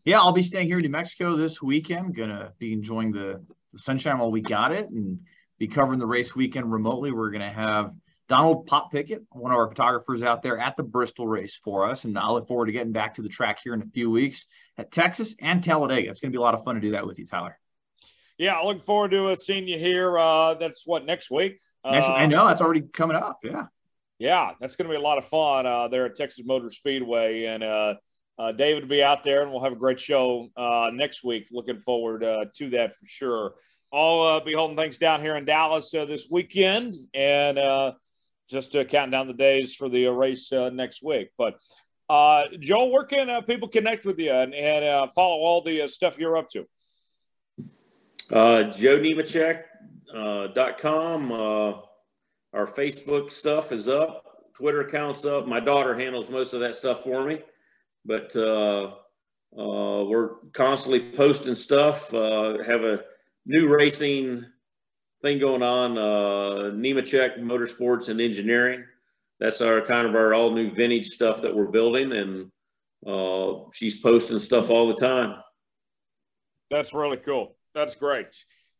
yeah, 0.05 0.19
I'll 0.19 0.31
be 0.31 0.43
staying 0.43 0.67
here 0.67 0.77
in 0.77 0.83
New 0.83 0.89
Mexico 0.89 1.35
this 1.35 1.59
weekend. 1.59 2.15
Gonna 2.15 2.53
be 2.59 2.71
enjoying 2.71 3.11
the, 3.11 3.43
the 3.71 3.79
sunshine 3.79 4.19
while 4.19 4.29
we 4.29 4.41
got 4.41 4.71
it 4.71 4.91
and 4.91 5.19
be 5.57 5.67
covering 5.67 5.97
the 5.97 6.05
race 6.05 6.35
weekend 6.35 6.71
remotely. 6.71 7.11
We're 7.11 7.31
gonna 7.31 7.51
have 7.51 7.95
Donald 8.29 8.65
Pop 8.67 8.91
Pickett, 8.91 9.23
one 9.31 9.51
of 9.51 9.57
our 9.57 9.67
photographers 9.67 10.23
out 10.23 10.41
there 10.41 10.57
at 10.57 10.77
the 10.77 10.83
Bristol 10.83 11.27
race 11.27 11.59
for 11.63 11.89
us. 11.89 12.05
And 12.05 12.17
I 12.17 12.29
look 12.31 12.47
forward 12.47 12.67
to 12.67 12.71
getting 12.71 12.93
back 12.93 13.15
to 13.15 13.21
the 13.21 13.29
track 13.29 13.59
here 13.63 13.73
in 13.73 13.81
a 13.81 13.87
few 13.87 14.09
weeks 14.09 14.45
at 14.77 14.91
Texas 14.91 15.35
and 15.39 15.63
Talladega. 15.63 16.09
It's 16.09 16.21
gonna 16.21 16.31
be 16.31 16.37
a 16.37 16.41
lot 16.41 16.53
of 16.53 16.63
fun 16.63 16.75
to 16.75 16.81
do 16.81 16.91
that 16.91 17.05
with 17.05 17.19
you, 17.19 17.25
Tyler. 17.25 17.57
Yeah, 18.37 18.55
I 18.55 18.65
look 18.65 18.83
forward 18.83 19.11
to 19.11 19.27
uh, 19.27 19.35
seeing 19.35 19.67
you 19.67 19.77
here. 19.77 20.17
Uh, 20.17 20.55
that's 20.55 20.87
what 20.87 21.05
next 21.05 21.29
week. 21.29 21.59
Next, 21.85 22.07
uh, 22.07 22.13
I 22.13 22.25
know 22.25 22.47
that's 22.47 22.61
already 22.61 22.81
coming 22.81 23.17
up. 23.17 23.39
Yeah. 23.43 23.65
Yeah, 24.19 24.51
that's 24.59 24.75
going 24.75 24.87
to 24.87 24.93
be 24.93 24.97
a 24.97 25.01
lot 25.01 25.17
of 25.17 25.25
fun 25.25 25.65
uh, 25.65 25.87
there 25.89 26.05
at 26.05 26.15
Texas 26.15 26.45
Motor 26.45 26.69
Speedway, 26.69 27.43
and 27.45 27.63
uh, 27.63 27.95
uh, 28.39 28.51
David 28.51 28.83
will 28.83 28.89
be 28.89 29.03
out 29.03 29.23
there, 29.23 29.41
and 29.41 29.51
we'll 29.51 29.61
have 29.61 29.73
a 29.73 29.77
great 29.77 29.99
show 29.99 30.47
uh, 30.55 30.91
next 30.93 31.23
week. 31.23 31.49
Looking 31.51 31.79
forward 31.79 32.23
uh, 32.23 32.45
to 32.55 32.69
that 32.69 32.95
for 32.95 33.05
sure. 33.05 33.53
I'll 33.91 34.21
uh, 34.21 34.39
be 34.39 34.53
holding 34.53 34.77
things 34.77 34.97
down 34.97 35.21
here 35.21 35.35
in 35.35 35.45
Dallas 35.45 35.93
uh, 35.93 36.05
this 36.05 36.27
weekend, 36.31 36.95
and 37.13 37.57
uh, 38.51 38.61
just 38.61 38.73
counting 38.89 39.11
down 39.11 39.27
the 39.27 39.33
days 39.33 39.75
for 39.75 39.89
the 39.89 40.07
race 40.07 40.51
next 40.51 41.03
week. 41.03 41.29
But 41.37 41.59
Joel, 42.59 42.91
where 42.91 43.05
can 43.05 43.43
people 43.43 43.67
connect 43.67 44.05
with 44.05 44.17
you 44.19 44.31
and, 44.31 44.53
and 44.53 45.11
follow 45.11 45.37
all 45.37 45.61
the 45.61 45.87
stuff 45.87 46.17
you're 46.17 46.37
up 46.37 46.49
to? 46.49 46.67
Uh, 48.31 48.71
JoeNemechek.com. 48.71 51.31
Uh, 51.31 51.73
our 52.53 52.67
Facebook 52.67 53.31
stuff 53.31 53.71
is 53.71 53.87
up. 53.87 54.51
Twitter 54.53 54.81
account's 54.81 55.25
up. 55.25 55.47
My 55.47 55.59
daughter 55.59 55.97
handles 55.97 56.29
most 56.29 56.53
of 56.53 56.59
that 56.59 56.75
stuff 56.75 57.03
for 57.03 57.25
me 57.25 57.39
but 58.05 58.35
uh, 58.35 58.91
uh, 59.57 60.03
we're 60.05 60.35
constantly 60.53 61.11
posting 61.15 61.55
stuff. 61.55 62.13
Uh, 62.13 62.61
have 62.63 62.83
a 62.83 63.03
new 63.45 63.67
racing 63.67 64.45
thing 65.23 65.39
going 65.39 65.63
on, 65.63 65.97
uh, 65.97 66.71
Nemechek 66.75 67.39
Motorsports 67.39 68.09
and 68.09 68.21
Engineering. 68.21 68.83
That's 69.39 69.61
our 69.61 69.81
kind 69.81 70.05
of 70.05 70.15
our 70.15 70.33
all 70.33 70.51
new 70.51 70.71
vintage 70.71 71.07
stuff 71.07 71.41
that 71.41 71.55
we're 71.55 71.67
building, 71.67 72.11
and 72.11 72.51
uh, 73.07 73.69
she's 73.73 73.99
posting 73.99 74.37
stuff 74.37 74.69
all 74.69 74.87
the 74.87 74.95
time. 74.95 75.41
That's 76.69 76.93
really 76.93 77.17
cool. 77.17 77.55
That's 77.73 77.95
great. 77.95 78.27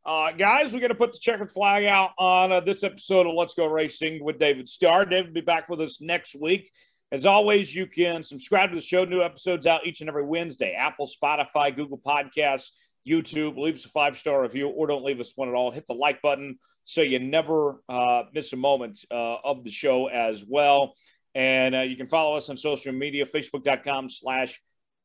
Uh, 0.06 0.34
guys, 0.34 0.74
we're 0.74 0.82
going 0.82 0.90
to 0.90 0.96
put 0.96 1.14
the 1.14 1.20
checkered 1.20 1.50
flag 1.50 1.86
out 1.86 2.12
on 2.18 2.52
uh, 2.52 2.60
this 2.60 2.84
episode 2.84 3.26
of 3.26 3.34
Let's 3.34 3.54
Go 3.54 3.68
Racing 3.68 4.24
with 4.24 4.38
David 4.38 4.68
Starr. 4.68 5.06
David 5.06 5.28
will 5.28 5.34
be 5.34 5.42
back 5.42 5.70
with 5.70 5.80
us 5.80 6.02
next 6.02 6.36
week. 6.36 6.70
As 7.14 7.26
always, 7.26 7.74
you 7.74 7.88
can 7.88 8.22
subscribe 8.22 8.72
to 8.72 8.76
the 8.76 8.82
show. 8.82 9.06
New 9.06 9.22
episodes 9.22 9.66
out 9.66 9.86
each 9.86 10.02
and 10.02 10.10
every 10.10 10.26
Wednesday. 10.26 10.74
Apple, 10.74 11.08
Spotify, 11.08 11.74
Google 11.74 12.00
Podcasts, 12.00 12.72
YouTube. 13.08 13.58
Leave 13.58 13.76
us 13.76 13.86
a 13.86 13.90
five 13.90 14.18
star 14.18 14.42
review 14.42 14.68
or 14.70 14.88
don't 14.88 15.04
leave 15.04 15.20
us 15.20 15.34
one 15.36 15.50
at 15.50 15.56
all. 15.56 15.72
Hit 15.72 15.86
the 15.88 15.94
like 15.94 16.22
button 16.22 16.58
so 16.84 17.02
you 17.02 17.20
never 17.20 17.82
uh, 17.88 18.24
miss 18.34 18.54
a 18.54 18.58
moment 18.58 19.00
uh, 19.12 19.36
of 19.44 19.64
the 19.64 19.72
show 19.72 20.08
as 20.08 20.44
well. 20.48 20.94
And 21.36 21.76
uh, 21.76 21.80
you 21.80 21.96
can 21.96 22.08
follow 22.08 22.38
us 22.38 22.50
on 22.50 22.58
social 22.58 22.94
media 22.94 23.26
Facebook.com 23.26 24.10
slash 24.10 24.62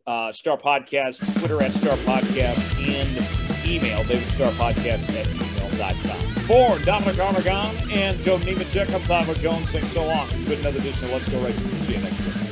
uh, 0.07 0.33
Star 0.33 0.57
Podcast, 0.57 1.19
Twitter 1.39 1.63
at 1.63 1.73
Star 1.73 1.97
Podcast, 1.99 2.59
and 2.89 3.67
email 3.67 4.03
David 4.05 4.29
Star 4.31 4.51
Podcast 4.53 5.09
at 5.15 5.27
gmail.com. 5.27 6.35
For 6.45 6.79
Dominic 6.85 7.19
Aragon 7.19 7.77
and 7.91 8.19
Joe 8.21 8.39
Nemechek, 8.39 8.93
I'm 8.95 9.03
Tyler 9.03 9.35
Jones 9.35 9.71
saying 9.71 9.87
so 9.87 10.07
long. 10.07 10.29
It's 10.31 10.45
been 10.45 10.61
another 10.61 10.79
edition 10.79 11.05
of 11.05 11.13
Let's 11.13 11.29
Go 11.29 11.41
Racing. 11.45 11.69
See 11.69 11.95
you 11.95 12.01
next. 12.01 12.48